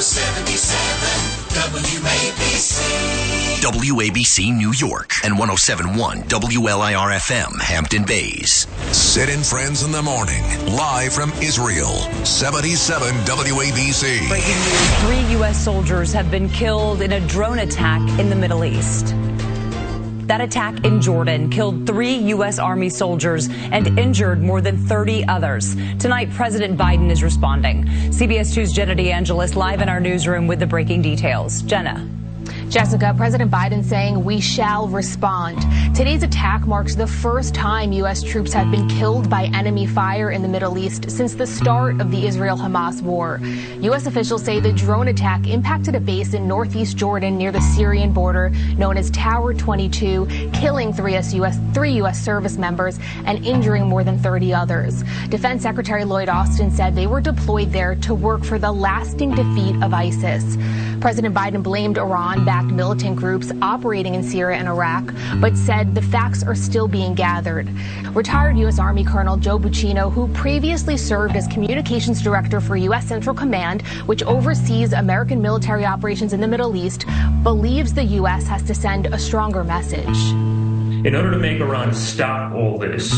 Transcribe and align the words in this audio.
77 0.00 1.20
WABC. 2.00 2.80
WABC 3.60 4.56
New 4.56 4.72
York 4.72 5.12
and 5.24 5.38
1071 5.38 6.22
WLIR 6.22 7.18
FM 7.18 7.60
Hampton 7.60 8.04
Bays. 8.06 8.66
Sid 8.92 9.28
and 9.28 9.44
Friends 9.44 9.82
in 9.82 9.92
the 9.92 10.00
Morning, 10.00 10.42
live 10.74 11.12
from 11.12 11.30
Israel. 11.42 11.92
77 12.24 13.14
WABC. 13.26 14.28
Breaking 14.28 14.56
news 14.56 15.00
three 15.02 15.32
U.S. 15.36 15.62
soldiers 15.62 16.14
have 16.14 16.30
been 16.30 16.48
killed 16.48 17.02
in 17.02 17.12
a 17.12 17.20
drone 17.28 17.58
attack 17.58 18.00
in 18.18 18.30
the 18.30 18.36
Middle 18.36 18.64
East. 18.64 19.14
That 20.30 20.40
attack 20.40 20.84
in 20.84 21.02
Jordan 21.02 21.50
killed 21.50 21.88
three 21.88 22.14
U.S. 22.14 22.60
Army 22.60 22.88
soldiers 22.88 23.48
and 23.50 23.98
injured 23.98 24.40
more 24.40 24.60
than 24.60 24.78
30 24.78 25.24
others. 25.26 25.74
Tonight, 25.98 26.30
President 26.30 26.78
Biden 26.78 27.10
is 27.10 27.24
responding. 27.24 27.84
CBS 28.10 28.56
2's 28.56 28.72
Jenna 28.72 28.94
DeAngelis 28.94 29.56
live 29.56 29.82
in 29.82 29.88
our 29.88 29.98
newsroom 29.98 30.46
with 30.46 30.60
the 30.60 30.68
breaking 30.68 31.02
details. 31.02 31.62
Jenna. 31.62 32.19
Jessica, 32.70 33.12
President 33.16 33.50
Biden 33.50 33.84
saying 33.84 34.22
we 34.22 34.40
shall 34.40 34.86
respond. 34.86 35.60
Today's 35.92 36.22
attack 36.22 36.68
marks 36.68 36.94
the 36.94 37.06
first 37.06 37.52
time 37.52 37.90
U.S. 37.94 38.22
troops 38.22 38.52
have 38.52 38.70
been 38.70 38.88
killed 38.88 39.28
by 39.28 39.46
enemy 39.46 39.86
fire 39.86 40.30
in 40.30 40.40
the 40.40 40.46
Middle 40.46 40.78
East 40.78 41.10
since 41.10 41.34
the 41.34 41.48
start 41.48 42.00
of 42.00 42.12
the 42.12 42.28
Israel 42.28 42.56
Hamas 42.56 43.02
war. 43.02 43.40
U.S. 43.80 44.06
officials 44.06 44.44
say 44.44 44.60
the 44.60 44.72
drone 44.72 45.08
attack 45.08 45.48
impacted 45.48 45.96
a 45.96 46.00
base 46.00 46.32
in 46.32 46.46
northeast 46.46 46.96
Jordan 46.96 47.36
near 47.36 47.50
the 47.50 47.60
Syrian 47.60 48.12
border 48.12 48.50
known 48.78 48.96
as 48.96 49.10
Tower 49.10 49.52
22, 49.52 50.50
killing 50.54 50.92
three 50.92 51.14
U.S. 51.14 51.58
Three 51.74 51.94
U.S. 51.94 52.24
service 52.24 52.56
members 52.56 53.00
and 53.24 53.44
injuring 53.44 53.88
more 53.88 54.04
than 54.04 54.16
30 54.16 54.54
others. 54.54 55.02
Defense 55.28 55.64
Secretary 55.64 56.04
Lloyd 56.04 56.28
Austin 56.28 56.70
said 56.70 56.94
they 56.94 57.08
were 57.08 57.20
deployed 57.20 57.72
there 57.72 57.96
to 57.96 58.14
work 58.14 58.44
for 58.44 58.60
the 58.60 58.70
lasting 58.70 59.34
defeat 59.34 59.74
of 59.82 59.92
ISIS. 59.92 60.56
President 61.00 61.34
Biden 61.34 61.62
blamed 61.62 61.96
Iran 61.96 62.44
backed 62.44 62.70
militant 62.70 63.16
groups 63.16 63.50
operating 63.62 64.14
in 64.14 64.22
Syria 64.22 64.58
and 64.58 64.68
Iraq, 64.68 65.14
but 65.40 65.56
said 65.56 65.94
the 65.94 66.02
facts 66.02 66.42
are 66.42 66.54
still 66.54 66.86
being 66.86 67.14
gathered. 67.14 67.70
Retired 68.14 68.58
U.S. 68.58 68.78
Army 68.78 69.02
Colonel 69.02 69.38
Joe 69.38 69.58
Buccino, 69.58 70.12
who 70.12 70.28
previously 70.34 70.96
served 70.96 71.36
as 71.36 71.46
communications 71.46 72.22
director 72.22 72.60
for 72.60 72.76
U.S. 72.76 73.06
Central 73.06 73.34
Command, 73.34 73.82
which 74.06 74.22
oversees 74.24 74.92
American 74.92 75.40
military 75.40 75.86
operations 75.86 76.34
in 76.34 76.40
the 76.40 76.48
Middle 76.48 76.76
East, 76.76 77.06
believes 77.42 77.94
the 77.94 78.04
U.S. 78.04 78.46
has 78.46 78.62
to 78.64 78.74
send 78.74 79.06
a 79.06 79.18
stronger 79.18 79.64
message. 79.64 80.18
In 81.06 81.14
order 81.14 81.30
to 81.30 81.38
make 81.38 81.60
Iran 81.60 81.94
stop 81.94 82.52
all 82.52 82.78
this, 82.78 83.10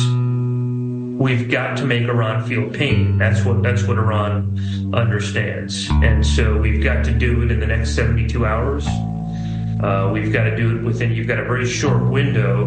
we've 1.23 1.49
got 1.49 1.77
to 1.77 1.85
make 1.85 2.03
Iran 2.03 2.47
feel 2.47 2.69
pain. 2.69 3.17
That's 3.17 3.45
what 3.45 3.63
that's 3.63 3.85
what 3.85 3.97
Iran 3.97 4.59
understands, 4.93 5.89
and 6.03 6.27
so 6.27 6.59
we've 6.59 6.83
got 6.83 7.05
to 7.05 7.13
do 7.13 7.43
it 7.43 7.51
in 7.51 7.61
the 7.61 7.67
next 7.67 7.95
72 7.95 8.45
hours. 8.45 8.87
Uh, 8.87 10.11
we've 10.13 10.33
got 10.33 10.45
to 10.45 10.57
do 10.57 10.77
it 10.77 10.83
within. 10.83 11.13
You've 11.13 11.29
got 11.29 11.39
a 11.39 11.45
very 11.45 11.67
short 11.67 12.03
window 12.11 12.67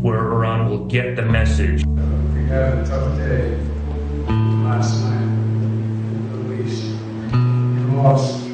where 0.00 0.32
Iran 0.32 0.68
will 0.68 0.86
get 0.86 1.16
the 1.16 1.22
message. 1.22 1.84
We 1.86 2.44
had 2.44 2.78
a 2.78 2.86
tough 2.86 3.16
day 3.16 3.56
last 4.64 5.00
night, 5.02 5.22
at 6.32 6.48
least. 6.50 6.94
Lost 7.94 8.45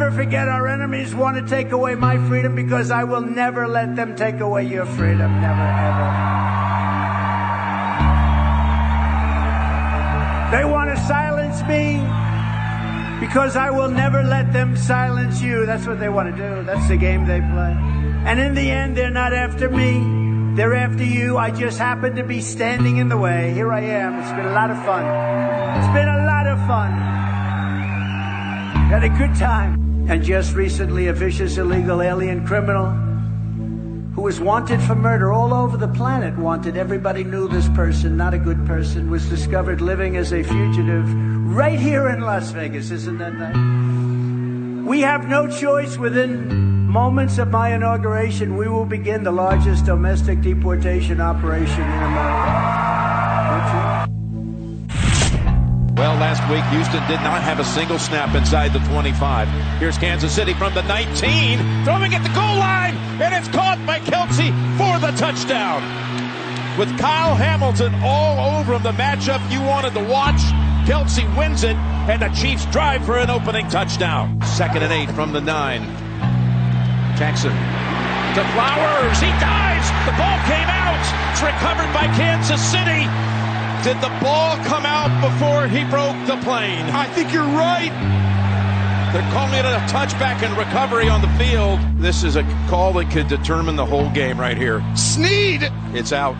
Never 0.00 0.16
forget 0.16 0.48
our 0.48 0.66
enemies 0.66 1.14
want 1.14 1.36
to 1.36 1.42
take 1.46 1.72
away 1.72 1.94
my 1.94 2.16
freedom 2.26 2.54
because 2.54 2.90
I 2.90 3.04
will 3.04 3.20
never 3.20 3.68
let 3.68 3.96
them 3.96 4.16
take 4.16 4.40
away 4.40 4.64
your 4.64 4.86
freedom. 4.86 5.30
Never, 5.42 5.60
ever. 5.60 6.08
They 10.56 10.64
want 10.64 10.88
to 10.88 10.96
silence 11.06 11.60
me 11.68 12.00
because 13.20 13.56
I 13.56 13.68
will 13.68 13.90
never 13.90 14.22
let 14.22 14.54
them 14.54 14.74
silence 14.74 15.42
you. 15.42 15.66
That's 15.66 15.86
what 15.86 16.00
they 16.00 16.08
want 16.08 16.34
to 16.34 16.42
do. 16.42 16.64
That's 16.64 16.88
the 16.88 16.96
game 16.96 17.26
they 17.26 17.40
play. 17.40 17.76
And 18.24 18.40
in 18.40 18.54
the 18.54 18.70
end, 18.70 18.96
they're 18.96 19.10
not 19.10 19.34
after 19.34 19.68
me. 19.68 20.56
They're 20.56 20.76
after 20.76 21.04
you. 21.04 21.36
I 21.36 21.50
just 21.50 21.78
happen 21.78 22.16
to 22.16 22.24
be 22.24 22.40
standing 22.40 22.96
in 22.96 23.10
the 23.10 23.18
way. 23.18 23.52
Here 23.52 23.70
I 23.70 23.82
am. 23.82 24.18
It's 24.18 24.30
been 24.30 24.46
a 24.46 24.54
lot 24.54 24.70
of 24.70 24.82
fun. 24.82 25.04
It's 25.76 25.92
been 25.92 26.08
a 26.08 26.24
lot 26.24 26.46
of 26.46 26.58
fun. 26.66 26.92
Had 28.88 29.04
a 29.04 29.10
good 29.10 29.34
time. 29.38 29.89
And 30.08 30.22
just 30.22 30.54
recently, 30.54 31.08
a 31.08 31.12
vicious 31.12 31.58
illegal 31.58 32.02
alien 32.02 32.46
criminal 32.46 32.90
who 34.14 34.22
was 34.22 34.40
wanted 34.40 34.80
for 34.82 34.94
murder 34.94 35.32
all 35.32 35.54
over 35.54 35.76
the 35.76 35.88
planet, 35.88 36.36
wanted. 36.36 36.76
Everybody 36.76 37.24
knew 37.24 37.48
this 37.48 37.68
person, 37.70 38.16
not 38.16 38.34
a 38.34 38.38
good 38.38 38.66
person, 38.66 39.10
was 39.10 39.28
discovered 39.28 39.80
living 39.80 40.16
as 40.16 40.32
a 40.32 40.42
fugitive 40.42 41.10
right 41.54 41.78
here 41.78 42.08
in 42.08 42.20
Las 42.20 42.50
Vegas. 42.50 42.90
Isn't 42.90 43.18
that 43.18 43.34
nice? 43.34 44.86
We 44.86 45.00
have 45.02 45.28
no 45.28 45.48
choice 45.48 45.96
within 45.96 46.88
moments 46.88 47.38
of 47.38 47.48
my 47.48 47.74
inauguration. 47.74 48.56
We 48.56 48.68
will 48.68 48.84
begin 48.84 49.22
the 49.22 49.30
largest 49.30 49.86
domestic 49.86 50.40
deportation 50.40 51.20
operation 51.20 51.82
in 51.82 52.02
America. 52.02 52.80
Last 56.20 56.44
week, 56.52 56.62
Houston 56.76 57.00
did 57.08 57.24
not 57.24 57.40
have 57.40 57.60
a 57.60 57.64
single 57.64 57.98
snap 57.98 58.36
inside 58.36 58.74
the 58.74 58.78
25. 58.92 59.48
Here's 59.80 59.96
Kansas 59.96 60.30
City 60.30 60.52
from 60.52 60.74
the 60.74 60.82
19, 60.82 61.16
throwing 61.82 62.12
at 62.12 62.20
the 62.20 62.28
goal 62.36 62.60
line, 62.60 62.92
and 63.24 63.32
it's 63.32 63.48
caught 63.48 63.80
by 63.86 64.00
Kelce 64.00 64.52
for 64.76 65.00
the 65.00 65.16
touchdown. 65.16 65.80
With 66.78 66.92
Kyle 66.98 67.34
Hamilton 67.34 67.94
all 68.04 68.60
over 68.60 68.74
him, 68.74 68.82
the 68.82 68.92
matchup 68.92 69.40
you 69.50 69.62
wanted 69.62 69.94
to 69.94 70.04
watch, 70.04 70.44
Kelce 70.84 71.24
wins 71.38 71.64
it, 71.64 71.76
and 72.04 72.20
the 72.20 72.28
Chiefs 72.36 72.66
drive 72.66 73.02
for 73.06 73.16
an 73.16 73.30
opening 73.30 73.66
touchdown. 73.68 74.42
Second 74.42 74.82
and 74.82 74.92
eight 74.92 75.10
from 75.12 75.32
the 75.32 75.40
nine. 75.40 75.88
Jackson 77.16 77.56
to 78.36 78.44
Flowers. 78.52 79.18
He 79.24 79.32
dives. 79.40 79.88
The 80.04 80.12
ball 80.20 80.36
came 80.44 80.68
out. 80.68 81.00
It's 81.32 81.40
recovered 81.40 81.88
by 81.96 82.12
Kansas 82.12 82.60
City. 82.60 83.08
Did 83.82 83.96
the 84.02 84.12
ball 84.20 84.56
come 84.64 84.84
out 84.84 85.08
before 85.24 85.66
he 85.66 85.84
broke 85.84 86.14
the 86.26 86.36
plane? 86.44 86.84
I 86.92 87.06
think 87.06 87.32
you're 87.32 87.42
right. 87.42 87.90
They're 89.12 89.32
calling 89.32 89.54
it 89.54 89.64
a 89.64 89.78
touchback 89.88 90.42
and 90.42 90.54
recovery 90.56 91.08
on 91.08 91.22
the 91.22 91.28
field. 91.42 91.80
This 91.96 92.22
is 92.22 92.36
a 92.36 92.42
call 92.68 92.92
that 92.94 93.10
could 93.10 93.26
determine 93.26 93.76
the 93.76 93.86
whole 93.86 94.10
game 94.10 94.38
right 94.38 94.56
here. 94.56 94.84
Sneed, 94.94 95.62
It's 95.94 96.12
out. 96.12 96.34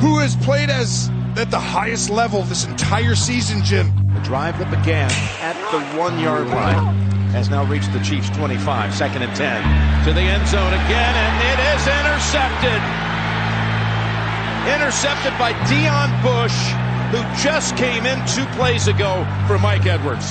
who 0.00 0.18
has 0.20 0.36
played 0.36 0.70
as 0.70 1.10
at 1.36 1.50
the 1.50 1.58
highest 1.58 2.10
level 2.10 2.42
this 2.44 2.64
entire 2.64 3.16
season, 3.16 3.64
Jim. 3.64 3.90
The 4.14 4.20
drive 4.20 4.56
that 4.60 4.70
began 4.70 5.10
at 5.42 5.58
the 5.72 5.80
one 5.98 6.20
yard 6.20 6.46
line 6.48 6.94
has 7.32 7.50
now 7.50 7.64
reached 7.64 7.92
the 7.92 8.00
Chiefs 8.00 8.30
25, 8.30 8.94
second 8.94 9.22
and 9.22 9.34
10. 9.34 10.04
To 10.06 10.12
the 10.12 10.20
end 10.20 10.46
zone 10.46 10.72
again, 10.72 11.14
and 11.16 11.36
it 11.42 11.58
is 11.74 11.82
intercepted. 11.88 13.11
Intercepted 14.62 15.34
by 15.42 15.50
Deon 15.66 16.06
Bush, 16.22 16.54
who 17.10 17.18
just 17.42 17.76
came 17.76 18.06
in 18.06 18.14
two 18.30 18.46
plays 18.54 18.86
ago 18.86 19.26
for 19.48 19.58
Mike 19.58 19.86
Edwards. 19.86 20.30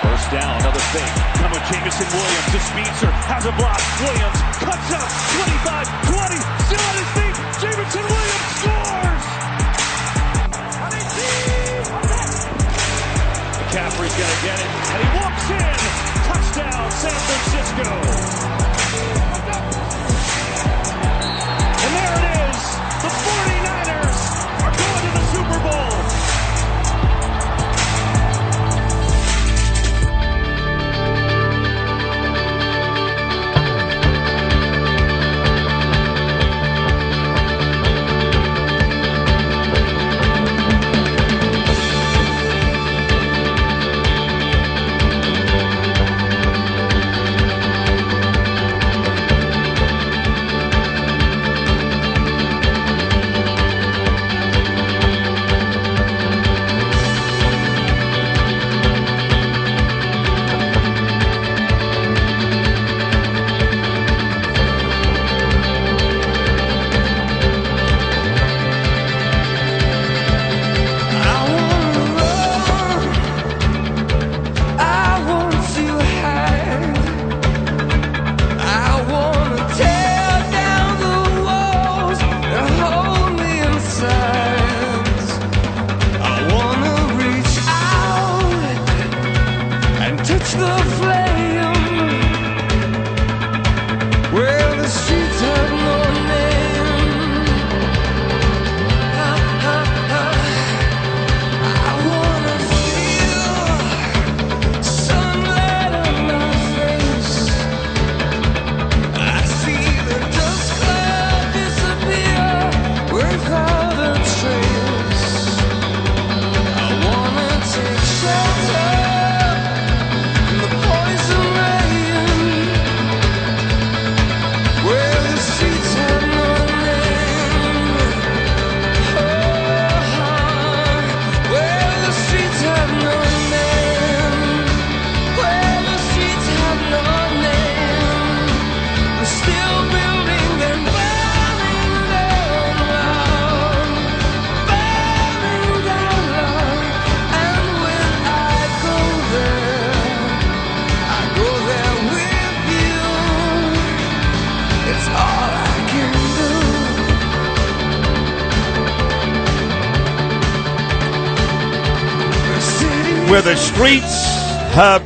First 0.00 0.30
down, 0.32 0.56
another 0.64 0.80
fake. 0.96 1.12
Coming 1.36 1.60
Jameson 1.68 2.08
Williams 2.16 2.48
to 2.48 2.60
Speedster. 2.64 3.12
Has 3.28 3.44
a 3.44 3.52
block. 3.60 3.76
Williams 4.00 4.40
cuts 4.56 4.88
up. 4.96 5.04
25, 5.04 5.84
20. 6.16 6.40
Still 6.64 6.80
on 6.88 6.96
his 6.96 7.10
feet. 7.12 7.36
Jameson 7.60 8.04
Williams 8.08 8.48
scores. 8.56 9.24
McCaffrey's 13.68 14.16
going 14.16 14.32
to 14.32 14.40
get 14.48 14.56
it. 14.64 14.70
And 14.88 14.98
he 15.04 15.08
walks 15.12 15.44
in. 15.52 15.76
Touchdown, 16.24 16.88
San 16.88 17.18
Francisco. 17.20 18.57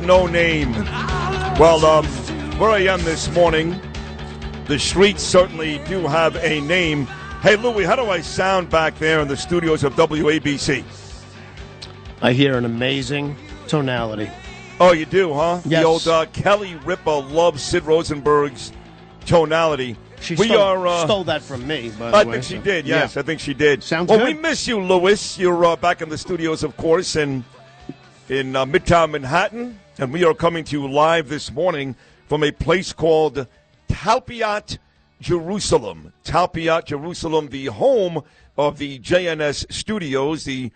No 0.05 0.27
name. 0.27 0.71
Well, 1.59 1.85
um, 1.85 2.05
where 2.59 2.69
I 2.69 2.79
am 2.79 3.01
this 3.03 3.29
morning, 3.31 3.79
the 4.65 4.77
streets 4.77 5.23
certainly 5.23 5.79
do 5.87 6.01
have 6.07 6.35
a 6.37 6.61
name. 6.61 7.05
Hey, 7.41 7.55
Louie, 7.55 7.83
how 7.83 7.95
do 7.95 8.09
I 8.09 8.21
sound 8.21 8.69
back 8.69 8.97
there 8.99 9.19
in 9.19 9.27
the 9.27 9.37
studios 9.37 9.83
of 9.83 9.93
WABC? 9.95 10.83
I 12.21 12.33
hear 12.33 12.57
an 12.57 12.65
amazing 12.65 13.35
tonality. 13.67 14.29
Oh, 14.79 14.91
you 14.93 15.05
do, 15.05 15.33
huh? 15.33 15.61
Yes. 15.65 15.81
The 15.81 15.87
old 15.87 16.07
uh, 16.07 16.25
Kelly 16.27 16.75
Ripa 16.85 17.09
loves 17.09 17.61
Sid 17.61 17.83
Rosenberg's 17.83 18.71
tonality. 19.25 19.97
She 20.19 20.35
we 20.35 20.47
stole, 20.47 20.57
are. 20.61 20.87
Uh, 20.87 21.03
stole 21.05 21.23
that 21.25 21.41
from 21.41 21.67
me. 21.67 21.91
I 21.99 22.23
way, 22.23 22.33
think 22.33 22.43
she 22.45 22.55
so- 22.55 22.61
did. 22.61 22.85
Yes, 22.87 23.15
Yeah. 23.15 23.19
I 23.21 23.23
think 23.23 23.39
she 23.39 23.53
did. 23.53 23.83
Sounds 23.83 24.09
well, 24.09 24.19
good. 24.19 24.35
we 24.35 24.41
miss 24.41 24.67
you, 24.67 24.79
Louis. 24.81 25.37
You're 25.37 25.65
uh, 25.65 25.75
back 25.75 26.01
in 26.01 26.09
the 26.09 26.17
studios, 26.17 26.63
of 26.63 26.75
course, 26.77 27.15
and 27.17 27.43
in 28.29 28.55
uh, 28.55 28.65
Midtown 28.65 29.11
Manhattan, 29.11 29.77
and 29.99 30.11
we 30.11 30.23
are 30.23 30.33
coming 30.33 30.63
to 30.65 30.79
you 30.79 30.87
live 30.87 31.29
this 31.29 31.51
morning 31.51 31.95
from 32.27 32.43
a 32.43 32.51
place 32.51 32.93
called 32.93 33.47
Talpiot, 33.87 34.79
Jerusalem. 35.21 36.13
Talpiot, 36.23 36.87
Jerusalem, 36.87 37.49
the 37.49 37.67
home 37.67 38.23
of 38.57 38.79
the 38.79 38.99
JNS 38.99 39.71
Studios, 39.71 40.45
the 40.45 40.71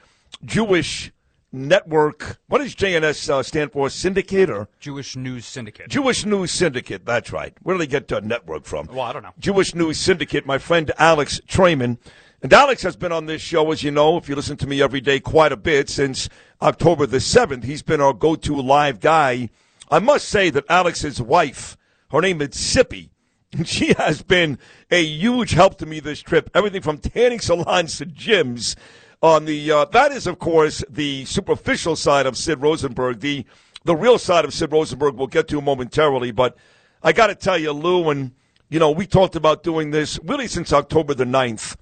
Jewish 0.46 1.12
network. 1.52 2.40
What 2.48 2.60
does 2.60 2.76
JNS 2.76 3.30
uh, 3.30 3.44
stand 3.44 3.72
for? 3.72 3.90
Syndicate 3.90 4.50
or 4.50 4.68
Jewish 4.80 5.16
News 5.16 5.46
Syndicate. 5.46 5.90
Jewish 5.90 6.26
News 6.26 6.52
Syndicate. 6.52 7.06
That's 7.06 7.32
right. 7.32 7.56
Where 7.64 7.76
do 7.76 7.80
they 7.80 7.88
get 7.88 8.12
uh, 8.12 8.20
network 8.20 8.66
from? 8.66 8.88
Well, 8.88 9.02
I 9.02 9.14
don't 9.14 9.24
know. 9.24 9.34
Jewish 9.40 9.74
News 9.74 9.98
Syndicate, 9.98 10.46
my 10.46 10.60
friend 10.60 10.92
Alex 10.98 11.42
Traiman. 11.48 11.98
And 12.40 12.54
Alex 12.54 12.84
has 12.84 12.96
been 12.96 13.12
on 13.12 13.26
this 13.26 13.42
show, 13.42 13.72
as 13.72 13.82
you 13.82 13.90
know, 13.90 14.16
if 14.18 14.30
you 14.30 14.36
listen 14.36 14.58
to 14.58 14.68
me 14.68 14.80
every 14.80 15.02
day, 15.02 15.20
quite 15.20 15.52
a 15.52 15.58
bit 15.58 15.90
since 15.90 16.30
October 16.62 17.08
the 17.08 17.18
7th. 17.18 17.64
He's 17.64 17.82
been 17.82 18.00
our 18.00 18.14
go 18.14 18.36
to 18.36 18.56
live 18.56 19.00
guy. 19.00 19.50
I 19.90 19.98
must 19.98 20.30
say 20.30 20.52
that 20.52 20.66
Alex's 20.70 21.20
wife, 21.20 21.78
her 22.12 22.22
name 22.22 22.40
is 22.44 22.50
Sippy, 22.50 23.10
and 23.54 23.68
she 23.68 23.94
has 23.94 24.22
been 24.22 24.60
a 24.92 25.04
huge 25.04 25.52
help 25.52 25.80
to 25.80 25.88
me 25.88 26.00
this 26.00 26.22
trip. 26.22 26.52
Everything 26.54 26.84
from 26.84 27.00
tanning 27.00 27.40
salons 27.40 27.98
to 27.98 28.06
gyms. 28.06 28.76
On 29.24 29.46
the 29.46 29.72
uh, 29.72 29.86
that 29.86 30.12
is, 30.12 30.28
of 30.28 30.38
course, 30.38 30.84
the 30.88 31.26
superficial 31.26 31.96
side 31.96 32.28
of 32.28 32.38
Sid 32.38 32.62
Rosenberg. 32.62 33.20
The 33.20 33.48
the 33.84 33.96
real 33.96 34.20
side 34.20 34.46
of 34.46 34.54
Sid 34.54 34.72
Rosenberg 34.72 35.16
we'll 35.16 35.26
get 35.26 35.48
to 35.48 35.60
momentarily. 35.60 36.30
But 36.30 36.56
I 37.02 37.14
got 37.14 37.28
to 37.28 37.36
tell 37.36 37.58
you, 37.58 37.72
Lou, 37.72 38.12
and 38.12 38.34
you 38.70 38.78
know, 38.78 38.92
we 38.92 39.08
talked 39.08 39.36
about 39.36 39.64
doing 39.64 39.90
this 39.90 40.20
really 40.24 40.48
since 40.48 40.72
October 40.72 41.16
the 41.16 41.26
9th. 41.26 41.78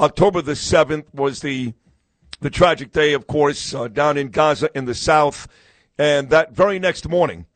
October 0.00 0.40
the 0.42 0.52
7th 0.52 1.12
was 1.12 1.40
the 1.40 1.74
the 2.40 2.50
tragic 2.50 2.92
day, 2.92 3.14
of 3.14 3.26
course, 3.26 3.74
uh, 3.74 3.88
down 3.88 4.16
in 4.16 4.28
Gaza 4.28 4.70
in 4.72 4.84
the 4.84 4.94
south. 4.94 5.48
And 5.98 6.30
that 6.30 6.52
very 6.52 6.78
next 6.78 7.08
morning, 7.08 7.46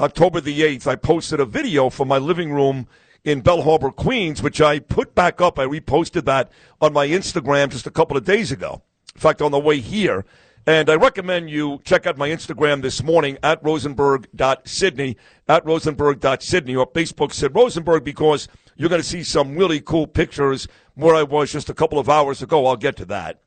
October 0.00 0.40
the 0.40 0.58
8th, 0.62 0.86
I 0.86 0.96
posted 0.96 1.38
a 1.38 1.44
video 1.44 1.90
from 1.90 2.08
my 2.08 2.16
living 2.16 2.50
room 2.50 2.88
in 3.24 3.42
Belle 3.42 3.60
Harbor, 3.60 3.90
Queens, 3.90 4.42
which 4.42 4.60
I 4.60 4.78
put 4.78 5.14
back 5.14 5.42
up. 5.42 5.58
I 5.58 5.66
reposted 5.66 6.24
that 6.24 6.50
on 6.80 6.94
my 6.94 7.06
Instagram 7.06 7.68
just 7.68 7.86
a 7.86 7.90
couple 7.90 8.16
of 8.16 8.24
days 8.24 8.50
ago. 8.52 8.82
In 9.14 9.20
fact, 9.20 9.42
on 9.42 9.52
the 9.52 9.58
way 9.58 9.80
here. 9.80 10.24
And 10.66 10.88
I 10.88 10.94
recommend 10.94 11.50
you 11.50 11.80
check 11.84 12.06
out 12.06 12.16
my 12.16 12.28
Instagram 12.28 12.82
this 12.82 13.02
morning 13.02 13.38
at 13.42 13.62
rosenberg.sydney, 13.62 15.16
at 15.46 15.64
rosenberg.sydney, 15.64 16.74
or 16.74 16.90
Facebook 16.90 17.32
Sid 17.32 17.54
Rosenberg, 17.54 18.02
because 18.02 18.48
you're 18.76 18.88
going 18.88 19.02
to 19.02 19.08
see 19.08 19.22
some 19.22 19.56
really 19.56 19.80
cool 19.80 20.06
pictures 20.06 20.68
where 20.94 21.14
I 21.14 21.22
was 21.22 21.52
just 21.52 21.70
a 21.70 21.74
couple 21.74 21.98
of 21.98 22.08
hours 22.08 22.42
ago. 22.42 22.66
I'll 22.66 22.76
get 22.76 22.96
to 22.96 23.04
that. 23.06 23.40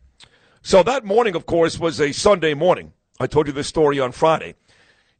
So 0.61 0.83
that 0.83 1.05
morning, 1.05 1.35
of 1.35 1.45
course, 1.45 1.79
was 1.79 1.99
a 1.99 2.11
Sunday 2.11 2.53
morning. 2.53 2.93
I 3.19 3.27
told 3.27 3.47
you 3.47 3.53
this 3.53 3.67
story 3.67 3.99
on 3.99 4.11
Friday. 4.11 4.55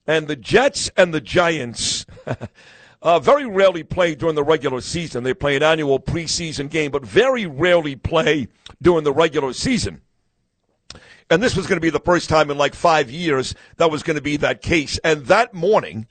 And 0.08 0.28
the 0.28 0.36
Jets 0.36 0.90
and 0.98 1.14
the 1.14 1.22
Giants 1.22 2.06
uh, 3.02 3.20
very 3.20 3.46
rarely 3.46 3.84
play 3.84 4.16
during 4.16 4.36
the 4.36 4.44
regular 4.44 4.82
season. 4.82 5.24
They 5.24 5.34
play 5.34 5.56
an 5.56 5.64
annual 5.64 6.00
preseason 6.00 6.70
game, 6.70 6.92
but 6.92 7.06
very 7.06 7.46
rarely 7.46 7.96
play 7.96 8.48
during 8.82 9.04
the 9.04 9.14
regular 9.14 9.54
season. 9.54 10.02
And 11.30 11.44
this 11.44 11.56
was 11.56 11.68
going 11.68 11.78
to 11.78 11.82
be 11.82 11.92
the 11.92 12.00
first 12.00 12.28
time 12.28 12.50
in 12.50 12.58
like 12.58 12.74
five 12.74 13.12
years 13.12 13.54
that 13.78 13.92
was 13.92 14.02
going 14.02 14.16
to 14.16 14.22
be 14.22 14.38
that 14.38 14.64
case. 14.64 14.98
And 15.04 15.28
that 15.28 15.54
morning, 15.54 16.08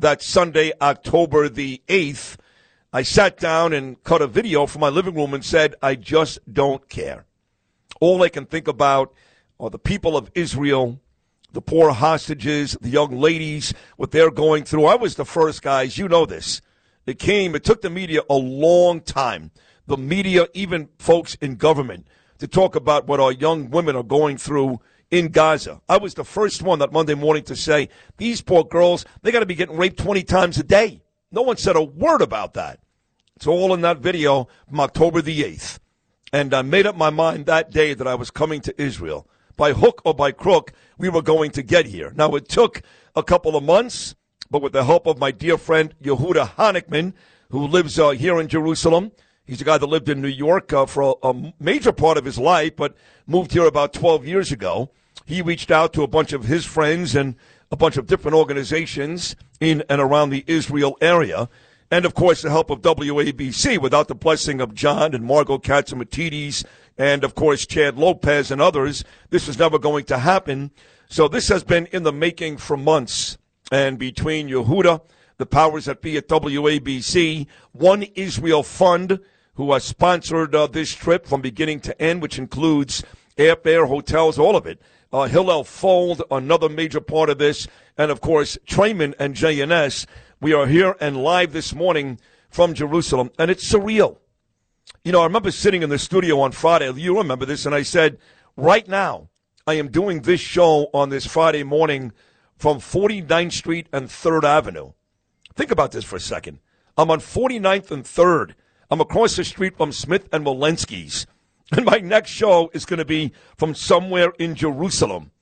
that 0.00 0.20
Sunday, 0.20 0.72
October 0.80 1.48
the 1.48 1.80
8th, 1.86 2.36
I 2.90 3.02
sat 3.02 3.36
down 3.36 3.74
and 3.74 4.02
cut 4.02 4.22
a 4.22 4.26
video 4.26 4.66
from 4.66 4.80
my 4.80 4.88
living 4.88 5.14
room 5.14 5.34
and 5.34 5.44
said, 5.44 5.74
I 5.82 5.94
just 5.94 6.38
don't 6.50 6.88
care. 6.88 7.26
All 8.00 8.22
I 8.22 8.30
can 8.30 8.46
think 8.46 8.66
about 8.66 9.12
are 9.60 9.68
the 9.68 9.78
people 9.78 10.16
of 10.16 10.30
Israel, 10.34 10.98
the 11.52 11.60
poor 11.60 11.90
hostages, 11.90 12.78
the 12.80 12.88
young 12.88 13.10
ladies, 13.10 13.74
what 13.98 14.10
they're 14.10 14.30
going 14.30 14.64
through. 14.64 14.86
I 14.86 14.94
was 14.94 15.16
the 15.16 15.26
first, 15.26 15.60
guys, 15.60 15.98
you 15.98 16.08
know 16.08 16.24
this. 16.24 16.62
It 17.04 17.18
came, 17.18 17.54
it 17.54 17.62
took 17.62 17.82
the 17.82 17.90
media 17.90 18.22
a 18.30 18.34
long 18.34 19.02
time, 19.02 19.50
the 19.86 19.98
media, 19.98 20.46
even 20.54 20.88
folks 20.98 21.34
in 21.42 21.56
government, 21.56 22.06
to 22.38 22.48
talk 22.48 22.74
about 22.74 23.06
what 23.06 23.20
our 23.20 23.32
young 23.32 23.68
women 23.68 23.96
are 23.96 24.02
going 24.02 24.38
through 24.38 24.80
in 25.10 25.28
Gaza. 25.28 25.82
I 25.90 25.98
was 25.98 26.14
the 26.14 26.24
first 26.24 26.62
one 26.62 26.78
that 26.78 26.92
Monday 26.92 27.14
morning 27.14 27.42
to 27.44 27.56
say, 27.56 27.90
these 28.16 28.40
poor 28.40 28.64
girls, 28.64 29.04
they 29.20 29.30
got 29.30 29.40
to 29.40 29.46
be 29.46 29.54
getting 29.54 29.76
raped 29.76 29.98
20 29.98 30.22
times 30.22 30.56
a 30.56 30.62
day. 30.62 31.02
No 31.30 31.42
one 31.42 31.56
said 31.56 31.76
a 31.76 31.82
word 31.82 32.22
about 32.22 32.54
that. 32.54 32.80
It's 33.36 33.46
all 33.46 33.74
in 33.74 33.82
that 33.82 33.98
video 33.98 34.48
from 34.68 34.80
October 34.80 35.20
the 35.20 35.42
8th. 35.42 35.78
And 36.32 36.54
I 36.54 36.62
made 36.62 36.86
up 36.86 36.96
my 36.96 37.10
mind 37.10 37.46
that 37.46 37.70
day 37.70 37.94
that 37.94 38.06
I 38.06 38.14
was 38.14 38.30
coming 38.30 38.60
to 38.62 38.82
Israel. 38.82 39.28
By 39.56 39.72
hook 39.72 40.02
or 40.04 40.14
by 40.14 40.32
crook, 40.32 40.72
we 40.96 41.08
were 41.08 41.22
going 41.22 41.50
to 41.52 41.62
get 41.62 41.86
here. 41.86 42.12
Now, 42.14 42.34
it 42.34 42.48
took 42.48 42.82
a 43.14 43.22
couple 43.22 43.56
of 43.56 43.64
months, 43.64 44.14
but 44.50 44.62
with 44.62 44.72
the 44.72 44.84
help 44.84 45.06
of 45.06 45.18
my 45.18 45.30
dear 45.30 45.58
friend 45.58 45.94
Yehuda 46.02 46.54
Hanickman, 46.56 47.12
who 47.50 47.66
lives 47.66 47.98
uh, 47.98 48.10
here 48.10 48.40
in 48.40 48.48
Jerusalem, 48.48 49.12
he's 49.44 49.60
a 49.60 49.64
guy 49.64 49.78
that 49.78 49.86
lived 49.86 50.08
in 50.08 50.22
New 50.22 50.28
York 50.28 50.72
uh, 50.72 50.86
for 50.86 51.02
a, 51.02 51.28
a 51.28 51.52
major 51.60 51.92
part 51.92 52.18
of 52.18 52.24
his 52.24 52.38
life, 52.38 52.76
but 52.76 52.96
moved 53.26 53.52
here 53.52 53.66
about 53.66 53.92
12 53.92 54.26
years 54.26 54.52
ago. 54.52 54.90
He 55.26 55.42
reached 55.42 55.70
out 55.70 55.92
to 55.92 56.02
a 56.02 56.08
bunch 56.08 56.32
of 56.32 56.44
his 56.44 56.64
friends 56.64 57.14
and 57.14 57.36
a 57.70 57.76
bunch 57.76 57.96
of 57.96 58.06
different 58.06 58.36
organizations 58.36 59.36
in 59.60 59.82
and 59.88 60.00
around 60.00 60.30
the 60.30 60.44
Israel 60.46 60.96
area 61.00 61.48
and 61.90 62.04
of 62.04 62.14
course 62.14 62.42
the 62.42 62.50
help 62.50 62.70
of 62.70 62.82
WABC. 62.82 63.78
Without 63.78 64.08
the 64.08 64.14
blessing 64.14 64.60
of 64.60 64.74
John 64.74 65.14
and 65.14 65.24
Margo 65.24 65.58
Catsimatidis, 65.58 66.64
and 66.96 67.24
of 67.24 67.34
course 67.34 67.66
Chad 67.66 67.96
Lopez 67.96 68.50
and 68.50 68.60
others, 68.60 69.04
this 69.30 69.46
was 69.46 69.58
never 69.58 69.78
going 69.78 70.04
to 70.06 70.18
happen. 70.18 70.70
So 71.08 71.28
this 71.28 71.48
has 71.48 71.64
been 71.64 71.86
in 71.86 72.02
the 72.02 72.12
making 72.12 72.58
for 72.58 72.76
months. 72.76 73.38
And 73.70 73.98
between 73.98 74.48
Yehuda, 74.48 75.02
the 75.36 75.46
powers 75.46 75.84
that 75.86 76.02
be 76.02 76.16
at 76.16 76.28
WABC, 76.28 77.46
One 77.72 78.02
Israel 78.02 78.62
Fund, 78.62 79.20
who 79.54 79.72
has 79.72 79.84
sponsored 79.84 80.54
uh, 80.54 80.66
this 80.66 80.94
trip 80.94 81.26
from 81.26 81.40
beginning 81.40 81.80
to 81.80 82.02
end, 82.02 82.22
which 82.22 82.38
includes 82.38 83.02
airfare, 83.36 83.86
hotels, 83.86 84.38
all 84.38 84.56
of 84.56 84.66
it. 84.66 84.80
Uh, 85.10 85.24
Hillel 85.24 85.64
Fuld, 85.64 86.20
another 86.30 86.68
major 86.68 87.00
part 87.00 87.30
of 87.30 87.38
this, 87.38 87.66
and 87.96 88.10
of 88.10 88.20
course 88.20 88.58
Traiman 88.66 89.14
and 89.18 89.34
JNS. 89.34 90.04
We 90.38 90.52
are 90.52 90.66
here 90.66 90.96
and 91.00 91.16
live 91.16 91.52
this 91.52 91.74
morning 91.74 92.20
from 92.50 92.74
Jerusalem, 92.74 93.30
and 93.38 93.50
it's 93.50 93.66
surreal. 93.66 94.18
You 95.04 95.12
know, 95.12 95.20
I 95.20 95.24
remember 95.24 95.50
sitting 95.50 95.82
in 95.82 95.88
the 95.88 95.98
studio 95.98 96.40
on 96.40 96.52
Friday. 96.52 96.92
You 96.92 97.16
remember 97.16 97.46
this, 97.46 97.64
and 97.64 97.74
I 97.74 97.82
said, 97.82 98.18
right 98.54 98.86
now, 98.86 99.30
I 99.66 99.74
am 99.74 99.88
doing 99.88 100.22
this 100.22 100.40
show 100.40 100.90
on 100.92 101.08
this 101.08 101.26
Friday 101.26 101.62
morning 101.62 102.12
from 102.58 102.78
49th 102.78 103.52
Street 103.52 103.86
and 103.92 104.08
3rd 104.08 104.44
Avenue. 104.44 104.92
Think 105.54 105.70
about 105.70 105.92
this 105.92 106.04
for 106.04 106.16
a 106.16 106.20
second. 106.20 106.58
I'm 106.98 107.10
on 107.10 107.20
49th 107.20 107.90
and 107.90 108.04
3rd. 108.04 108.54
I'm 108.90 109.00
across 109.00 109.36
the 109.36 109.44
street 109.44 109.76
from 109.78 109.92
Smith 109.92 110.28
and 110.32 110.44
Wollensky's. 110.44 111.26
And 111.76 111.84
my 111.84 111.98
next 111.98 112.30
show 112.30 112.70
is 112.72 112.86
going 112.86 112.98
to 112.98 113.04
be 113.04 113.32
from 113.58 113.74
somewhere 113.74 114.32
in 114.38 114.54
Jerusalem. 114.54 115.32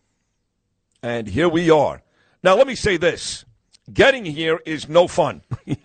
And 1.00 1.28
here 1.28 1.48
we 1.48 1.70
are. 1.70 2.02
Now, 2.42 2.56
let 2.56 2.66
me 2.66 2.74
say 2.74 2.96
this 2.96 3.44
getting 3.92 4.24
here 4.24 4.60
is 4.66 4.88
no 4.88 5.06
fun. 5.06 5.42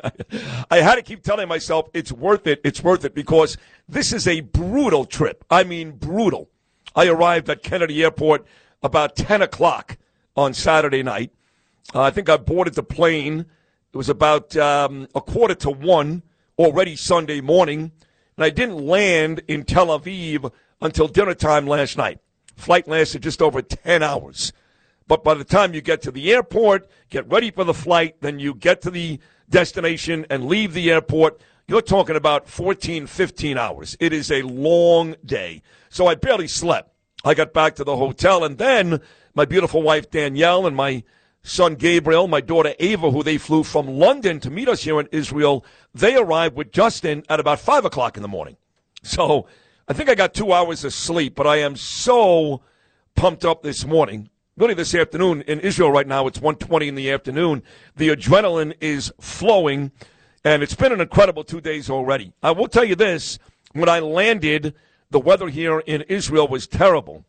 I 0.71 0.77
had 0.77 0.95
to 0.95 1.03
keep 1.03 1.21
telling 1.21 1.48
myself 1.48 1.89
it's 1.93 2.12
worth 2.12 2.48
it, 2.48 2.62
it's 2.63 2.83
worth 2.83 3.05
it, 3.05 3.13
because 3.13 3.57
this 3.88 4.12
is 4.12 4.27
a 4.27 4.41
brutal 4.41 5.05
trip. 5.05 5.45
I 5.50 5.63
mean, 5.63 5.91
brutal. 5.91 6.50
I 6.95 7.07
arrived 7.07 7.50
at 7.50 7.63
Kennedy 7.63 8.03
Airport 8.03 8.45
about 8.83 9.15
10 9.15 9.43
o'clock 9.43 9.98
on 10.36 10.53
Saturday 10.53 11.03
night. 11.03 11.31
Uh, 11.93 12.01
I 12.01 12.10
think 12.10 12.29
I 12.29 12.38
boarded 12.38 12.74
the 12.74 12.83
plane. 12.83 13.45
It 13.93 13.98
was 13.98 14.10
about 14.10 14.55
um, 14.57 15.07
a 15.13 15.21
quarter 15.21 15.55
to 15.55 15.69
one 15.69 16.24
already 16.57 16.95
Sunday 16.95 17.41
morning, 17.41 17.91
and 18.41 18.48
I 18.48 18.50
didn't 18.50 18.83
land 18.83 19.43
in 19.48 19.63
Tel 19.63 19.89
Aviv 19.89 20.51
until 20.81 21.07
dinner 21.07 21.36
time 21.36 21.67
last 21.67 21.95
night. 21.95 22.17
Flight 22.55 22.88
lasted 22.88 23.21
just 23.21 23.39
over 23.39 23.62
10 23.62 24.01
hours. 24.01 24.51
But 25.07 25.24
by 25.24 25.36
the 25.36 25.43
time 25.43 25.75
you 25.75 25.81
get 25.81 26.01
to 26.01 26.12
the 26.12 26.33
airport, 26.33 26.89
get 27.12 27.29
ready 27.29 27.51
for 27.51 27.63
the 27.63 27.75
flight, 27.75 28.15
then 28.21 28.39
you 28.39 28.55
get 28.55 28.81
to 28.81 28.89
the 28.89 29.19
destination 29.48 30.25
and 30.31 30.48
leave 30.48 30.74
the 30.74 30.89
airport, 30.89 31.39
you're 31.67 31.83
talking 31.83 32.15
about 32.15 32.50
14, 32.50 33.05
15 33.05 33.60
hours. 33.60 33.95
It 34.00 34.12
is 34.12 34.31
a 34.31 34.41
long 34.41 35.15
day. 35.24 35.62
So 35.89 36.07
I 36.07 36.15
barely 36.15 36.48
slept. 36.48 36.91
I 37.24 37.36
got 37.36 37.53
back 37.53 37.75
to 37.75 37.83
the 37.83 37.95
hotel, 37.95 38.43
and 38.43 38.57
then 38.57 39.01
my 39.36 39.45
beautiful 39.45 39.83
wife 39.83 40.10
Danielle 40.10 40.65
and 40.65 40.75
my 40.75 41.03
son 41.43 41.75
Gabriel, 41.75 42.27
my 42.27 42.41
daughter 42.41 42.74
Ava, 42.79 43.12
who 43.12 43.24
they 43.24 43.38
flew 43.38 43.63
from 43.63 43.88
London 43.88 44.39
to 44.39 44.50
meet 44.50 44.69
us 44.69 44.83
here 44.83 45.00
in 45.00 45.07
Israel, 45.12 45.65
they 45.93 46.15
arrived 46.15 46.55
with 46.55 46.71
Justin 46.71 47.24
at 47.29 47.39
about 47.39 47.60
5 47.60 47.86
o'clock 47.86 48.17
in 48.17 48.21
the 48.21 48.27
morning. 48.27 48.57
So 49.03 49.48
I 49.88 49.93
think 49.93 50.10
I 50.10 50.15
got 50.15 50.33
two 50.33 50.53
hours 50.53 50.83
of 50.83 50.93
sleep, 50.93 51.36
but 51.36 51.48
I 51.48 51.57
am 51.57 51.75
so 51.75 52.62
pumped 53.15 53.43
up 53.45 53.63
this 53.63 53.86
morning. 53.86 54.29
Really, 54.57 54.74
this 54.74 54.93
afternoon 54.93 55.41
in 55.43 55.60
Israel 55.60 55.91
right 55.91 56.07
now, 56.07 56.27
it's 56.27 56.39
1.20 56.39 56.88
in 56.88 56.95
the 56.95 57.12
afternoon. 57.12 57.63
The 57.95 58.10
adrenaline 58.10 58.75
is 58.79 59.12
flowing, 59.19 59.91
and 60.43 60.62
it's 60.62 60.75
been 60.75 60.91
an 60.91 61.01
incredible 61.01 61.43
two 61.43 61.62
days 61.62 61.89
already. 61.89 62.33
I 62.43 62.51
will 62.51 62.67
tell 62.67 62.83
you 62.83 62.95
this. 62.95 63.39
When 63.74 63.89
I 63.89 64.00
landed, 64.00 64.75
the 65.10 65.19
weather 65.19 65.48
here 65.48 65.79
in 65.79 66.01
Israel 66.03 66.48
was 66.48 66.67
terrible, 66.67 67.25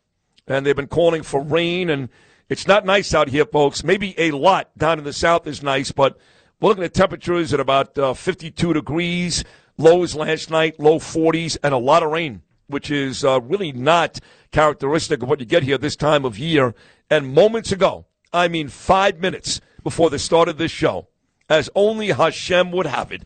and 0.47 0.65
they've 0.65 0.75
been 0.75 0.87
calling 0.87 1.23
for 1.23 1.41
rain, 1.41 1.89
and 1.89 2.09
it's 2.53 2.67
not 2.67 2.85
nice 2.85 3.15
out 3.15 3.29
here, 3.29 3.45
folks. 3.45 3.83
Maybe 3.83 4.13
a 4.15 4.29
lot 4.29 4.69
down 4.77 4.99
in 4.99 5.05
the 5.05 5.11
south 5.11 5.47
is 5.47 5.63
nice, 5.63 5.91
but 5.91 6.19
we're 6.61 6.69
looking 6.69 6.83
at 6.83 6.93
temperatures 6.93 7.51
at 7.51 7.59
about 7.59 7.97
uh, 7.97 8.13
52 8.13 8.73
degrees, 8.73 9.43
lows 9.79 10.13
last 10.13 10.51
night, 10.51 10.79
low 10.79 10.99
40s, 10.99 11.57
and 11.63 11.73
a 11.73 11.79
lot 11.79 12.03
of 12.03 12.11
rain, 12.11 12.43
which 12.67 12.91
is 12.91 13.25
uh, 13.25 13.41
really 13.41 13.71
not 13.71 14.19
characteristic 14.51 15.23
of 15.23 15.29
what 15.29 15.39
you 15.39 15.47
get 15.47 15.63
here 15.63 15.79
this 15.79 15.95
time 15.95 16.25
of 16.25 16.37
year. 16.37 16.75
And 17.09 17.33
moments 17.33 17.71
ago, 17.71 18.05
I 18.31 18.47
mean 18.49 18.67
five 18.67 19.19
minutes 19.19 19.59
before 19.83 20.11
the 20.11 20.19
start 20.19 20.47
of 20.47 20.59
this 20.59 20.71
show, 20.71 21.07
as 21.49 21.71
only 21.73 22.09
Hashem 22.09 22.71
would 22.71 22.85
have 22.85 23.11
it, 23.11 23.25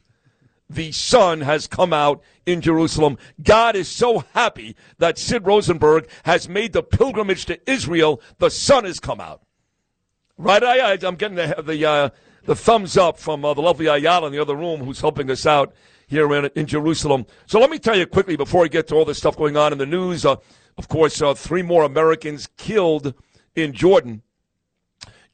the 0.70 0.92
sun 0.92 1.42
has 1.42 1.68
come 1.68 1.94
out 1.94 2.22
in 2.46 2.62
Jerusalem. 2.62 3.18
God 3.42 3.76
is 3.76 3.88
so 3.88 4.24
happy 4.34 4.76
that 4.98 5.18
Sid 5.18 5.46
Rosenberg 5.46 6.08
has 6.24 6.50
made 6.50 6.74
the 6.74 6.84
pilgrimage 6.84 7.46
to 7.46 7.70
Israel. 7.70 8.22
The 8.40 8.50
sun 8.50 8.86
has 8.86 9.00
come 9.00 9.22
out. 9.22 9.42
Right? 10.38 10.64
I, 10.64 10.94
I, 10.94 10.98
am 11.02 11.16
getting 11.16 11.36
the 11.36 11.64
the, 11.66 11.86
uh, 11.86 12.10
the 12.44 12.56
thumbs 12.56 12.98
up 12.98 13.18
from 13.18 13.44
uh, 13.44 13.54
the 13.54 13.62
lovely 13.62 13.88
Ayala 13.88 14.28
in 14.28 14.34
the 14.34 14.40
other 14.40 14.56
room 14.56 14.84
who's 14.84 15.02
helping 15.02 15.32
us 15.32 15.46
out 15.46 15.74
here 16.08 16.34
in, 16.34 16.50
in 16.56 16.66
Jerusalem. 16.66 17.26
So 17.46 17.60
let 17.60 17.70
me 17.70 17.80
tell 17.80 17.98
you 17.98 18.06
quickly 18.06 18.36
before 18.36 18.64
I 18.64 18.68
get 18.68 18.88
to 18.88 18.96
all 18.96 19.06
this 19.06 19.18
stuff 19.18 19.36
going 19.36 19.58
on 19.58 19.72
in 19.72 19.78
the 19.78 19.86
news. 19.86 20.26
Uh, 20.26 20.38
of 20.78 20.88
course, 20.88 21.22
uh, 21.22 21.34
three 21.34 21.64
more 21.64 21.84
Americans 21.84 22.48
killed 22.58 23.14
in 23.56 23.74
Jordan. 23.74 24.22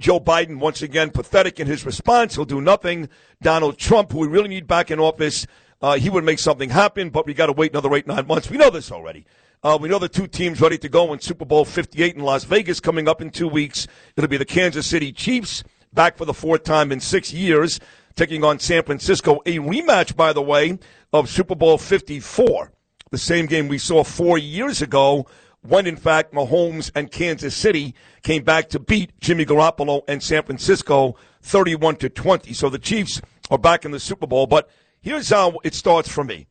Joe 0.03 0.19
Biden, 0.19 0.59
once 0.59 0.81
again, 0.81 1.11
pathetic 1.11 1.61
in 1.61 1.67
his 1.67 1.85
response. 1.85 2.35
He'll 2.35 2.43
do 2.43 2.59
nothing. 2.59 3.07
Donald 3.41 3.77
Trump, 3.77 4.11
who 4.11 4.19
we 4.19 4.27
really 4.27 4.49
need 4.49 4.67
back 4.67 4.91
in 4.91 4.99
office, 4.99 5.47
uh, 5.81 5.95
he 5.95 6.09
would 6.09 6.25
make 6.25 6.39
something 6.39 6.69
happen, 6.69 7.09
but 7.09 7.25
we 7.25 7.33
got 7.33 7.45
to 7.45 7.53
wait 7.53 7.71
another 7.71 7.95
eight, 7.95 8.05
nine 8.05 8.27
months. 8.27 8.49
We 8.49 8.57
know 8.57 8.69
this 8.69 8.91
already. 8.91 9.25
Uh, 9.63 9.77
we 9.79 9.87
know 9.87 9.99
the 9.99 10.09
two 10.09 10.27
teams 10.27 10.59
ready 10.59 10.77
to 10.79 10.89
go 10.89 11.13
in 11.13 11.21
Super 11.21 11.45
Bowl 11.45 11.63
58 11.63 12.17
in 12.17 12.21
Las 12.21 12.43
Vegas 12.43 12.81
coming 12.81 13.07
up 13.07 13.21
in 13.21 13.29
two 13.29 13.47
weeks. 13.47 13.87
It'll 14.17 14.27
be 14.27 14.35
the 14.35 14.43
Kansas 14.43 14.85
City 14.85 15.13
Chiefs 15.13 15.63
back 15.93 16.17
for 16.17 16.25
the 16.25 16.33
fourth 16.33 16.63
time 16.63 16.91
in 16.91 16.99
six 16.99 17.31
years, 17.31 17.79
taking 18.17 18.43
on 18.43 18.59
San 18.59 18.83
Francisco. 18.83 19.41
A 19.45 19.59
rematch, 19.59 20.17
by 20.17 20.33
the 20.33 20.41
way, 20.41 20.79
of 21.13 21.29
Super 21.29 21.55
Bowl 21.55 21.77
54, 21.77 22.73
the 23.09 23.17
same 23.17 23.45
game 23.45 23.69
we 23.69 23.77
saw 23.77 24.03
four 24.03 24.37
years 24.37 24.81
ago 24.81 25.27
when 25.63 25.87
in 25.87 25.95
fact 25.95 26.33
Mahomes 26.33 26.91
and 26.93 27.11
Kansas 27.11 27.55
City 27.55 27.95
came 28.21 28.43
back 28.43 28.69
to 28.69 28.79
beat 28.79 29.19
Jimmy 29.19 29.45
Garoppolo 29.45 30.03
and 30.07 30.21
San 30.21 30.43
Francisco 30.43 31.15
31 31.41 31.97
to 31.97 32.09
20. 32.09 32.53
So 32.53 32.69
the 32.69 32.79
Chiefs 32.79 33.21
are 33.49 33.57
back 33.57 33.85
in 33.85 33.91
the 33.91 33.99
Super 33.99 34.27
Bowl, 34.27 34.45
but 34.45 34.69
here's 35.01 35.29
how 35.29 35.57
it 35.63 35.73
starts 35.73 36.09
for 36.09 36.23
me. 36.23 36.47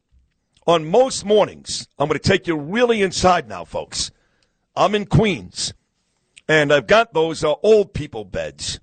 On 0.67 0.89
most 0.89 1.25
mornings, 1.25 1.89
I'm 1.99 2.09
going 2.09 2.19
to 2.19 2.29
take 2.29 2.47
you 2.47 2.57
really 2.57 3.03
inside 3.03 3.49
now, 3.49 3.65
folks. 3.65 4.13
I'm 4.77 4.95
in 4.95 5.07
Queens, 5.07 5.75
and 6.49 6.73
I've 6.73 6.87
got 6.87 7.13
those 7.13 7.43
uh, 7.43 7.55
old 7.63 7.93
people 7.93 8.25
beds. 8.25 8.81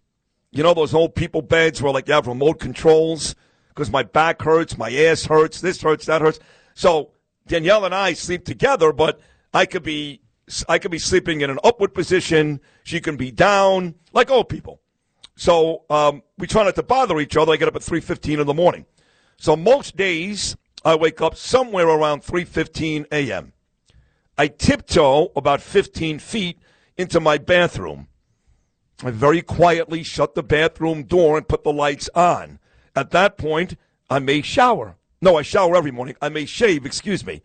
You 0.51 0.63
know 0.63 0.73
those 0.73 0.93
old 0.93 1.15
people 1.15 1.41
beds 1.41 1.81
where 1.81 1.93
like 1.93 2.07
you 2.07 2.13
have 2.13 2.27
remote 2.27 2.59
controls 2.59 3.35
because 3.69 3.89
my 3.89 4.03
back 4.03 4.41
hurts, 4.41 4.77
my 4.77 4.91
ass 4.91 5.25
hurts, 5.25 5.61
this 5.61 5.81
hurts, 5.81 6.05
that 6.07 6.21
hurts. 6.21 6.39
So 6.73 7.11
Danielle 7.47 7.85
and 7.85 7.95
I 7.95 8.13
sleep 8.13 8.45
together, 8.45 8.91
but 8.91 9.19
I 9.53 9.65
could 9.65 9.83
be 9.83 10.21
I 10.67 10.79
could 10.79 10.91
be 10.91 10.99
sleeping 10.99 11.41
in 11.41 11.49
an 11.49 11.59
upward 11.63 11.93
position. 11.93 12.59
She 12.83 12.99
can 12.99 13.17
be 13.17 13.31
down, 13.31 13.95
like 14.13 14.31
old 14.31 14.49
people. 14.49 14.81
So 15.35 15.83
um, 15.89 16.23
we 16.37 16.47
try 16.47 16.63
not 16.63 16.75
to 16.75 16.83
bother 16.83 17.19
each 17.19 17.37
other. 17.37 17.53
I 17.53 17.57
get 17.57 17.67
up 17.67 17.75
at 17.75 17.83
three 17.83 18.01
fifteen 18.01 18.39
in 18.39 18.47
the 18.47 18.53
morning. 18.53 18.85
So 19.37 19.55
most 19.55 19.95
days 19.95 20.57
I 20.83 20.95
wake 20.95 21.21
up 21.21 21.35
somewhere 21.35 21.87
around 21.87 22.23
three 22.23 22.45
fifteen 22.45 23.05
a.m. 23.11 23.53
I 24.37 24.47
tiptoe 24.47 25.31
about 25.35 25.61
fifteen 25.61 26.19
feet 26.19 26.59
into 26.97 27.19
my 27.19 27.37
bathroom. 27.37 28.07
I 29.03 29.11
very 29.11 29.41
quietly 29.41 30.03
shut 30.03 30.35
the 30.35 30.43
bathroom 30.43 31.03
door 31.03 31.37
and 31.37 31.47
put 31.47 31.63
the 31.63 31.71
lights 31.71 32.09
on. 32.13 32.59
At 32.95 33.11
that 33.11 33.37
point, 33.37 33.77
I 34.09 34.19
may 34.19 34.41
shower. 34.41 34.97
No, 35.21 35.37
I 35.37 35.41
shower 35.41 35.75
every 35.75 35.91
morning. 35.91 36.15
I 36.21 36.29
may 36.29 36.45
shave, 36.45 36.85
excuse 36.85 37.25
me 37.25 37.41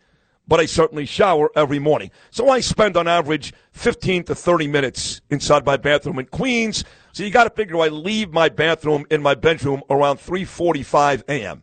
but 0.46 0.60
I 0.60 0.66
certainly 0.66 1.06
shower 1.06 1.50
every 1.56 1.78
morning. 1.78 2.10
So 2.30 2.50
I 2.50 2.60
spend 2.60 2.96
on 2.96 3.08
average 3.08 3.52
15 3.72 4.24
to 4.24 4.34
30 4.34 4.66
minutes 4.68 5.20
inside 5.30 5.64
my 5.64 5.76
bathroom 5.76 6.18
in 6.18 6.26
Queens. 6.26 6.84
So 7.12 7.22
you 7.22 7.30
got 7.30 7.44
to 7.44 7.50
figure 7.50 7.78
I 7.78 7.88
leave 7.88 8.32
my 8.32 8.48
bathroom 8.48 9.06
in 9.10 9.22
my 9.22 9.34
bedroom 9.34 9.82
around 9.88 10.18
3:45 10.18 11.22
a.m. 11.28 11.62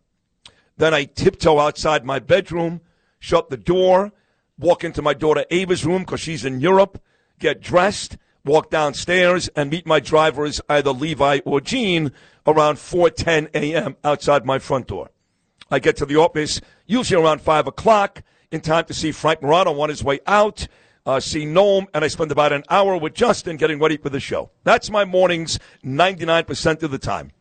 Then 0.78 0.94
I 0.94 1.06
tiptoe 1.06 1.60
outside 1.60 2.06
my 2.06 2.20
bedroom, 2.20 2.82
shut 3.20 3.50
the 3.50 3.58
door, 3.58 4.14
walk 4.58 4.84
into 4.84 5.02
my 5.02 5.14
daughter 5.14 5.46
Ava's 5.52 5.86
room 5.86 6.02
because 6.02 6.22
she's 6.22 6.46
in 6.46 6.60
Europe, 6.60 7.02
get 7.40 7.62
dressed, 7.62 8.18
walk 8.44 8.72
downstairs, 8.72 9.48
and 9.56 9.70
meet 9.70 9.86
my 9.86 10.00
drivers, 10.00 10.60
either 10.70 10.92
Levi 10.92 11.40
or 11.46 11.62
Jean 11.62 12.12
around 12.48 12.78
4:10 12.78 13.50
a.m. 13.54 13.96
outside 14.04 14.46
my 14.46 14.58
front 14.58 14.88
door. 14.88 15.12
I 15.70 15.80
get 15.80 15.96
to 15.98 16.06
the 16.06 16.18
office 16.18 16.60
usually 16.88 17.22
around 17.22 17.42
five 17.42 17.68
o'clock 17.68 18.24
in 18.52 18.60
time 18.60 18.86
to 18.86 18.94
see 18.94 19.12
Frank 19.12 19.42
Morano 19.42 19.80
on 19.80 19.90
his 19.90 20.04
way 20.04 20.20
out, 20.28 20.68
uh, 21.06 21.20
see 21.20 21.46
Noam, 21.46 21.88
and 21.94 22.04
I 22.04 22.10
spend 22.10 22.32
about 22.32 22.54
an 22.54 22.64
hour 22.70 22.98
with 22.98 23.14
Justin 23.14 23.58
getting 23.58 23.80
ready 23.80 23.98
for 23.98 24.10
the 24.10 24.20
show. 24.20 24.52
That's 24.64 24.90
my 24.90 25.06
mornings 25.06 25.58
99% 25.84 26.84
of 26.84 26.92
the 26.92 27.00
time. 27.00 27.32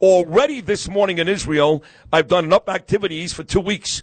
Already 0.00 0.60
this 0.60 0.88
morning 0.88 1.18
in 1.18 1.28
Israel, 1.28 1.82
I've 2.12 2.28
done 2.28 2.44
enough 2.44 2.68
activities 2.68 3.32
for 3.32 3.42
two 3.42 3.60
weeks. 3.60 4.02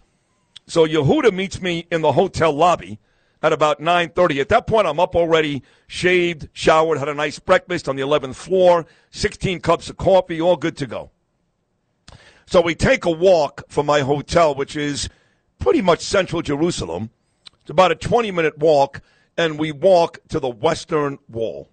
So 0.68 0.86
Yehuda 0.86 1.34
meets 1.34 1.62
me 1.62 1.88
in 1.92 2.02
the 2.02 2.12
hotel 2.12 2.52
lobby 2.52 3.00
at 3.42 3.54
about 3.54 3.80
9.30. 3.80 4.42
At 4.42 4.50
that 4.50 4.68
point, 4.68 4.88
I'm 4.88 5.00
up 5.00 5.16
already, 5.16 5.64
shaved, 5.88 6.50
showered, 6.54 6.98
had 6.98 7.10
a 7.10 7.14
nice 7.14 7.40
breakfast 7.40 7.88
on 7.88 7.96
the 7.96 8.02
11th 8.02 8.36
floor, 8.36 8.86
16 9.12 9.60
cups 9.62 9.90
of 9.90 9.98
coffee, 9.98 10.42
all 10.42 10.56
good 10.56 10.78
to 10.78 10.88
go. 10.88 11.12
So 12.46 12.62
we 12.62 12.76
take 12.76 13.06
a 13.06 13.12
walk 13.12 13.64
from 13.70 13.86
my 13.86 14.02
hotel, 14.02 14.54
which 14.56 14.76
is– 14.76 15.08
pretty 15.64 15.82
much 15.82 16.02
central 16.02 16.42
Jerusalem. 16.42 17.10
It's 17.62 17.70
about 17.70 17.94
a 17.94 17.96
20 17.96 18.32
minute 18.32 18.58
walk, 18.58 19.00
and 19.38 19.58
we 19.58 19.72
walk 19.72 20.20
to 20.28 20.42
the 20.42 20.50
Western 20.50 21.18
Wall, 21.30 21.70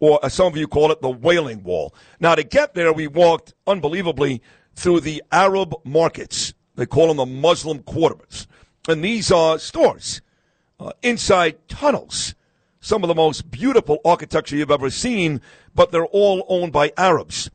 or 0.00 0.22
as 0.22 0.34
some 0.34 0.48
of 0.48 0.56
you 0.58 0.68
call 0.68 0.92
it, 0.92 1.00
the 1.00 1.08
Wailing 1.08 1.62
Wall. 1.62 1.94
Now, 2.20 2.34
to 2.34 2.44
get 2.44 2.74
there, 2.74 2.92
we 2.92 3.06
walked 3.06 3.54
unbelievably 3.66 4.42
through 4.74 5.00
the 5.00 5.22
Arab 5.32 5.74
markets. 5.82 6.52
They 6.76 6.84
call 6.84 7.08
them 7.08 7.16
the 7.16 7.24
Muslim 7.26 7.78
quarters. 7.78 8.46
And 8.86 9.02
these 9.02 9.32
are 9.32 9.58
stores 9.58 10.20
uh, 10.78 10.92
inside 11.02 11.56
tunnels. 11.68 12.34
Some 12.80 13.02
of 13.02 13.08
the 13.08 13.14
most 13.14 13.50
beautiful 13.50 13.98
architecture 14.04 14.56
you've 14.56 14.70
ever 14.70 14.90
seen, 14.90 15.40
but 15.74 15.90
they're 15.90 16.04
all 16.04 16.44
owned 16.48 16.72
by 16.72 16.92
Arabs. 16.98 17.50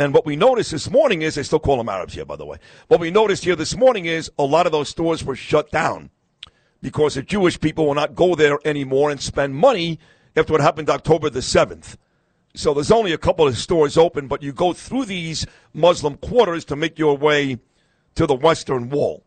And 0.00 0.14
what 0.14 0.24
we 0.24 0.34
noticed 0.34 0.70
this 0.70 0.90
morning 0.90 1.20
is, 1.20 1.34
they 1.34 1.42
still 1.42 1.58
call 1.60 1.76
them 1.76 1.90
Arabs 1.90 2.14
here, 2.14 2.24
by 2.24 2.36
the 2.36 2.46
way. 2.46 2.56
What 2.88 3.00
we 3.00 3.10
noticed 3.10 3.44
here 3.44 3.54
this 3.54 3.76
morning 3.76 4.06
is 4.06 4.30
a 4.38 4.44
lot 4.44 4.64
of 4.64 4.72
those 4.72 4.88
stores 4.88 5.22
were 5.22 5.36
shut 5.36 5.70
down 5.70 6.08
because 6.80 7.16
the 7.16 7.22
Jewish 7.22 7.60
people 7.60 7.86
will 7.86 7.94
not 7.94 8.14
go 8.14 8.34
there 8.34 8.58
anymore 8.64 9.10
and 9.10 9.20
spend 9.20 9.54
money 9.54 9.98
after 10.34 10.54
what 10.54 10.62
happened 10.62 10.88
October 10.88 11.28
the 11.28 11.40
7th. 11.40 11.98
So 12.54 12.72
there's 12.72 12.90
only 12.90 13.12
a 13.12 13.18
couple 13.18 13.46
of 13.46 13.58
stores 13.58 13.98
open, 13.98 14.26
but 14.26 14.42
you 14.42 14.54
go 14.54 14.72
through 14.72 15.04
these 15.04 15.46
Muslim 15.74 16.16
quarters 16.16 16.64
to 16.64 16.76
make 16.76 16.98
your 16.98 17.18
way 17.18 17.58
to 18.14 18.26
the 18.26 18.34
Western 18.34 18.88
Wall. 18.88 19.22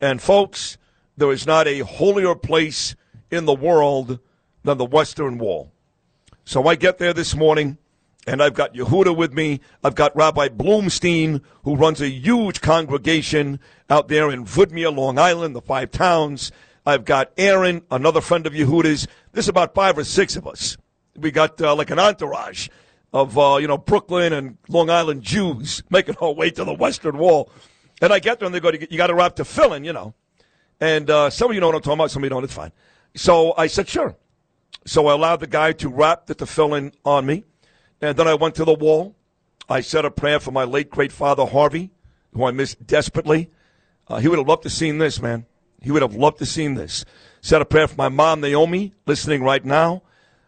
And 0.00 0.22
folks, 0.22 0.78
there 1.16 1.32
is 1.32 1.48
not 1.48 1.66
a 1.66 1.80
holier 1.80 2.36
place 2.36 2.94
in 3.32 3.44
the 3.44 3.54
world 3.54 4.20
than 4.62 4.78
the 4.78 4.84
Western 4.84 5.36
Wall. 5.38 5.72
So 6.44 6.68
I 6.68 6.76
get 6.76 6.98
there 6.98 7.12
this 7.12 7.34
morning, 7.34 7.78
and 8.26 8.42
I've 8.42 8.54
got 8.54 8.74
Yehuda 8.74 9.16
with 9.16 9.32
me. 9.32 9.60
I've 9.84 9.94
got 9.94 10.16
Rabbi 10.16 10.48
Bloomstein, 10.48 11.42
who 11.64 11.76
runs 11.76 12.00
a 12.00 12.08
huge 12.08 12.60
congregation 12.60 13.60
out 13.88 14.08
there 14.08 14.30
in 14.30 14.44
Woodmere, 14.44 14.94
Long 14.94 15.18
Island, 15.18 15.54
the 15.54 15.62
five 15.62 15.90
towns. 15.90 16.50
I've 16.84 17.04
got 17.04 17.30
Aaron, 17.36 17.82
another 17.90 18.20
friend 18.20 18.46
of 18.46 18.52
Yehuda's. 18.52 19.06
There's 19.32 19.48
about 19.48 19.74
five 19.74 19.96
or 19.98 20.04
six 20.04 20.36
of 20.36 20.46
us. 20.46 20.76
We 21.16 21.30
got 21.30 21.60
uh, 21.60 21.74
like 21.74 21.90
an 21.90 21.98
entourage 21.98 22.68
of 23.12 23.38
uh, 23.38 23.58
you 23.60 23.68
know 23.68 23.78
Brooklyn 23.78 24.32
and 24.32 24.58
Long 24.68 24.90
Island 24.90 25.22
Jews 25.22 25.82
making 25.88 26.16
our 26.20 26.32
way 26.32 26.50
to 26.50 26.64
the 26.64 26.74
Western 26.74 27.18
Wall. 27.18 27.50
And 28.02 28.12
I 28.12 28.18
get 28.18 28.38
there 28.38 28.46
and 28.46 28.54
they 28.54 28.60
go, 28.60 28.70
"You 28.72 28.98
got 28.98 29.06
to 29.06 29.14
wrap 29.14 29.36
tefillin," 29.36 29.84
you 29.84 29.92
know. 29.92 30.14
And 30.80 31.08
uh, 31.08 31.30
some 31.30 31.50
of 31.50 31.54
you 31.54 31.60
know 31.60 31.68
what 31.68 31.76
I'm 31.76 31.82
talking 31.82 31.98
about. 31.98 32.10
Some 32.10 32.22
of 32.22 32.26
you 32.26 32.30
don't. 32.30 32.44
It's 32.44 32.52
fine. 32.52 32.72
So 33.14 33.54
I 33.56 33.68
said, 33.68 33.88
"Sure." 33.88 34.16
So 34.84 35.06
I 35.06 35.14
allowed 35.14 35.40
the 35.40 35.46
guy 35.46 35.72
to 35.72 35.88
wrap 35.88 36.26
the 36.26 36.34
tefillin 36.34 36.92
on 37.04 37.26
me, 37.26 37.44
and 38.00 38.16
then 38.16 38.28
I 38.28 38.34
went 38.34 38.54
to 38.56 38.64
the 38.64 38.74
wall. 38.74 39.14
I 39.68 39.80
said 39.80 40.04
a 40.04 40.10
prayer 40.10 40.38
for 40.38 40.52
my 40.52 40.64
late 40.64 40.90
great 40.90 41.12
father 41.12 41.46
Harvey, 41.46 41.90
who 42.32 42.44
I 42.44 42.50
miss 42.50 42.74
desperately. 42.74 43.50
Uh, 44.08 44.18
he 44.18 44.28
would 44.28 44.38
have 44.38 44.46
loved 44.46 44.62
to 44.62 44.70
seen 44.70 44.98
this, 44.98 45.20
man. 45.20 45.46
He 45.80 45.90
would 45.90 46.02
have 46.02 46.14
loved 46.14 46.38
to 46.38 46.46
seen 46.46 46.74
this. 46.74 47.04
Said 47.40 47.62
a 47.62 47.64
prayer 47.64 47.88
for 47.88 47.96
my 47.96 48.08
mom 48.08 48.40
Naomi, 48.40 48.94
listening 49.06 49.42
right 49.42 49.64
now 49.64 50.02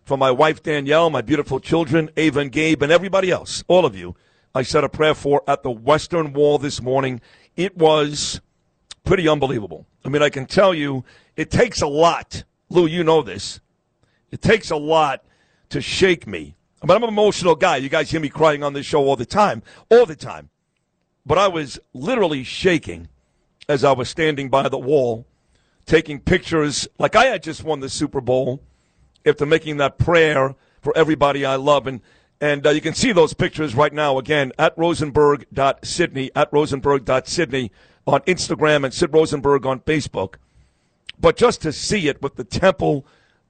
for 0.09 0.17
my 0.17 0.31
wife 0.31 0.63
Danielle, 0.63 1.11
my 1.11 1.21
beautiful 1.21 1.61
children, 1.61 2.11
Ava 2.17 2.41
and 2.41 2.51
Gabe, 2.51 2.83
and 2.83 2.91
everybody 2.91 3.31
else, 3.31 3.63
all 3.69 3.85
of 3.85 3.95
you, 3.95 4.17
I 4.55 4.63
said 4.63 4.83
a 4.83 4.89
prayer 4.89 5.15
for 5.15 5.43
at 5.47 5.63
the 5.63 5.71
Western 5.71 6.33
Wall 6.33 6.59
this 6.59 6.81
morning. 6.81 7.21
It 7.57 7.77
was 7.77 8.41
pretty 9.05 9.29
unbelievable. 9.29 9.87
I 10.05 10.09
mean, 10.09 10.23
I 10.23 10.31
can 10.31 10.47
tell 10.47 10.75
you, 10.75 11.05
it 11.37 11.51
takes 11.51 11.83
a 11.83 11.87
lot. 11.87 12.45
Lou, 12.71 12.87
you 12.87 13.05
know 13.05 13.23
this. 13.23 13.61
It 14.31 14.41
takes 14.41 14.71
a 14.71 14.77
lot 14.77 15.23
to 15.69 15.83
shake 15.83 16.27
me. 16.27 16.57
Mean, 16.87 16.97
I'm 16.97 17.03
an 17.03 17.09
emotional 17.09 17.57
guy. 17.57 17.77
You 17.77 17.89
guys 17.89 18.11
hear 18.11 18.21
me 18.21 18.29
crying 18.29 18.63
on 18.63 18.73
this 18.73 18.87
show 18.87 19.05
all 19.05 19.17
the 19.17 19.27
time, 19.27 19.63
all 19.91 20.07
the 20.07 20.17
time. 20.17 20.51
But 21.27 21.39
I 21.39 21.49
was 21.49 21.79
literally 21.93 22.45
shaking 22.45 23.09
as 23.69 23.85
I 23.85 23.93
was 23.93 24.09
standing 24.09 24.49
by 24.49 24.69
the 24.69 24.79
wall, 24.79 25.27
taking 25.87 26.21
pictures 26.21 26.89
like 26.99 27.17
I 27.17 27.27
had 27.27 27.43
just 27.43 27.65
won 27.65 27.81
the 27.81 27.89
Super 27.89 28.21
Bowl 28.21 28.63
after 29.27 29.45
making 29.45 29.77
that 29.79 29.99
prayer 29.99 30.55
for 30.81 30.97
everybody 30.97 31.45
I 31.45 31.57
love. 31.57 31.87
And, 31.87 32.01
and 32.41 32.67
uh, 32.67 32.71
you 32.71 32.81
can 32.81 32.95
see 32.95 33.13
those 33.13 33.35
pictures 33.35 33.75
right 33.75 33.93
now, 33.93 34.19
again, 34.19 34.53
at 34.59 34.77
rosenberg.sydney, 34.79 36.31
at 36.35 36.53
rosenberg.sydney 36.53 37.73
on 38.07 38.21
Instagram 38.21 38.85
and 38.85 38.95
Sid 38.95 39.13
Rosenberg 39.13 39.67
on 39.67 39.81
Facebook. 39.81 40.37
But 41.21 41.37
just 41.37 41.61
to 41.63 41.73
see 41.73 42.09
it 42.09 42.23
with 42.23 42.37
the 42.37 42.45
temple 42.45 43.05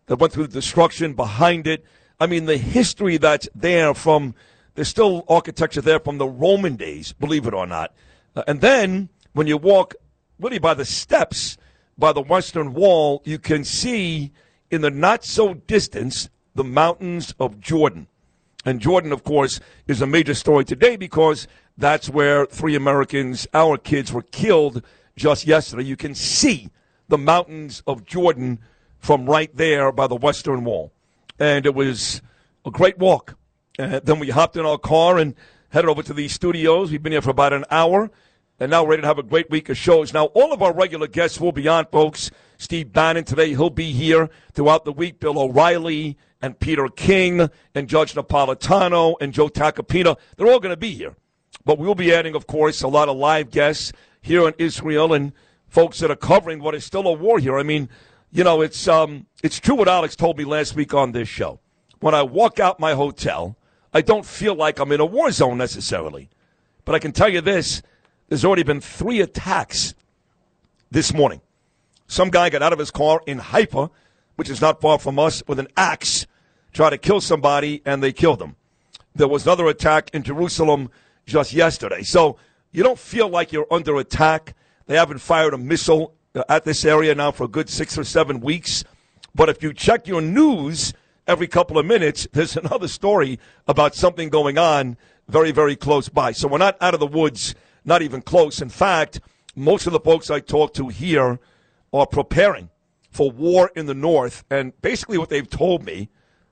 that 0.06 0.16
went 0.16 0.32
through 0.32 0.46
the 0.46 0.54
destruction 0.54 1.14
behind 1.14 1.66
it, 1.66 1.84
I 2.20 2.26
mean, 2.26 2.46
the 2.46 2.56
history 2.56 3.16
that's 3.16 3.48
there 3.54 3.94
from, 3.94 4.34
there's 4.74 4.88
still 4.88 5.24
architecture 5.28 5.80
there 5.80 6.00
from 6.00 6.18
the 6.18 6.26
Roman 6.26 6.76
days, 6.76 7.12
believe 7.12 7.46
it 7.46 7.54
or 7.54 7.66
not. 7.66 7.94
Uh, 8.34 8.42
and 8.48 8.60
then 8.60 9.08
when 9.34 9.46
you 9.46 9.56
walk 9.56 9.94
really 10.40 10.58
by 10.58 10.74
the 10.74 10.84
steps, 10.84 11.56
by 11.96 12.12
the 12.12 12.20
Western 12.20 12.74
Wall, 12.74 13.22
you 13.24 13.38
can 13.38 13.64
see 13.64 14.32
in 14.70 14.80
the 14.80 14.90
not 14.90 15.24
so 15.24 15.54
distance 15.54 16.28
the 16.54 16.64
mountains 16.64 17.34
of 17.38 17.60
Jordan. 17.60 18.08
And 18.64 18.80
Jordan, 18.80 19.12
of 19.12 19.22
course, 19.22 19.60
is 19.86 20.02
a 20.02 20.06
major 20.06 20.34
story 20.34 20.64
today 20.64 20.96
because 20.96 21.46
that's 21.76 22.10
where 22.10 22.46
three 22.46 22.74
Americans, 22.74 23.46
our 23.54 23.78
kids, 23.78 24.12
were 24.12 24.22
killed 24.22 24.82
just 25.16 25.46
yesterday. 25.46 25.84
You 25.84 25.96
can 25.96 26.14
see 26.14 26.68
the 27.08 27.18
mountains 27.18 27.82
of 27.86 28.04
Jordan 28.04 28.58
from 28.98 29.26
right 29.26 29.54
there 29.56 29.92
by 29.92 30.08
the 30.08 30.16
Western 30.16 30.64
Wall. 30.64 30.92
And 31.38 31.66
it 31.66 31.74
was 31.74 32.20
a 32.64 32.70
great 32.70 32.98
walk. 32.98 33.36
And 33.78 33.94
then 34.04 34.18
we 34.18 34.30
hopped 34.30 34.56
in 34.56 34.66
our 34.66 34.78
car 34.78 35.18
and 35.18 35.34
headed 35.70 35.88
over 35.88 36.02
to 36.02 36.12
the 36.12 36.28
studios. 36.28 36.90
We've 36.90 37.02
been 37.02 37.12
here 37.12 37.22
for 37.22 37.30
about 37.30 37.52
an 37.52 37.64
hour. 37.70 38.10
And 38.60 38.70
now 38.72 38.82
we're 38.82 38.90
ready 38.90 39.02
to 39.02 39.08
have 39.08 39.18
a 39.18 39.22
great 39.22 39.48
week 39.50 39.68
of 39.68 39.76
shows. 39.76 40.12
Now, 40.12 40.26
all 40.26 40.52
of 40.52 40.62
our 40.62 40.74
regular 40.74 41.06
guests 41.06 41.40
will 41.40 41.52
be 41.52 41.68
on, 41.68 41.86
folks. 41.86 42.30
Steve 42.56 42.92
Bannon 42.92 43.22
today. 43.22 43.50
He'll 43.50 43.70
be 43.70 43.92
here 43.92 44.30
throughout 44.52 44.84
the 44.84 44.92
week. 44.92 45.20
Bill 45.20 45.38
O'Reilly 45.38 46.16
and 46.42 46.58
Peter 46.58 46.88
King 46.88 47.50
and 47.74 47.88
Judge 47.88 48.14
Napolitano 48.14 49.14
and 49.20 49.32
Joe 49.32 49.48
Tacopina. 49.48 50.16
They're 50.36 50.48
all 50.48 50.58
going 50.58 50.72
to 50.72 50.76
be 50.76 50.90
here. 50.90 51.14
But 51.64 51.78
we 51.78 51.86
will 51.86 51.94
be 51.94 52.12
adding, 52.12 52.34
of 52.34 52.48
course, 52.48 52.82
a 52.82 52.88
lot 52.88 53.08
of 53.08 53.16
live 53.16 53.50
guests 53.50 53.92
here 54.20 54.48
in 54.48 54.54
Israel 54.58 55.12
and 55.12 55.32
folks 55.68 56.00
that 56.00 56.10
are 56.10 56.16
covering 56.16 56.60
what 56.60 56.74
is 56.74 56.84
still 56.84 57.06
a 57.06 57.12
war 57.12 57.38
here. 57.38 57.58
I 57.58 57.62
mean, 57.62 57.88
you 58.30 58.44
know, 58.44 58.60
it's 58.60 58.86
um, 58.88 59.26
it's 59.42 59.58
true 59.58 59.74
what 59.74 59.88
Alex 59.88 60.16
told 60.16 60.36
me 60.36 60.44
last 60.44 60.74
week 60.74 60.94
on 60.94 61.12
this 61.12 61.28
show. 61.28 61.60
When 62.00 62.14
I 62.14 62.22
walk 62.22 62.60
out 62.60 62.78
my 62.78 62.94
hotel, 62.94 63.56
I 63.92 64.02
don't 64.02 64.24
feel 64.26 64.54
like 64.54 64.78
I'm 64.78 64.92
in 64.92 65.00
a 65.00 65.06
war 65.06 65.30
zone 65.30 65.58
necessarily. 65.58 66.28
But 66.84 66.94
I 66.94 66.98
can 66.98 67.12
tell 67.12 67.28
you 67.28 67.40
this 67.40 67.82
there's 68.28 68.44
already 68.44 68.62
been 68.62 68.80
three 68.80 69.20
attacks 69.20 69.94
this 70.90 71.14
morning. 71.14 71.40
Some 72.06 72.30
guy 72.30 72.50
got 72.50 72.62
out 72.62 72.72
of 72.72 72.78
his 72.78 72.90
car 72.90 73.22
in 73.26 73.38
Haifa, 73.38 73.90
which 74.36 74.50
is 74.50 74.60
not 74.60 74.80
far 74.80 74.98
from 74.98 75.18
us, 75.18 75.42
with 75.46 75.58
an 75.58 75.68
axe, 75.76 76.26
tried 76.72 76.90
to 76.90 76.98
kill 76.98 77.20
somebody, 77.20 77.82
and 77.84 78.02
they 78.02 78.12
killed 78.12 78.40
him. 78.40 78.56
There 79.14 79.28
was 79.28 79.44
another 79.44 79.66
attack 79.66 80.10
in 80.14 80.22
Jerusalem 80.22 80.90
just 81.26 81.52
yesterday. 81.52 82.02
So 82.02 82.38
you 82.72 82.82
don't 82.82 82.98
feel 82.98 83.28
like 83.28 83.52
you're 83.52 83.66
under 83.70 83.96
attack. 83.96 84.54
They 84.86 84.96
haven't 84.96 85.18
fired 85.18 85.54
a 85.54 85.58
missile 85.58 86.14
at 86.48 86.64
this 86.64 86.84
area 86.84 87.14
now 87.14 87.30
for 87.30 87.44
a 87.44 87.48
good 87.48 87.68
six 87.68 87.96
or 87.96 88.04
seven 88.04 88.40
weeks. 88.40 88.84
But 89.34 89.48
if 89.48 89.62
you 89.62 89.72
check 89.72 90.06
your 90.06 90.20
news 90.20 90.94
every 91.26 91.46
couple 91.46 91.78
of 91.78 91.86
minutes, 91.86 92.26
there's 92.32 92.56
another 92.56 92.88
story 92.88 93.38
about 93.66 93.94
something 93.94 94.28
going 94.28 94.58
on 94.58 94.96
very, 95.28 95.52
very 95.52 95.76
close 95.76 96.08
by. 96.08 96.32
So 96.32 96.48
we're 96.48 96.58
not 96.58 96.76
out 96.80 96.94
of 96.94 97.00
the 97.00 97.06
woods, 97.06 97.54
not 97.84 98.02
even 98.02 98.22
close. 98.22 98.62
In 98.62 98.70
fact, 98.70 99.20
most 99.54 99.86
of 99.86 99.92
the 99.92 100.00
folks 100.00 100.30
I 100.30 100.40
talk 100.40 100.74
to 100.74 100.88
here 100.88 101.38
are 101.92 102.06
preparing 102.06 102.70
for 103.10 103.30
war 103.30 103.70
in 103.74 103.86
the 103.86 103.94
North. 103.94 104.44
And 104.50 104.80
basically, 104.80 105.18
what 105.18 105.28
they've 105.28 105.48
told 105.48 105.84
me 105.84 106.08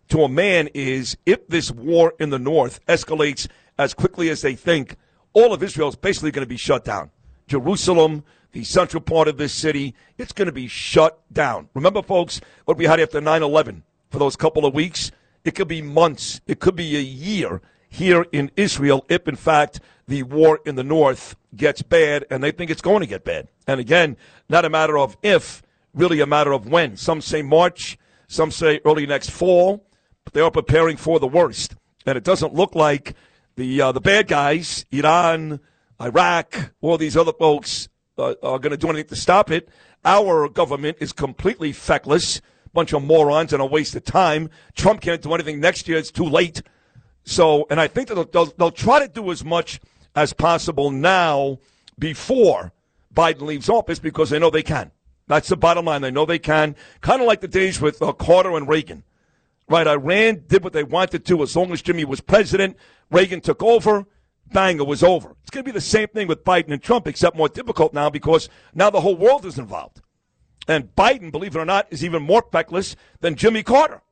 to 0.09 0.23
a 0.23 0.29
man 0.29 0.69
is 0.75 1.17
if 1.27 1.47
this 1.49 1.71
war 1.71 2.15
in 2.19 2.31
the 2.31 2.39
North 2.39 2.85
escalates 2.87 3.49
as 3.79 3.95
quickly 3.95 4.31
as 4.31 4.43
they 4.43 4.55
think, 4.55 4.97
all 5.33 5.53
of 5.53 5.63
Israel 5.63 5.89
is 5.89 5.97
basically 5.97 6.31
going 6.31 6.45
to 6.45 6.49
be 6.49 6.57
shut 6.57 6.85
down. 6.85 7.11
Jerusalem, 7.47 8.25
the 8.57 8.65
central 8.65 9.03
part 9.03 9.29
of 9.29 9.37
this 9.37 9.53
city, 9.53 9.95
it's 10.17 10.33
going 10.33 10.47
to 10.47 10.53
be 10.53 10.67
shut 10.67 11.21
down. 11.31 11.69
Remember, 11.75 12.01
folks, 12.01 12.41
what 12.65 12.79
we 12.79 12.87
had 12.87 12.99
after 12.99 13.21
9 13.21 13.43
11 13.43 13.83
for 14.09 14.19
those 14.19 14.35
couple 14.35 14.65
of 14.65 14.73
weeks? 14.73 15.11
It 15.45 15.55
could 15.55 15.69
be 15.69 15.83
months, 15.83 16.41
it 16.47 16.59
could 16.59 16.75
be 16.75 16.97
a 16.97 17.01
year 17.01 17.61
here 17.91 18.25
in 18.33 18.51
Israel 18.57 19.05
if, 19.11 19.29
in 19.29 19.37
fact, 19.37 19.81
the 20.09 20.23
war 20.23 20.61
in 20.65 20.75
the 20.75 20.83
north 20.83 21.37
gets 21.55 21.83
bad, 21.83 22.25
and 22.31 22.43
they 22.43 22.51
think 22.51 22.71
it's 22.71 22.81
going 22.81 23.01
to 23.01 23.07
get 23.07 23.25
bad. 23.25 23.49
And 23.67 23.79
again, 23.79 24.17
not 24.49 24.65
a 24.65 24.71
matter 24.71 24.97
of 24.97 25.19
if, 25.23 25.63
really 25.93 26.21
a 26.21 26.27
matter 26.27 26.53
of 26.53 26.67
when. 26.67 26.97
Some 26.97 27.21
say 27.21 27.43
March, 27.43 27.99
some 28.27 28.51
say 28.51 28.81
early 28.87 29.07
next 29.07 29.31
fall, 29.31 29.85
but 30.25 30.33
they 30.33 30.41
are 30.41 30.51
preparing 30.51 30.97
for 30.97 31.21
the 31.21 31.29
worst. 31.29 31.77
And 32.07 32.17
it 32.17 32.25
doesn't 32.25 32.55
look 32.55 32.75
like 32.75 33.15
the 33.57 33.83
uh, 33.83 33.93
the 33.93 34.01
bad 34.01 34.29
guys, 34.29 34.87
Iran, 34.91 35.61
Iraq, 36.01 36.73
all 36.81 36.97
these 36.97 37.19
other 37.19 37.35
folks, 37.35 37.91
uh, 38.19 38.35
are 38.43 38.59
going 38.59 38.71
to 38.71 38.77
do 38.77 38.89
anything 38.89 39.09
to 39.09 39.17
stop 39.17 39.51
it. 39.51 39.69
Our 40.05 40.49
government 40.49 40.99
is 41.01 41.13
completely 41.13 41.73
feckless, 41.73 42.41
bunch 42.73 42.93
of 42.93 43.03
morons, 43.05 43.53
and 43.53 43.63
a 43.63 43.67
waste 43.67 43.97
of 43.97 44.05
time. 44.05 44.51
Trump 44.75 45.01
can't 45.01 45.23
do 45.23 45.35
anything 45.35 45.61
next 45.61 45.89
year; 45.89 45.99
it's 45.99 46.11
too 46.11 46.25
late. 46.25 46.63
So, 47.25 47.67
and 47.71 47.81
I 47.81 47.89
think 47.89 48.09
that 48.09 48.15
they'll, 48.15 48.25
they'll, 48.25 48.55
they'll 48.57 48.71
try 48.71 49.01
to 49.01 49.09
do 49.09 49.31
as 49.33 49.45
much 49.45 49.81
as 50.15 50.33
possible 50.33 50.91
now 50.91 51.59
before 51.99 52.73
Biden 53.13 53.43
leaves 53.43 53.69
office 53.69 53.99
because 53.99 54.31
they 54.31 54.39
know 54.39 54.51
they 54.51 54.63
can. 54.63 54.93
That's 55.27 55.49
the 55.49 55.57
bottom 55.57 55.87
line. 55.87 56.03
They 56.03 56.11
know 56.11 56.25
they 56.25 56.39
can. 56.39 56.77
Kind 57.01 57.21
of 57.21 57.27
like 57.27 57.41
the 57.41 57.49
days 57.49 57.81
with 57.81 58.01
uh, 58.01 58.13
Carter 58.13 58.57
and 58.57 58.69
Reagan. 58.69 59.03
Right? 59.69 59.87
Iran 59.87 60.45
did 60.47 60.63
what 60.63 60.73
they 60.73 60.85
wanted 60.85 61.25
to 61.27 61.43
as 61.43 61.57
long 61.57 61.73
as 61.73 61.83
Jimmy 61.83 62.05
was 62.05 62.21
president. 62.21 62.77
Reagan 63.11 63.41
took 63.41 63.63
over. 63.63 64.07
Bang, 64.53 64.79
it 64.79 64.87
was 64.87 65.03
over. 65.03 65.35
It's 65.43 65.51
going 65.51 65.65
to 65.65 65.69
be 65.69 65.73
the 65.73 65.81
same 65.81 66.09
thing 66.09 66.29
with 66.29 66.45
Biden 66.45 66.73
and 66.73 66.83
Trump, 66.83 67.07
except 67.07 67.37
more 67.37 67.49
difficult 67.49 67.93
now 67.93 68.11
because 68.11 68.49
now 68.75 68.91
the 68.91 69.01
whole 69.01 69.17
world 69.17 69.45
is 69.45 69.59
involved. 69.59 70.01
And 70.69 70.95
Biden, 70.97 71.31
believe 71.31 71.55
it 71.57 71.59
or 71.59 71.65
not, 71.65 71.87
is 71.91 72.05
even 72.05 72.23
more 72.23 72.45
feckless 72.51 72.97
than 73.21 73.35
Jimmy 73.37 73.63
Carter. 73.63 74.03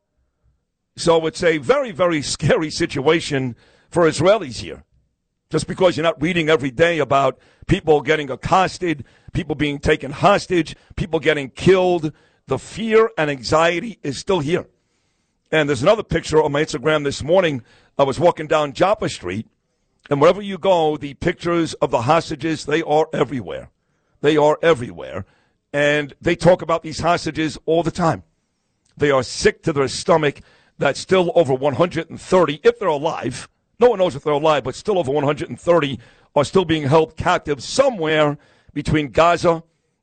So 0.97 1.27
it's 1.27 1.43
a 1.43 1.59
very, 1.59 1.91
very 1.91 2.23
scary 2.37 2.71
situation 2.71 3.57
for 3.91 4.05
Israelis 4.05 4.61
here. 4.61 4.85
Just 5.51 5.67
because 5.67 5.97
you're 5.97 6.05
not 6.05 6.21
reading 6.21 6.49
every 6.49 6.71
day 6.71 6.99
about 6.99 7.39
people 7.67 8.01
getting 8.01 8.31
accosted, 8.31 9.05
people 9.33 9.55
being 9.55 9.79
taken 9.79 10.11
hostage, 10.11 10.75
people 10.97 11.21
getting 11.21 11.51
killed, 11.51 12.13
the 12.47 12.59
fear 12.59 13.11
and 13.17 13.31
anxiety 13.31 13.99
is 14.03 14.19
still 14.19 14.41
here. 14.41 14.67
And 15.51 15.69
there's 15.69 15.83
another 15.83 16.03
picture 16.03 16.43
on 16.43 16.53
my 16.53 16.63
Instagram 16.63 17.05
this 17.05 17.23
morning. 17.23 17.63
I 17.97 18.03
was 18.03 18.19
walking 18.19 18.49
down 18.49 18.73
Joppa 18.73 19.09
Street, 19.09 19.47
and 20.11 20.21
wherever 20.21 20.43
you 20.43 20.59
go, 20.59 20.97
the 20.97 21.15
pictures 21.15 21.75
of 21.75 21.91
the 21.91 22.03
hostages, 22.03 22.67
they 22.67 22.83
are 22.83 23.09
everywhere. 23.13 23.71
They 24.21 24.37
are 24.37 24.59
everywhere. 24.63 25.25
And 25.73 26.15
they 26.21 26.37
talk 26.37 26.63
about 26.63 26.83
these 26.83 27.01
hostages 27.01 27.59
all 27.67 27.83
the 27.83 27.91
time. 27.91 28.23
They 28.97 29.11
are 29.11 29.23
sick 29.23 29.63
to 29.65 29.73
their 29.73 29.89
stomach 29.89 30.41
that 30.79 30.97
still 30.97 31.33
over 31.35 31.55
130, 31.55 32.61
if 32.63 32.79
they're 32.79 32.89
alive, 32.89 33.49
no 33.81 33.91
one 33.91 33.99
knows 33.99 34.15
if 34.15 34.25
they're 34.25 34.33
alive, 34.33 34.65
but 34.65 34.75
still 34.75 34.99
over 34.99 35.11
130 35.11 35.99
are 36.35 36.45
still 36.45 36.65
being 36.65 36.85
held 36.85 37.17
captive 37.17 37.63
somewhere 37.63 38.39
between 38.73 39.11
Gaza 39.11 39.63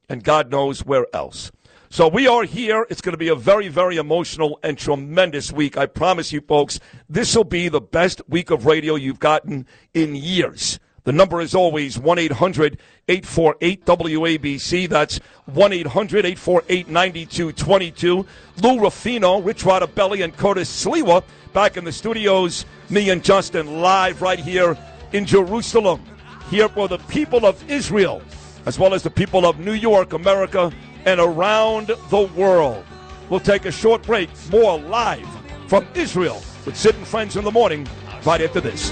and 0.10 0.24
God 0.24 0.52
knows 0.52 0.86
where 0.86 1.06
else. 1.14 1.52
So 1.92 2.08
we 2.08 2.26
are 2.26 2.44
here. 2.44 2.88
It's 2.90 3.02
going 3.02 3.12
to 3.12 3.18
be 3.18 3.28
a 3.28 3.36
very, 3.36 3.68
very 3.68 3.98
emotional 3.98 4.58
and 4.64 4.78
tremendous 4.78 5.52
week. 5.52 5.76
I 5.76 5.88
promise 5.88 6.32
you, 6.32 6.40
folks, 6.40 6.80
this 7.10 7.36
will 7.36 7.44
be 7.44 7.68
the 7.68 7.82
best 7.82 8.22
week 8.30 8.50
of 8.50 8.66
radio 8.66 8.96
you've 8.96 9.20
gotten 9.20 9.68
in 9.94 10.16
years. 10.16 10.80
The 11.04 11.12
number 11.12 11.42
is 11.42 11.54
always 11.54 12.00
1 12.00 12.18
800 12.18 12.80
848 13.10 13.86
WABC. 13.86 14.88
That's 14.88 15.18
1 15.48 15.74
800 15.74 16.26
848 16.26 16.88
9222. 16.88 18.26
Lou 18.64 18.80
Rufino, 18.80 19.42
Rich 19.42 19.66
Rodabelli, 19.66 20.24
and 20.24 20.34
Curtis 20.38 20.86
Sliwa 20.86 21.26
back 21.52 21.76
in 21.76 21.84
the 21.84 21.92
studios. 21.92 22.66
Me 22.90 23.10
and 23.10 23.22
Justin 23.22 23.82
live 23.82 24.22
right 24.22 24.40
here 24.40 24.78
in 25.12 25.26
Jerusalem. 25.26 26.02
Here 26.50 26.70
for 26.70 26.88
the 26.88 27.00
people 27.00 27.46
of 27.46 27.70
Israel, 27.70 28.22
as 28.66 28.80
well 28.80 28.94
as 28.94 29.04
the 29.04 29.10
people 29.10 29.46
of 29.46 29.60
New 29.60 29.74
York, 29.74 30.14
America, 30.14 30.72
and 31.06 31.20
around 31.20 31.88
the 31.88 32.30
world. 32.36 32.86
We'll 33.30 33.40
take 33.40 33.66
a 33.66 33.72
short 33.72 34.04
break. 34.04 34.30
More 34.52 34.80
live 34.80 35.28
from 35.68 35.88
Israel 35.96 36.42
with 36.66 36.76
Sid 36.76 36.96
and 36.96 37.08
Friends 37.08 37.38
in 37.38 37.44
the 37.44 37.52
morning 37.52 37.88
right 38.26 38.42
after 38.42 38.62
this. 38.62 38.92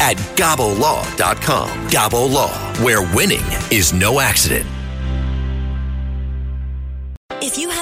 at 0.00 0.16
gabolaw.com. 0.36 1.68
Gabo 1.88 2.32
Law, 2.32 2.52
where 2.82 3.02
winning 3.14 3.44
is 3.70 3.92
no 3.92 4.20
accident. 4.20 4.66
If 7.42 7.58
you 7.58 7.68
had 7.70 7.81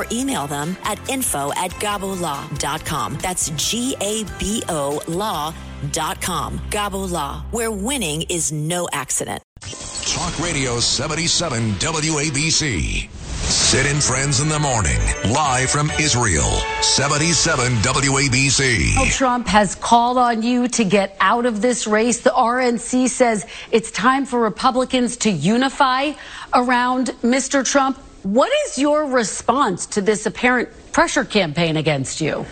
email 0.11 0.47
them 0.47 0.77
at 0.83 0.97
info 1.09 1.51
at 1.53 1.71
gabolaw.com. 1.71 3.17
That's 3.21 3.49
G 3.51 3.95
A 4.01 4.23
B 4.39 4.63
O 4.69 5.01
law.com. 5.07 6.59
Gabo 6.69 7.11
Law, 7.11 7.43
where 7.51 7.71
winning 7.71 8.23
is 8.23 8.51
no 8.51 8.87
accident. 8.93 9.41
Talk 9.61 10.39
Radio 10.39 10.79
77 10.79 11.73
WABC. 11.73 13.09
Sid 13.41 13.85
and 13.87 14.01
Friends 14.01 14.39
in 14.39 14.47
the 14.49 14.59
morning, 14.59 14.99
live 15.33 15.69
from 15.69 15.89
Israel. 15.99 16.49
77 16.81 17.73
WABC. 17.77 18.93
Donald 18.93 19.11
Trump 19.11 19.47
has 19.47 19.75
called 19.75 20.17
on 20.17 20.41
you 20.41 20.67
to 20.69 20.83
get 20.83 21.17
out 21.19 21.45
of 21.45 21.61
this 21.61 21.85
race. 21.85 22.21
The 22.21 22.29
RNC 22.29 23.09
says 23.09 23.45
it's 23.71 23.91
time 23.91 24.25
for 24.25 24.39
Republicans 24.39 25.17
to 25.17 25.31
unify 25.31 26.13
around 26.53 27.07
Mr. 27.23 27.65
Trump. 27.65 27.99
What 28.23 28.51
is 28.67 28.77
your 28.77 29.07
response 29.07 29.87
to 29.87 30.01
this 30.01 30.27
apparent 30.27 30.69
pressure 30.91 31.25
campaign 31.25 31.75
against 31.75 32.21
you? 32.21 32.45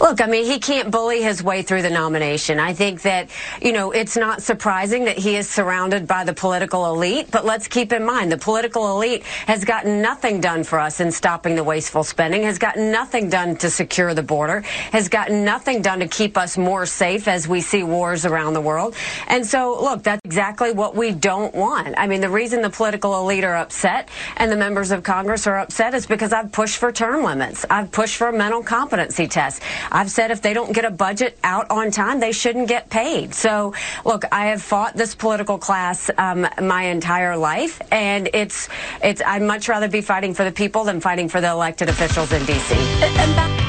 Look, 0.00 0.20
I 0.20 0.26
mean, 0.26 0.44
he 0.44 0.58
can't 0.58 0.90
bully 0.90 1.22
his 1.22 1.42
way 1.42 1.62
through 1.62 1.82
the 1.82 1.90
nomination. 1.90 2.58
I 2.58 2.72
think 2.72 3.02
that, 3.02 3.30
you 3.60 3.72
know, 3.72 3.90
it's 3.90 4.16
not 4.16 4.42
surprising 4.42 5.04
that 5.04 5.18
he 5.18 5.36
is 5.36 5.48
surrounded 5.48 6.06
by 6.06 6.24
the 6.24 6.32
political 6.32 6.86
elite, 6.86 7.30
but 7.30 7.44
let's 7.44 7.68
keep 7.68 7.92
in 7.92 8.04
mind 8.04 8.32
the 8.32 8.38
political 8.38 8.90
elite 8.90 9.24
has 9.46 9.64
gotten 9.64 10.02
nothing 10.02 10.40
done 10.40 10.64
for 10.64 10.78
us 10.78 11.00
in 11.00 11.12
stopping 11.12 11.54
the 11.54 11.64
wasteful 11.64 12.04
spending, 12.04 12.42
has 12.42 12.58
gotten 12.58 12.90
nothing 12.90 13.28
done 13.28 13.56
to 13.56 13.70
secure 13.70 14.14
the 14.14 14.22
border, 14.22 14.60
has 14.92 15.08
gotten 15.08 15.44
nothing 15.44 15.82
done 15.82 16.00
to 16.00 16.08
keep 16.08 16.36
us 16.36 16.56
more 16.56 16.86
safe 16.86 17.28
as 17.28 17.46
we 17.46 17.60
see 17.60 17.82
wars 17.82 18.24
around 18.24 18.54
the 18.54 18.60
world. 18.60 18.94
And 19.28 19.46
so, 19.46 19.78
look, 19.80 20.02
that's 20.02 20.20
exactly 20.24 20.72
what 20.72 20.96
we 20.96 21.12
don't 21.12 21.54
want. 21.54 21.94
I 21.98 22.06
mean, 22.06 22.20
the 22.20 22.30
reason 22.30 22.62
the 22.62 22.70
political 22.70 23.18
elite 23.20 23.44
are 23.44 23.56
upset 23.56 24.08
and 24.36 24.50
the 24.50 24.56
members 24.56 24.90
of 24.90 25.02
Congress 25.02 25.46
are 25.46 25.58
upset 25.58 25.94
is 25.94 26.06
because 26.06 26.32
I've 26.32 26.52
pushed 26.52 26.78
for 26.78 26.90
term 26.92 27.24
limits. 27.24 27.64
I've 27.68 27.92
pushed 27.92 28.16
for 28.16 28.28
a 28.28 28.32
mental 28.32 28.62
competency 28.62 29.26
test. 29.28 29.59
I've 29.90 30.10
said 30.10 30.30
if 30.30 30.42
they 30.42 30.54
don't 30.54 30.72
get 30.72 30.84
a 30.84 30.90
budget 30.90 31.38
out 31.42 31.70
on 31.70 31.90
time, 31.90 32.20
they 32.20 32.32
shouldn't 32.32 32.68
get 32.68 32.90
paid. 32.90 33.34
So, 33.34 33.74
look, 34.04 34.24
I 34.32 34.46
have 34.46 34.62
fought 34.62 34.94
this 34.94 35.14
political 35.14 35.58
class 35.58 36.10
um, 36.18 36.46
my 36.60 36.84
entire 36.84 37.36
life, 37.36 37.80
and 37.90 38.28
it's 38.32 38.68
it's. 39.02 39.22
I'd 39.24 39.42
much 39.42 39.68
rather 39.68 39.88
be 39.88 40.00
fighting 40.00 40.34
for 40.34 40.44
the 40.44 40.52
people 40.52 40.84
than 40.84 41.00
fighting 41.00 41.28
for 41.28 41.40
the 41.40 41.50
elected 41.50 41.88
officials 41.88 42.32
in 42.32 42.44
D.C. 42.46 43.59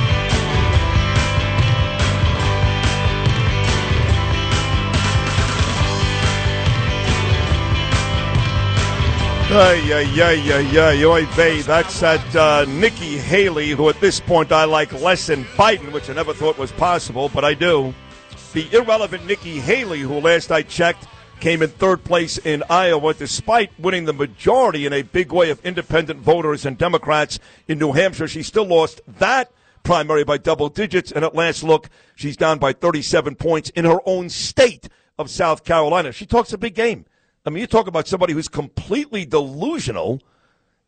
Ay, 9.53 9.91
ay, 9.93 10.21
ay, 10.21 10.53
ay, 10.53 10.79
ay, 10.79 11.03
oy 11.03 11.25
vey. 11.25 11.59
That's 11.59 11.99
that 11.99 12.35
uh, 12.37 12.63
Nikki 12.69 13.17
Haley, 13.17 13.71
who 13.71 13.89
at 13.89 13.99
this 13.99 14.21
point 14.21 14.49
I 14.49 14.63
like 14.63 14.93
less 15.01 15.27
than 15.27 15.43
Biden, 15.43 15.91
which 15.91 16.09
I 16.09 16.13
never 16.13 16.33
thought 16.33 16.57
was 16.57 16.71
possible, 16.71 17.27
but 17.27 17.43
I 17.43 17.53
do. 17.53 17.93
The 18.53 18.73
irrelevant 18.73 19.25
Nikki 19.25 19.59
Haley, 19.59 19.99
who 19.99 20.21
last 20.21 20.53
I 20.53 20.61
checked 20.61 21.05
came 21.41 21.61
in 21.61 21.69
third 21.69 22.05
place 22.05 22.37
in 22.37 22.63
Iowa 22.69 23.13
despite 23.13 23.77
winning 23.77 24.05
the 24.05 24.13
majority 24.13 24.85
in 24.85 24.93
a 24.93 25.01
big 25.01 25.33
way 25.33 25.49
of 25.49 25.59
independent 25.65 26.21
voters 26.21 26.65
and 26.65 26.77
Democrats 26.77 27.37
in 27.67 27.77
New 27.77 27.91
Hampshire. 27.91 28.29
She 28.29 28.43
still 28.43 28.65
lost 28.65 29.01
that 29.05 29.51
primary 29.83 30.23
by 30.23 30.37
double 30.37 30.69
digits, 30.69 31.11
and 31.11 31.25
at 31.25 31.35
last 31.35 31.61
look, 31.61 31.89
she's 32.15 32.37
down 32.37 32.57
by 32.57 32.71
37 32.71 33.35
points 33.35 33.69
in 33.71 33.83
her 33.83 33.99
own 34.05 34.29
state 34.29 34.87
of 35.17 35.29
South 35.29 35.65
Carolina. 35.65 36.13
She 36.13 36.25
talks 36.25 36.53
a 36.53 36.57
big 36.57 36.73
game. 36.73 37.03
I 37.45 37.49
mean, 37.49 37.61
you 37.61 37.67
talk 37.67 37.87
about 37.87 38.07
somebody 38.07 38.33
who's 38.33 38.47
completely 38.47 39.25
delusional. 39.25 40.21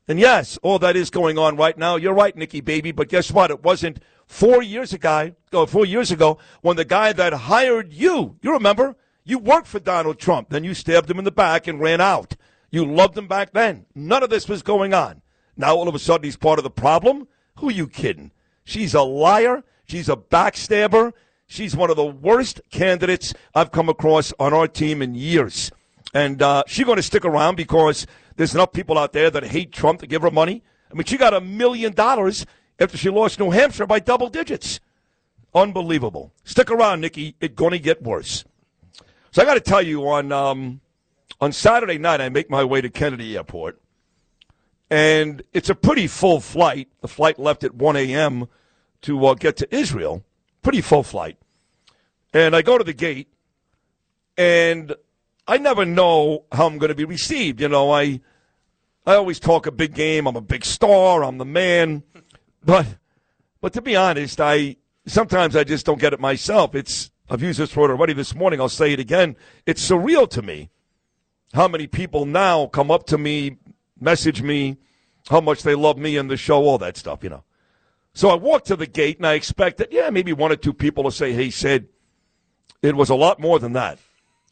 And 0.08 0.20
yes, 0.20 0.60
all 0.62 0.80
that 0.80 0.96
is 0.96 1.10
going 1.10 1.38
on 1.38 1.56
right 1.56 1.78
now. 1.78 1.96
You're 1.96 2.14
right, 2.14 2.36
Nikki 2.36 2.62
baby. 2.62 2.92
But 2.92 3.10
guess 3.10 3.32
what? 3.32 3.52
It 3.52 3.64
wasn't 3.64 4.00
four 4.28 4.62
years 4.62 4.94
ago. 4.94 5.36
Four 5.68 5.86
years 5.86 6.12
ago, 6.12 6.38
when 6.62 6.76
the 6.76 6.86
guy 6.86 7.14
that 7.14 7.34
hired 7.34 7.94
you, 7.94 8.38
you 8.42 8.52
remember, 8.52 8.96
you 9.24 9.40
worked 9.40 9.68
for 9.68 9.80
Donald 9.80 10.20
Trump. 10.20 10.50
Then 10.50 10.64
you 10.64 10.74
stabbed 10.74 11.10
him 11.10 11.20
in 11.20 11.26
the 11.26 11.32
back 11.32 11.68
and 11.68 11.80
ran 11.80 12.02
out. 12.02 12.36
You 12.70 12.86
loved 12.86 13.18
him 13.18 13.28
back 13.28 13.54
then. 13.54 13.86
None 13.96 14.24
of 14.24 14.30
this 14.30 14.50
was 14.50 14.62
going 14.62 14.94
on. 14.94 15.22
Now 15.56 15.76
all 15.76 15.88
of 15.88 15.96
a 15.96 16.00
sudden 16.00 16.26
he's 16.26 16.38
part 16.38 16.60
of 16.60 16.64
the 16.64 16.70
problem. 16.72 17.28
Who 17.60 17.70
are 17.70 17.74
you 17.74 17.88
kidding? 17.88 18.32
She's 18.64 18.94
a 18.94 19.04
liar. 19.04 19.64
She's 19.86 20.10
a 20.10 20.16
backstabber. 20.16 21.14
She's 21.46 21.76
one 21.76 21.90
of 21.90 21.96
the 21.96 22.06
worst 22.06 22.62
candidates 22.72 23.34
I've 23.54 23.72
come 23.72 23.90
across 23.90 24.34
on 24.40 24.54
our 24.54 24.68
team 24.68 25.02
in 25.02 25.14
years. 25.14 25.72
And 26.14 26.42
uh, 26.42 26.64
she's 26.68 26.86
going 26.86 26.98
to 26.98 27.04
stick 27.04 27.26
around 27.26 27.56
because 27.56 28.06
there's 28.36 28.54
enough 28.54 28.72
people 28.72 28.98
out 28.98 29.14
there 29.14 29.32
that 29.32 29.44
hate 29.44 29.72
Trump 29.72 30.00
to 30.02 30.08
give 30.08 30.22
her 30.22 30.32
money. 30.32 30.64
I 30.92 30.96
mean, 30.96 31.06
she 31.06 31.18
got 31.18 31.34
a 31.34 31.42
million 31.42 31.94
dollars 31.94 32.46
after 32.80 32.98
she 32.98 33.10
lost 33.10 33.40
New 33.40 33.50
Hampshire 33.50 33.88
by 33.88 34.00
double 34.00 34.30
digits. 34.30 34.80
Unbelievable. 35.56 36.34
Stick 36.44 36.72
around, 36.72 37.02
Nikki. 37.02 37.36
It's 37.40 37.56
going 37.56 37.72
to 37.72 37.80
get 37.80 38.02
worse. 38.02 38.46
So 39.32 39.42
I 39.42 39.46
got 39.46 39.56
to 39.56 39.60
tell 39.60 39.82
you, 39.82 40.08
on 40.08 40.32
um, 40.32 40.82
on 41.42 41.52
Saturday 41.52 41.98
night, 41.98 42.22
I 42.22 42.30
make 42.30 42.50
my 42.50 42.64
way 42.64 42.82
to 42.82 42.90
Kennedy 42.90 43.36
Airport, 43.36 43.82
and 44.90 45.42
it's 45.54 45.70
a 45.70 45.76
pretty 45.76 46.08
full 46.08 46.40
flight. 46.40 46.90
The 47.02 47.08
flight 47.08 47.40
left 47.40 47.64
at 47.64 47.74
1 47.76 47.96
a.m. 47.96 48.48
to 49.02 49.26
uh, 49.26 49.34
get 49.34 49.58
to 49.58 49.76
Israel. 49.76 50.24
Pretty 50.62 50.82
full 50.82 51.04
flight. 51.04 51.38
And 52.32 52.56
I 52.56 52.62
go 52.62 52.78
to 52.78 52.84
the 52.84 52.94
gate, 52.94 53.28
and 54.38 54.96
I 55.48 55.58
never 55.58 55.86
know 55.86 56.46
how 56.52 56.68
I'm 56.68 56.78
going 56.78 56.90
to 56.90 56.96
be 56.96 57.06
received. 57.06 57.62
You 57.62 57.70
know, 57.70 57.92
I 57.92 58.22
I 59.06 59.16
always 59.16 59.40
talk 59.40 59.68
a 59.68 59.72
big 59.72 59.94
game. 59.94 60.28
I'm 60.28 60.36
a 60.36 60.42
big 60.42 60.64
star. 60.64 61.24
I'm 61.24 61.38
the 61.38 61.46
man. 61.46 62.04
But 62.64 62.86
but 63.62 63.74
to 63.74 63.82
be 63.82 63.96
honest, 63.96 64.40
I 64.40 64.78
sometimes 65.06 65.56
I 65.56 65.64
just 65.64 65.86
don't 65.86 66.00
get 66.00 66.14
it 66.14 66.20
myself. 66.20 66.76
It's 66.76 67.12
I've 67.30 67.42
used 67.42 67.60
this 67.60 67.76
word 67.76 67.92
already 67.92 68.14
this 68.14 68.36
morning. 68.36 68.62
I'll 68.62 68.70
say 68.70 68.94
it 68.94 69.00
again. 69.00 69.36
It's 69.66 69.90
surreal 69.90 70.30
to 70.32 70.42
me 70.42 70.70
how 71.54 71.68
many 71.68 71.88
people 71.88 72.26
now 72.26 72.68
come 72.68 72.92
up 72.92 73.06
to 73.08 73.18
me, 73.18 73.58
message 74.00 74.42
me, 74.42 74.78
how 75.30 75.40
much 75.40 75.64
they 75.64 75.76
love 75.76 75.98
me 75.98 76.18
and 76.18 76.30
the 76.30 76.38
show, 76.38 76.64
all 76.64 76.78
that 76.80 76.98
stuff, 76.98 77.24
you 77.24 77.30
know. 77.30 77.44
So 78.14 78.30
I 78.30 78.36
walk 78.36 78.66
to 78.66 78.76
the 78.76 78.88
gate 78.88 79.18
and 79.18 79.28
I 79.28 79.34
expect 79.34 79.78
that, 79.78 79.92
yeah, 79.92 80.10
maybe 80.10 80.34
one 80.34 80.52
or 80.52 80.56
two 80.56 80.74
people 80.74 81.04
will 81.04 81.12
say, 81.12 81.32
hey, 81.34 81.50
Sid, 81.50 81.88
it 82.82 82.96
was 82.96 83.10
a 83.10 83.16
lot 83.16 83.40
more 83.40 83.60
than 83.60 83.74
that. 83.74 84.00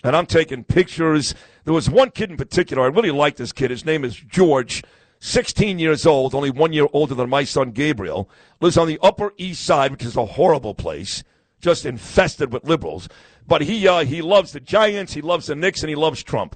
And 0.03 0.15
I'm 0.15 0.25
taking 0.25 0.63
pictures. 0.63 1.35
There 1.63 1.73
was 1.73 1.89
one 1.89 2.11
kid 2.11 2.31
in 2.31 2.37
particular. 2.37 2.83
I 2.83 2.87
really 2.87 3.11
like 3.11 3.35
this 3.35 3.51
kid. 3.51 3.71
His 3.71 3.85
name 3.85 4.03
is 4.03 4.15
George, 4.15 4.83
16 5.19 5.77
years 5.77 6.05
old, 6.05 6.33
only 6.33 6.49
one 6.49 6.73
year 6.73 6.87
older 6.91 7.13
than 7.13 7.29
my 7.29 7.43
son 7.43 7.71
Gabriel. 7.71 8.29
Lives 8.59 8.77
on 8.77 8.87
the 8.87 8.99
Upper 9.01 9.33
East 9.37 9.63
Side, 9.63 9.91
which 9.91 10.03
is 10.03 10.17
a 10.17 10.25
horrible 10.25 10.73
place, 10.73 11.23
just 11.59 11.85
infested 11.85 12.51
with 12.51 12.67
liberals. 12.67 13.07
But 13.47 13.61
he 13.61 13.87
uh, 13.87 14.05
he 14.05 14.21
loves 14.21 14.53
the 14.53 14.59
Giants, 14.59 15.13
he 15.13 15.21
loves 15.21 15.47
the 15.47 15.55
Knicks, 15.55 15.81
and 15.81 15.89
he 15.89 15.95
loves 15.95 16.23
Trump. 16.23 16.55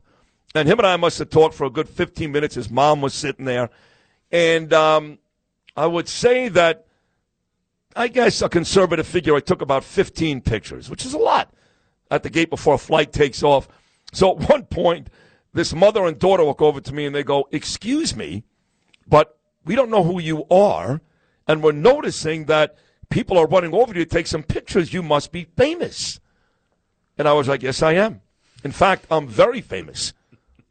And 0.56 0.68
him 0.68 0.80
and 0.80 0.88
I 0.88 0.96
must 0.96 1.20
have 1.20 1.30
talked 1.30 1.54
for 1.54 1.66
a 1.66 1.70
good 1.70 1.90
15 1.90 2.32
minutes. 2.32 2.56
His 2.56 2.70
mom 2.70 3.02
was 3.02 3.14
sitting 3.14 3.46
there. 3.46 3.70
And 4.32 4.74
um, 4.74 5.20
I 5.76 5.86
would 5.86 6.08
say 6.08 6.48
that, 6.50 6.88
I 7.96 8.08
guess, 8.08 8.42
a 8.42 8.48
conservative 8.48 9.06
figure, 9.06 9.36
I 9.36 9.42
took 9.42 9.62
about 9.62 9.84
15 9.84 10.42
pictures, 10.42 10.90
which 10.90 11.06
is 11.06 11.14
a 11.14 11.18
lot 11.18 11.54
at 12.16 12.24
the 12.24 12.30
gate 12.30 12.50
before 12.50 12.76
a 12.76 12.80
flight 12.80 13.14
takes 13.14 13.44
off. 13.44 13.68
So 14.14 14.32
at 14.32 14.50
one 14.50 14.64
point, 14.64 15.10
this 15.54 15.74
mother 15.74 16.06
and 16.06 16.18
daughter 16.18 16.44
walk 16.44 16.62
over 16.62 16.82
to 16.82 16.94
me 16.94 17.06
and 17.06 17.16
they 17.16 17.24
go, 17.24 17.48
Excuse 17.52 18.16
me, 18.16 18.44
but 19.08 19.38
we 19.66 19.76
don't 19.76 19.90
know 19.90 20.04
who 20.04 20.20
you 20.20 20.46
are. 20.50 21.02
And 21.48 21.62
we're 21.62 21.74
noticing 21.74 22.46
that 22.46 22.78
people 23.10 23.38
are 23.38 23.48
running 23.48 23.74
over 23.74 23.94
you 23.94 24.04
to 24.04 24.10
take 24.10 24.28
some 24.28 24.44
pictures. 24.44 24.94
You 24.94 25.04
must 25.04 25.32
be 25.32 25.46
famous. 25.56 26.20
And 27.18 27.28
I 27.28 27.34
was 27.34 27.48
like, 27.48 27.62
Yes, 27.62 27.84
I 27.84 27.94
am. 27.94 28.22
In 28.64 28.72
fact, 28.72 29.06
I'm 29.12 29.28
very 29.28 29.62
famous. 29.62 30.14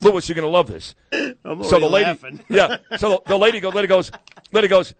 Lewis, 0.00 0.28
you're 0.28 0.34
going 0.34 0.46
to 0.46 0.50
love 0.50 0.66
this. 0.66 0.94
I'm 1.44 1.62
so 1.64 1.78
the 1.78 1.88
lady, 1.88 2.06
laughing. 2.06 2.40
yeah. 2.48 2.78
So 2.98 3.10
the, 3.10 3.22
the 3.26 3.38
lady 3.38 3.60
goes, 3.60 3.74
lady 3.74 3.88
goes, 3.88 4.10
lady 4.52 4.68
goes. 4.68 4.94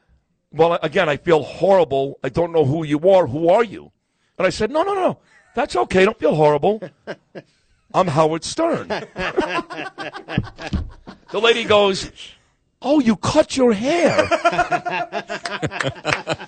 Well, 0.52 0.78
again, 0.83 1.09
I 1.09 1.16
feel 1.16 1.42
horrible. 1.42 2.18
I 2.22 2.28
don't 2.28 2.52
know 2.52 2.64
who 2.64 2.85
you 2.85 3.11
are. 3.11 3.26
Who 3.26 3.48
are 3.48 3.64
you? 3.64 3.90
And 4.38 4.46
I 4.46 4.50
said, 4.50 4.70
no, 4.70 4.83
no, 4.83 4.94
no. 4.94 5.18
That's 5.55 5.77
okay. 5.77 6.05
Don't 6.05 6.19
feel 6.19 6.35
horrible. 6.35 6.83
I'm 7.95 8.09
Howard 8.09 8.43
Stern. 8.43 8.88
the 8.88 9.05
lady 11.33 11.64
goes, 11.64 12.11
Oh, 12.87 13.01
you 13.01 13.16
cut 13.16 13.57
your 13.57 13.73
hair. 13.73 14.11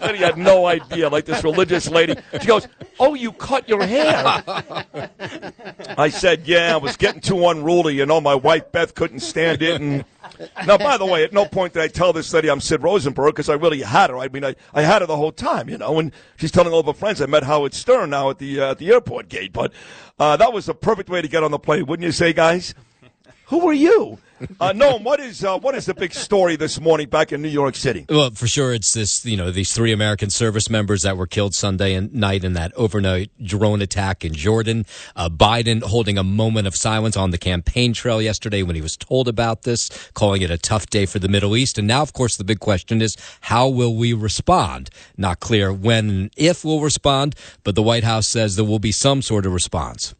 and 0.00 0.16
he 0.16 0.22
had 0.22 0.36
no 0.36 0.66
idea, 0.66 1.08
like 1.08 1.24
this 1.24 1.42
religious 1.42 1.88
lady. 1.88 2.14
She 2.40 2.46
goes, 2.46 2.68
Oh, 3.00 3.14
you 3.14 3.32
cut 3.32 3.66
your 3.68 3.82
hair. 3.82 4.44
I 5.98 6.10
said, 6.10 6.46
Yeah, 6.46 6.74
I 6.74 6.76
was 6.76 6.98
getting 6.98 7.22
too 7.22 7.48
unruly. 7.48 7.94
You 7.94 8.04
know, 8.04 8.20
my 8.20 8.34
wife 8.34 8.70
Beth 8.70 8.94
couldn't 8.94 9.20
stand 9.20 9.62
it. 9.62 9.80
And 9.80 10.04
now, 10.66 10.76
by 10.76 10.98
the 10.98 11.06
way, 11.06 11.24
at 11.24 11.32
no 11.32 11.46
point 11.46 11.72
did 11.72 11.82
I 11.82 11.88
tell 11.88 12.12
this 12.12 12.30
lady 12.34 12.50
I'm 12.50 12.60
Sid 12.60 12.82
Rosenberg 12.82 13.34
because 13.34 13.48
I 13.48 13.54
really 13.54 13.80
had 13.80 14.10
her. 14.10 14.18
I 14.18 14.28
mean, 14.28 14.44
I, 14.44 14.54
I 14.74 14.82
had 14.82 15.00
her 15.00 15.06
the 15.06 15.16
whole 15.16 15.32
time, 15.32 15.70
you 15.70 15.78
know. 15.78 15.98
And 15.98 16.12
she's 16.36 16.50
telling 16.50 16.72
all 16.72 16.80
of 16.80 16.86
her 16.86 16.92
friends 16.92 17.22
I 17.22 17.26
met 17.26 17.44
Howard 17.44 17.72
Stern 17.72 18.10
now 18.10 18.28
at 18.28 18.38
the 18.38 18.60
uh, 18.60 18.70
at 18.72 18.78
the 18.78 18.92
airport 18.92 19.30
gate. 19.30 19.54
But 19.54 19.72
uh, 20.18 20.36
that 20.36 20.52
was 20.52 20.66
the 20.66 20.74
perfect 20.74 21.08
way 21.08 21.22
to 21.22 21.28
get 21.28 21.42
on 21.42 21.50
the 21.50 21.58
plane, 21.58 21.86
wouldn't 21.86 22.04
you 22.04 22.12
say, 22.12 22.34
guys? 22.34 22.74
Who 23.46 23.68
are 23.68 23.72
you? 23.72 24.18
Uh, 24.60 24.72
Noam, 24.72 25.02
what 25.02 25.20
is 25.20 25.44
uh, 25.44 25.58
what 25.58 25.74
is 25.74 25.86
the 25.86 25.94
big 25.94 26.12
story 26.12 26.56
this 26.56 26.80
morning 26.80 27.08
back 27.08 27.32
in 27.32 27.40
New 27.40 27.48
York 27.48 27.74
City? 27.76 28.04
Well, 28.08 28.30
for 28.32 28.46
sure, 28.46 28.74
it's 28.74 28.92
this. 28.92 29.24
You 29.24 29.36
know, 29.36 29.50
these 29.50 29.72
three 29.72 29.92
American 29.92 30.30
service 30.30 30.68
members 30.68 31.02
that 31.02 31.16
were 31.16 31.26
killed 31.26 31.54
Sunday 31.54 31.94
and 31.94 32.12
night 32.12 32.44
in 32.44 32.52
that 32.54 32.72
overnight 32.74 33.30
drone 33.42 33.80
attack 33.80 34.24
in 34.24 34.34
Jordan. 34.34 34.84
Uh, 35.14 35.28
Biden 35.28 35.82
holding 35.82 36.18
a 36.18 36.24
moment 36.24 36.66
of 36.66 36.74
silence 36.74 37.16
on 37.16 37.30
the 37.30 37.38
campaign 37.38 37.92
trail 37.92 38.20
yesterday 38.20 38.62
when 38.62 38.74
he 38.74 38.82
was 38.82 38.96
told 38.96 39.28
about 39.28 39.62
this, 39.62 39.88
calling 40.12 40.42
it 40.42 40.50
a 40.50 40.58
tough 40.58 40.86
day 40.86 41.06
for 41.06 41.18
the 41.18 41.28
Middle 41.28 41.56
East. 41.56 41.78
And 41.78 41.86
now, 41.86 42.02
of 42.02 42.12
course, 42.12 42.36
the 42.36 42.44
big 42.44 42.60
question 42.60 43.00
is 43.00 43.16
how 43.42 43.68
will 43.68 43.96
we 43.96 44.12
respond? 44.12 44.90
Not 45.16 45.40
clear 45.40 45.72
when 45.72 46.10
and 46.10 46.30
if 46.36 46.64
we'll 46.64 46.80
respond, 46.80 47.36
but 47.62 47.74
the 47.74 47.82
White 47.82 48.04
House 48.04 48.28
says 48.28 48.56
there 48.56 48.64
will 48.64 48.80
be 48.80 48.92
some 48.92 49.22
sort 49.22 49.46
of 49.46 49.52
response. 49.54 50.14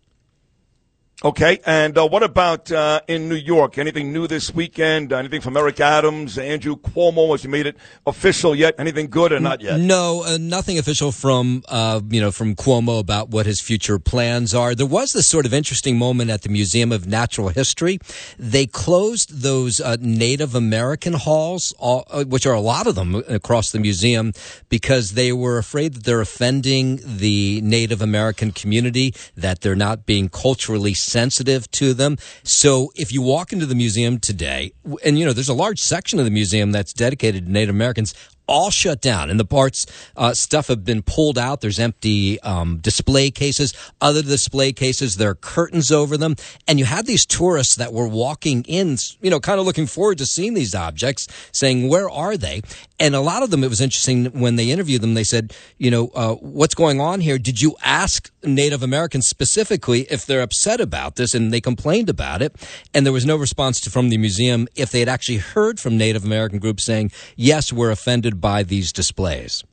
Okay, 1.24 1.60
and 1.64 1.96
uh, 1.96 2.06
what 2.06 2.22
about 2.22 2.70
uh, 2.70 3.00
in 3.08 3.30
New 3.30 3.36
York? 3.36 3.78
Anything 3.78 4.12
new 4.12 4.26
this 4.26 4.54
weekend? 4.54 5.14
Anything 5.14 5.40
from 5.40 5.56
Eric 5.56 5.80
Adams, 5.80 6.36
Andrew 6.36 6.76
Cuomo? 6.76 7.30
Has 7.30 7.40
he 7.40 7.48
made 7.48 7.66
it 7.66 7.78
official 8.06 8.54
yet? 8.54 8.74
Anything 8.78 9.06
good 9.06 9.32
or 9.32 9.40
not 9.40 9.62
yet? 9.62 9.80
No, 9.80 10.24
uh, 10.26 10.36
nothing 10.38 10.76
official 10.76 11.12
from 11.12 11.62
uh, 11.68 12.02
you 12.10 12.20
know 12.20 12.30
from 12.30 12.54
Cuomo 12.54 13.00
about 13.00 13.30
what 13.30 13.46
his 13.46 13.62
future 13.62 13.98
plans 13.98 14.54
are. 14.54 14.74
There 14.74 14.84
was 14.84 15.14
this 15.14 15.26
sort 15.26 15.46
of 15.46 15.54
interesting 15.54 15.96
moment 15.96 16.30
at 16.30 16.42
the 16.42 16.50
Museum 16.50 16.92
of 16.92 17.06
Natural 17.06 17.48
History. 17.48 17.98
They 18.38 18.66
closed 18.66 19.40
those 19.40 19.80
uh, 19.80 19.96
Native 19.98 20.54
American 20.54 21.14
halls, 21.14 21.72
all, 21.78 22.04
uh, 22.10 22.24
which 22.24 22.44
are 22.44 22.54
a 22.54 22.60
lot 22.60 22.86
of 22.86 22.94
them 22.94 23.14
across 23.26 23.72
the 23.72 23.78
museum, 23.80 24.34
because 24.68 25.12
they 25.12 25.32
were 25.32 25.56
afraid 25.56 25.94
that 25.94 26.04
they're 26.04 26.20
offending 26.20 27.00
the 27.02 27.62
Native 27.62 28.02
American 28.02 28.52
community, 28.52 29.14
that 29.34 29.62
they're 29.62 29.74
not 29.74 30.04
being 30.04 30.28
culturally 30.28 30.92
sensitive 31.06 31.70
to 31.72 31.94
them. 31.94 32.18
So 32.42 32.92
if 32.94 33.12
you 33.12 33.22
walk 33.22 33.52
into 33.52 33.66
the 33.66 33.74
museum 33.74 34.18
today, 34.18 34.72
and 35.04 35.18
you 35.18 35.24
know, 35.24 35.32
there's 35.32 35.48
a 35.48 35.54
large 35.54 35.80
section 35.80 36.18
of 36.18 36.24
the 36.24 36.30
museum 36.30 36.72
that's 36.72 36.92
dedicated 36.92 37.46
to 37.46 37.52
Native 37.52 37.74
Americans, 37.74 38.14
all 38.46 38.70
shut 38.70 39.00
down 39.00 39.30
and 39.30 39.38
the 39.40 39.44
parts 39.44 39.86
uh, 40.16 40.32
stuff 40.32 40.68
have 40.68 40.84
been 40.84 41.02
pulled 41.02 41.38
out. 41.38 41.60
There's 41.60 41.78
empty 41.78 42.40
um, 42.40 42.78
display 42.78 43.30
cases 43.30 43.74
other 44.00 44.22
display 44.22 44.72
cases 44.72 45.16
there 45.16 45.30
are 45.30 45.34
curtains 45.34 45.90
over 45.90 46.16
them 46.16 46.36
and 46.68 46.78
you 46.78 46.84
had 46.84 47.06
these 47.06 47.26
tourists 47.26 47.76
that 47.76 47.92
were 47.92 48.08
walking 48.08 48.64
in 48.64 48.96
you 49.20 49.30
know 49.30 49.40
kind 49.40 49.58
of 49.58 49.66
looking 49.66 49.86
forward 49.86 50.18
to 50.18 50.26
seeing 50.26 50.54
these 50.54 50.74
objects 50.74 51.26
saying 51.52 51.88
where 51.88 52.08
are 52.08 52.36
they? 52.36 52.62
And 52.98 53.14
a 53.14 53.20
lot 53.20 53.42
of 53.42 53.50
them 53.50 53.64
it 53.64 53.68
was 53.68 53.80
interesting 53.80 54.26
when 54.26 54.56
they 54.56 54.70
interviewed 54.70 55.00
them 55.02 55.14
they 55.14 55.24
said 55.24 55.54
you 55.78 55.90
know 55.90 56.10
uh, 56.14 56.34
what's 56.34 56.74
going 56.74 57.00
on 57.00 57.20
here? 57.20 57.38
Did 57.38 57.60
you 57.60 57.76
ask 57.82 58.30
native 58.42 58.82
americans 58.82 59.28
specifically 59.28 60.02
if 60.10 60.26
they're 60.26 60.42
upset 60.42 60.80
about 60.80 61.16
this? 61.16 61.34
And 61.34 61.52
they 61.52 61.60
complained 61.60 62.08
about 62.08 62.42
it 62.42 62.54
and 62.94 63.04
there 63.04 63.12
was 63.12 63.26
no 63.26 63.36
response 63.36 63.80
to, 63.80 63.90
from 63.90 64.08
the 64.08 64.18
museum 64.18 64.68
if 64.76 64.90
they 64.90 65.00
had 65.00 65.08
actually 65.08 65.38
heard 65.38 65.80
from 65.80 65.96
native 65.96 66.24
american 66.24 66.58
groups 66.58 66.84
saying 66.84 67.10
yes 67.36 67.72
we're 67.72 67.90
offended 67.90 68.35
by 68.40 68.62
these 68.62 68.92
displays. 68.92 69.64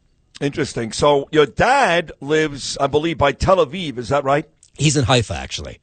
Interesting. 0.42 0.92
So 0.92 1.30
your 1.32 1.46
dad 1.46 2.12
lives, 2.20 2.78
I 2.80 2.88
believe, 2.88 3.18
by 3.18 3.32
Tel 3.32 3.58
Aviv. 3.66 3.98
Is 3.98 4.10
that 4.10 4.24
right? 4.24 4.50
He's 4.74 4.98
in 4.98 5.06
Haifa, 5.06 5.36
actually. 5.36 5.80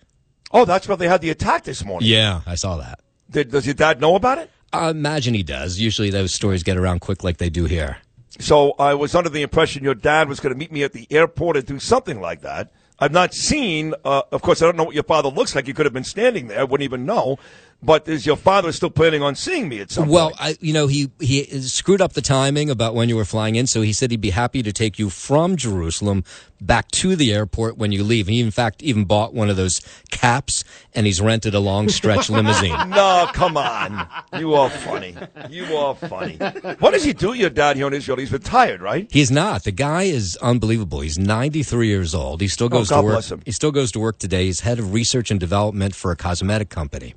Oh, 0.52 0.64
that's 0.64 0.88
where 0.88 0.96
they 0.96 1.08
had 1.08 1.20
the 1.20 1.30
attack 1.30 1.64
this 1.64 1.84
morning. 1.84 2.08
Yeah, 2.08 2.40
I 2.46 2.56
saw 2.56 2.76
that. 2.78 3.00
Did, 3.30 3.52
does 3.52 3.64
your 3.64 3.74
dad 3.74 4.00
know 4.00 4.16
about 4.16 4.38
it? 4.38 4.50
I 4.72 4.90
imagine 4.90 5.34
he 5.34 5.42
does. 5.42 5.78
Usually 5.78 6.10
those 6.10 6.34
stories 6.34 6.62
get 6.62 6.76
around 6.76 7.00
quick 7.00 7.22
like 7.22 7.38
they 7.38 7.50
do 7.50 7.66
here. 7.66 7.98
So 8.38 8.72
I 8.78 8.94
was 8.94 9.14
under 9.14 9.30
the 9.30 9.42
impression 9.42 9.84
your 9.84 9.94
dad 9.94 10.28
was 10.28 10.40
going 10.40 10.52
to 10.52 10.58
meet 10.58 10.72
me 10.72 10.82
at 10.82 10.92
the 10.92 11.06
airport 11.10 11.56
and 11.56 11.66
do 11.66 11.78
something 11.78 12.20
like 12.20 12.40
that. 12.42 12.72
I've 12.98 13.12
not 13.12 13.32
seen. 13.34 13.94
Uh, 14.04 14.22
of 14.30 14.42
course, 14.42 14.60
I 14.60 14.66
don't 14.66 14.76
know 14.76 14.84
what 14.84 14.94
your 14.94 15.04
father 15.04 15.30
looks 15.30 15.54
like. 15.54 15.66
He 15.66 15.72
could 15.72 15.86
have 15.86 15.92
been 15.92 16.04
standing 16.04 16.48
there. 16.48 16.60
I 16.60 16.64
wouldn't 16.64 16.84
even 16.84 17.06
know. 17.06 17.38
But 17.82 18.06
is 18.08 18.26
your 18.26 18.36
father 18.36 18.72
still 18.72 18.90
planning 18.90 19.22
on 19.22 19.34
seeing 19.34 19.68
me 19.68 19.80
at 19.80 19.90
some 19.90 20.04
point? 20.04 20.12
Well, 20.12 20.30
point? 20.30 20.40
I, 20.40 20.56
you 20.60 20.72
know, 20.74 20.86
he 20.86 21.10
he 21.18 21.44
screwed 21.62 22.00
up 22.02 22.12
the 22.12 22.20
timing 22.20 22.68
about 22.68 22.94
when 22.94 23.08
you 23.08 23.16
were 23.16 23.24
flying 23.24 23.54
in, 23.56 23.66
so 23.66 23.80
he 23.80 23.92
said 23.94 24.10
he'd 24.10 24.20
be 24.20 24.30
happy 24.30 24.62
to 24.62 24.72
take 24.72 24.98
you 24.98 25.08
from 25.08 25.56
Jerusalem 25.56 26.22
back 26.60 26.90
to 26.90 27.16
the 27.16 27.32
airport 27.32 27.78
when 27.78 27.90
you 27.90 28.04
leave. 28.04 28.26
He, 28.26 28.38
in 28.40 28.50
fact, 28.50 28.82
even 28.82 29.06
bought 29.06 29.32
one 29.32 29.48
of 29.48 29.56
those 29.56 29.80
caps, 30.10 30.62
and 30.94 31.06
he's 31.06 31.22
rented 31.22 31.54
a 31.54 31.58
long 31.60 31.88
stretch 31.88 32.28
limousine. 32.36 32.90
no, 32.90 33.28
come 33.32 33.56
on. 33.56 34.06
You 34.38 34.52
are 34.54 34.68
funny. 34.68 35.16
You 35.48 35.64
are 35.76 35.94
funny. 35.94 36.36
What 36.80 36.92
does 36.92 37.02
he 37.02 37.14
do, 37.14 37.32
your 37.32 37.48
dad 37.48 37.76
here 37.76 37.86
in 37.86 37.94
Israel? 37.94 38.18
He's 38.18 38.30
retired, 38.32 38.82
right? 38.82 39.08
He's 39.10 39.30
not. 39.30 39.64
The 39.64 39.72
guy 39.72 40.02
is 40.02 40.36
unbelievable. 40.42 41.00
He's 41.00 41.18
93 41.18 41.86
years 41.88 42.14
old. 42.14 42.42
He 42.42 42.48
still 42.48 42.66
Oh, 42.66 42.68
goes 42.68 42.90
God 42.90 42.98
to 43.00 43.02
work. 43.04 43.14
bless 43.14 43.32
him. 43.32 43.40
He 43.46 43.52
still 43.52 43.72
goes 43.72 43.90
to 43.92 44.00
work 44.00 44.18
today. 44.18 44.44
He's 44.44 44.60
head 44.60 44.78
of 44.78 44.92
research 44.92 45.30
and 45.30 45.40
development 45.40 45.94
for 45.94 46.10
a 46.10 46.16
cosmetic 46.16 46.68
company. 46.68 47.14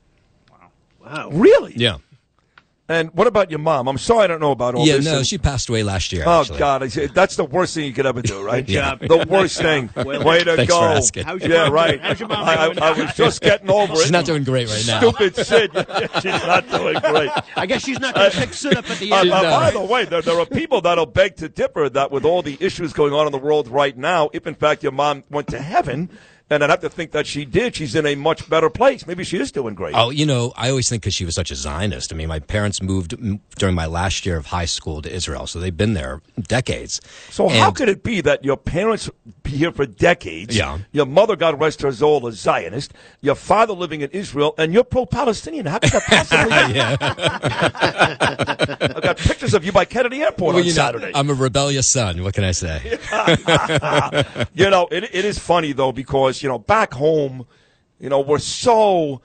Wow. 1.04 1.30
Really? 1.32 1.74
Yeah. 1.76 1.98
And 2.90 3.12
what 3.14 3.28
about 3.28 3.50
your 3.50 3.60
mom? 3.60 3.88
I'm 3.88 3.98
sorry 3.98 4.26
I 4.26 4.28
don't 4.28 4.42
know 4.42 4.52
about 4.52 4.76
all 4.76 4.86
yeah, 4.86 4.98
this. 4.98 5.06
no, 5.06 5.18
and- 5.20 5.26
she 5.26 5.38
passed 5.38 5.70
away 5.70 5.84
last 5.84 6.12
year. 6.12 6.24
Oh 6.28 6.42
actually. 6.42 6.60
God! 6.60 6.84
I 6.84 6.90
say, 6.90 7.08
That's 7.08 7.38
the 7.38 7.46
worst 7.46 7.74
thing 7.76 7.86
you 7.86 7.94
could 7.94 8.06
ever 8.06 8.22
do, 8.22 8.44
right? 8.46 8.68
yeah. 8.70 8.96
job. 8.96 9.00
The 9.00 9.26
worst 9.30 9.58
thing. 9.62 9.90
Well, 9.96 10.22
Way 10.26 10.44
to 10.44 10.58
thanks 10.58 10.70
go! 10.72 10.80
for 10.80 10.86
asking. 10.88 11.24
How's 11.24 11.42
your 11.42 11.52
yeah, 11.52 11.64
mom 11.64 11.74
right. 11.74 12.02
How's 12.02 12.20
your 12.20 12.28
mom 12.28 12.44
I, 12.46 12.58
I, 12.58 12.66
doing? 12.68 12.80
I 12.80 12.92
was 12.92 13.14
just 13.16 13.42
getting 13.42 13.70
over 13.72 13.94
it. 13.94 14.00
She's 14.00 14.12
not 14.12 14.26
doing 14.26 14.44
great 14.44 14.68
right 14.68 14.84
now. 14.86 15.00
Stupid 15.00 15.36
Sid. 15.38 15.72
she's 16.22 16.26
not 16.46 16.70
doing 16.70 17.00
great. 17.00 17.32
I 17.56 17.66
guess 17.66 17.84
she's 17.86 18.00
not 18.02 18.16
going 18.16 18.30
to 18.32 18.38
pick 18.38 18.54
Sid 18.54 18.76
up 18.76 18.90
at 18.92 18.98
the 18.98 19.14
Uh, 19.14 19.22
end. 19.22 19.32
uh, 19.32 19.42
By 19.44 19.72
the 19.72 19.80
way, 19.82 20.04
there, 20.04 20.22
there 20.22 20.38
are 20.38 20.46
people 20.46 20.82
that'll 20.82 21.06
beg 21.06 21.38
to 21.38 21.48
differ 21.48 21.88
that 21.90 22.12
with 22.12 22.26
all 22.26 22.42
the 22.42 22.58
issues 22.60 22.92
going 22.92 23.14
on 23.14 23.26
in 23.28 23.32
the 23.32 23.38
world 23.40 23.70
right 23.70 23.98
now, 23.98 24.30
if 24.34 24.46
in 24.46 24.56
fact 24.56 24.84
your 24.84 24.92
mom 24.92 25.24
went 25.30 25.48
to 25.48 25.60
heaven, 25.62 26.10
and 26.50 26.64
I'd 26.64 26.70
have 26.70 26.82
to 26.82 26.90
think 26.90 27.12
that 27.12 27.26
she 27.26 27.46
did, 27.46 27.76
she's 27.76 27.96
in 27.96 28.06
a 28.06 28.16
much 28.16 28.50
better 28.50 28.70
place. 28.70 29.08
Maybe 29.08 29.24
she 29.24 29.38
is 29.38 29.52
doing 29.52 29.76
great. 29.76 29.96
Oh, 29.96 30.10
you 30.10 30.26
know, 30.26 30.54
I 30.56 30.70
always 30.70 30.90
think 30.90 31.02
because 31.04 31.14
she 31.14 31.26
was 31.26 31.36
such 31.36 31.52
a 31.52 31.56
Zionist. 31.56 32.14
I 32.14 32.16
mean, 32.16 32.28
my 32.28 32.40
parents 32.40 32.82
moved 32.82 33.16
during 33.58 33.76
my 33.76 33.86
last 33.86 34.26
year 34.26 34.38
of 34.38 34.48
high 34.48 34.66
school 34.66 35.02
to 35.02 35.14
Israel, 35.14 35.48
so 35.48 35.60
they've 35.60 35.76
been 35.76 35.94
there 35.94 36.22
decades. 36.42 37.02
So 37.30 37.48
how 37.48 37.72
could 37.72 37.90
it 37.90 38.04
be 38.04 38.22
that 38.22 38.44
your 38.44 38.58
parents 38.58 39.10
be 39.44 39.52
here 39.52 39.72
for 39.72 39.86
decades? 39.86 40.56
Yeah. 40.56 40.80
Your 40.92 41.06
mother, 41.06 41.36
God 41.36 41.60
rest 41.60 41.82
her 41.82 41.92
soul, 41.92 42.28
a 42.28 42.32
Zionist. 42.32 42.94
Your 43.22 43.36
father 43.36 43.74
living 43.74 44.02
in 44.02 44.10
Israel, 44.12 44.54
and 44.58 44.74
you're 44.74 44.84
pro-Palestinian. 44.84 45.66
How 45.66 45.80
could 45.80 45.92
that 45.92 46.04
possibly? 46.04 46.74
be? 46.74 46.80
I've 48.96 49.04
got 49.04 49.18
pictures 49.18 49.54
of 49.54 49.64
you 49.66 49.72
by 49.72 49.86
Kennedy 49.86 50.22
Airport 50.22 50.56
Well, 50.56 50.58
on 50.58 50.64
you 50.64 50.72
know, 50.72 50.76
Saturday. 50.76 51.12
I'm 51.16 51.30
a 51.30 51.34
rebellious 51.34 51.90
son. 51.90 52.22
What 52.24 52.34
can 52.34 52.44
I 52.44 52.52
say? 52.52 52.82
you 54.54 54.70
know, 54.70 54.88
it, 54.92 55.04
it 55.04 55.26
is 55.26 55.40
funny 55.40 55.72
though 55.72 55.92
because 55.92 56.33
you 56.42 56.50
know 56.50 56.60
back 56.60 56.94
home, 56.94 57.46
you 58.00 58.10
know 58.10 58.22
we're 58.22 58.40
so 58.40 59.22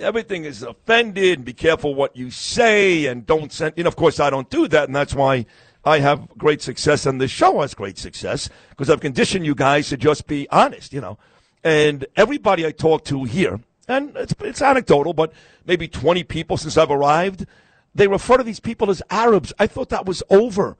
everything 0.00 0.44
is 0.44 0.62
offended 0.62 1.38
and 1.38 1.44
be 1.44 1.52
careful 1.52 1.94
what 1.94 2.16
you 2.16 2.30
say 2.30 3.06
and 3.06 3.26
don't 3.26 3.52
send. 3.52 3.76
Know, 3.76 3.86
of 3.86 3.96
course, 3.96 4.20
I 4.20 4.30
don't 4.30 4.48
do 4.50 4.68
that, 4.68 4.84
and 4.84 4.96
that's 4.96 5.14
why 5.14 5.46
I 5.84 6.00
have 6.00 6.28
great 6.36 6.62
success, 6.62 7.06
and 7.06 7.20
this 7.20 7.30
show 7.30 7.60
has 7.60 7.74
great 7.74 7.98
success 7.98 8.48
because 8.70 8.90
I've 8.90 9.00
conditioned 9.00 9.46
you 9.46 9.54
guys 9.54 9.88
to 9.90 9.96
just 9.96 10.26
be 10.26 10.48
honest. 10.50 10.92
You 10.92 11.00
know, 11.00 11.18
and 11.64 12.06
everybody 12.16 12.66
I 12.66 12.72
talk 12.72 13.04
to 13.06 13.24
here, 13.24 13.60
and 13.88 14.16
it's 14.16 14.34
it's 14.40 14.62
anecdotal, 14.62 15.12
but 15.12 15.32
maybe 15.66 15.88
twenty 15.88 16.24
people 16.24 16.56
since 16.56 16.76
I've 16.76 16.90
arrived, 16.90 17.46
they 17.94 18.08
refer 18.08 18.36
to 18.38 18.42
these 18.42 18.60
people 18.60 18.90
as 18.90 19.02
Arabs. 19.10 19.52
I 19.58 19.66
thought 19.66 19.90
that 19.90 20.06
was 20.06 20.22
over. 20.30 20.76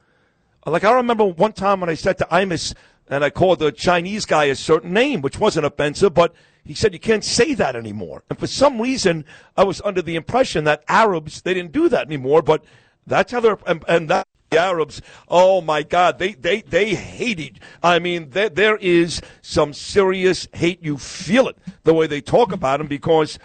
Like 0.66 0.84
I 0.84 0.92
remember 0.92 1.24
one 1.24 1.52
time 1.52 1.80
when 1.80 1.88
I 1.88 1.94
said 1.94 2.18
to 2.18 2.24
Imus 2.26 2.74
and 3.10 3.24
I 3.24 3.30
called 3.30 3.58
the 3.58 3.72
Chinese 3.72 4.24
guy 4.24 4.44
a 4.44 4.54
certain 4.54 4.92
name, 4.92 5.20
which 5.20 5.38
wasn't 5.38 5.66
offensive, 5.66 6.14
but 6.14 6.32
he 6.64 6.74
said 6.74 6.92
you 6.92 7.00
can't 7.00 7.24
say 7.24 7.54
that 7.54 7.74
anymore. 7.74 8.22
And 8.30 8.38
for 8.38 8.46
some 8.46 8.80
reason, 8.80 9.24
I 9.56 9.64
was 9.64 9.82
under 9.84 10.00
the 10.00 10.14
impression 10.14 10.64
that 10.64 10.84
Arabs 10.88 11.42
they 11.42 11.52
didn't 11.52 11.72
do 11.72 11.88
that 11.88 12.06
anymore. 12.06 12.40
But 12.40 12.64
that's 13.06 13.32
how 13.32 13.40
they're 13.40 13.58
and, 13.66 13.84
and 13.88 14.08
that 14.08 14.26
the 14.50 14.58
Arabs. 14.58 15.02
Oh 15.28 15.60
my 15.60 15.82
God, 15.82 16.18
they 16.18 16.34
they 16.34 16.62
they 16.62 16.94
hated. 16.94 17.60
I 17.82 17.98
mean, 17.98 18.30
there 18.30 18.48
there 18.48 18.76
is 18.76 19.20
some 19.42 19.72
serious 19.72 20.46
hate. 20.52 20.82
You 20.82 20.96
feel 20.96 21.48
it 21.48 21.56
the 21.84 21.94
way 21.94 22.06
they 22.06 22.20
talk 22.20 22.52
about 22.52 22.78
them 22.78 22.86
because 22.86 23.38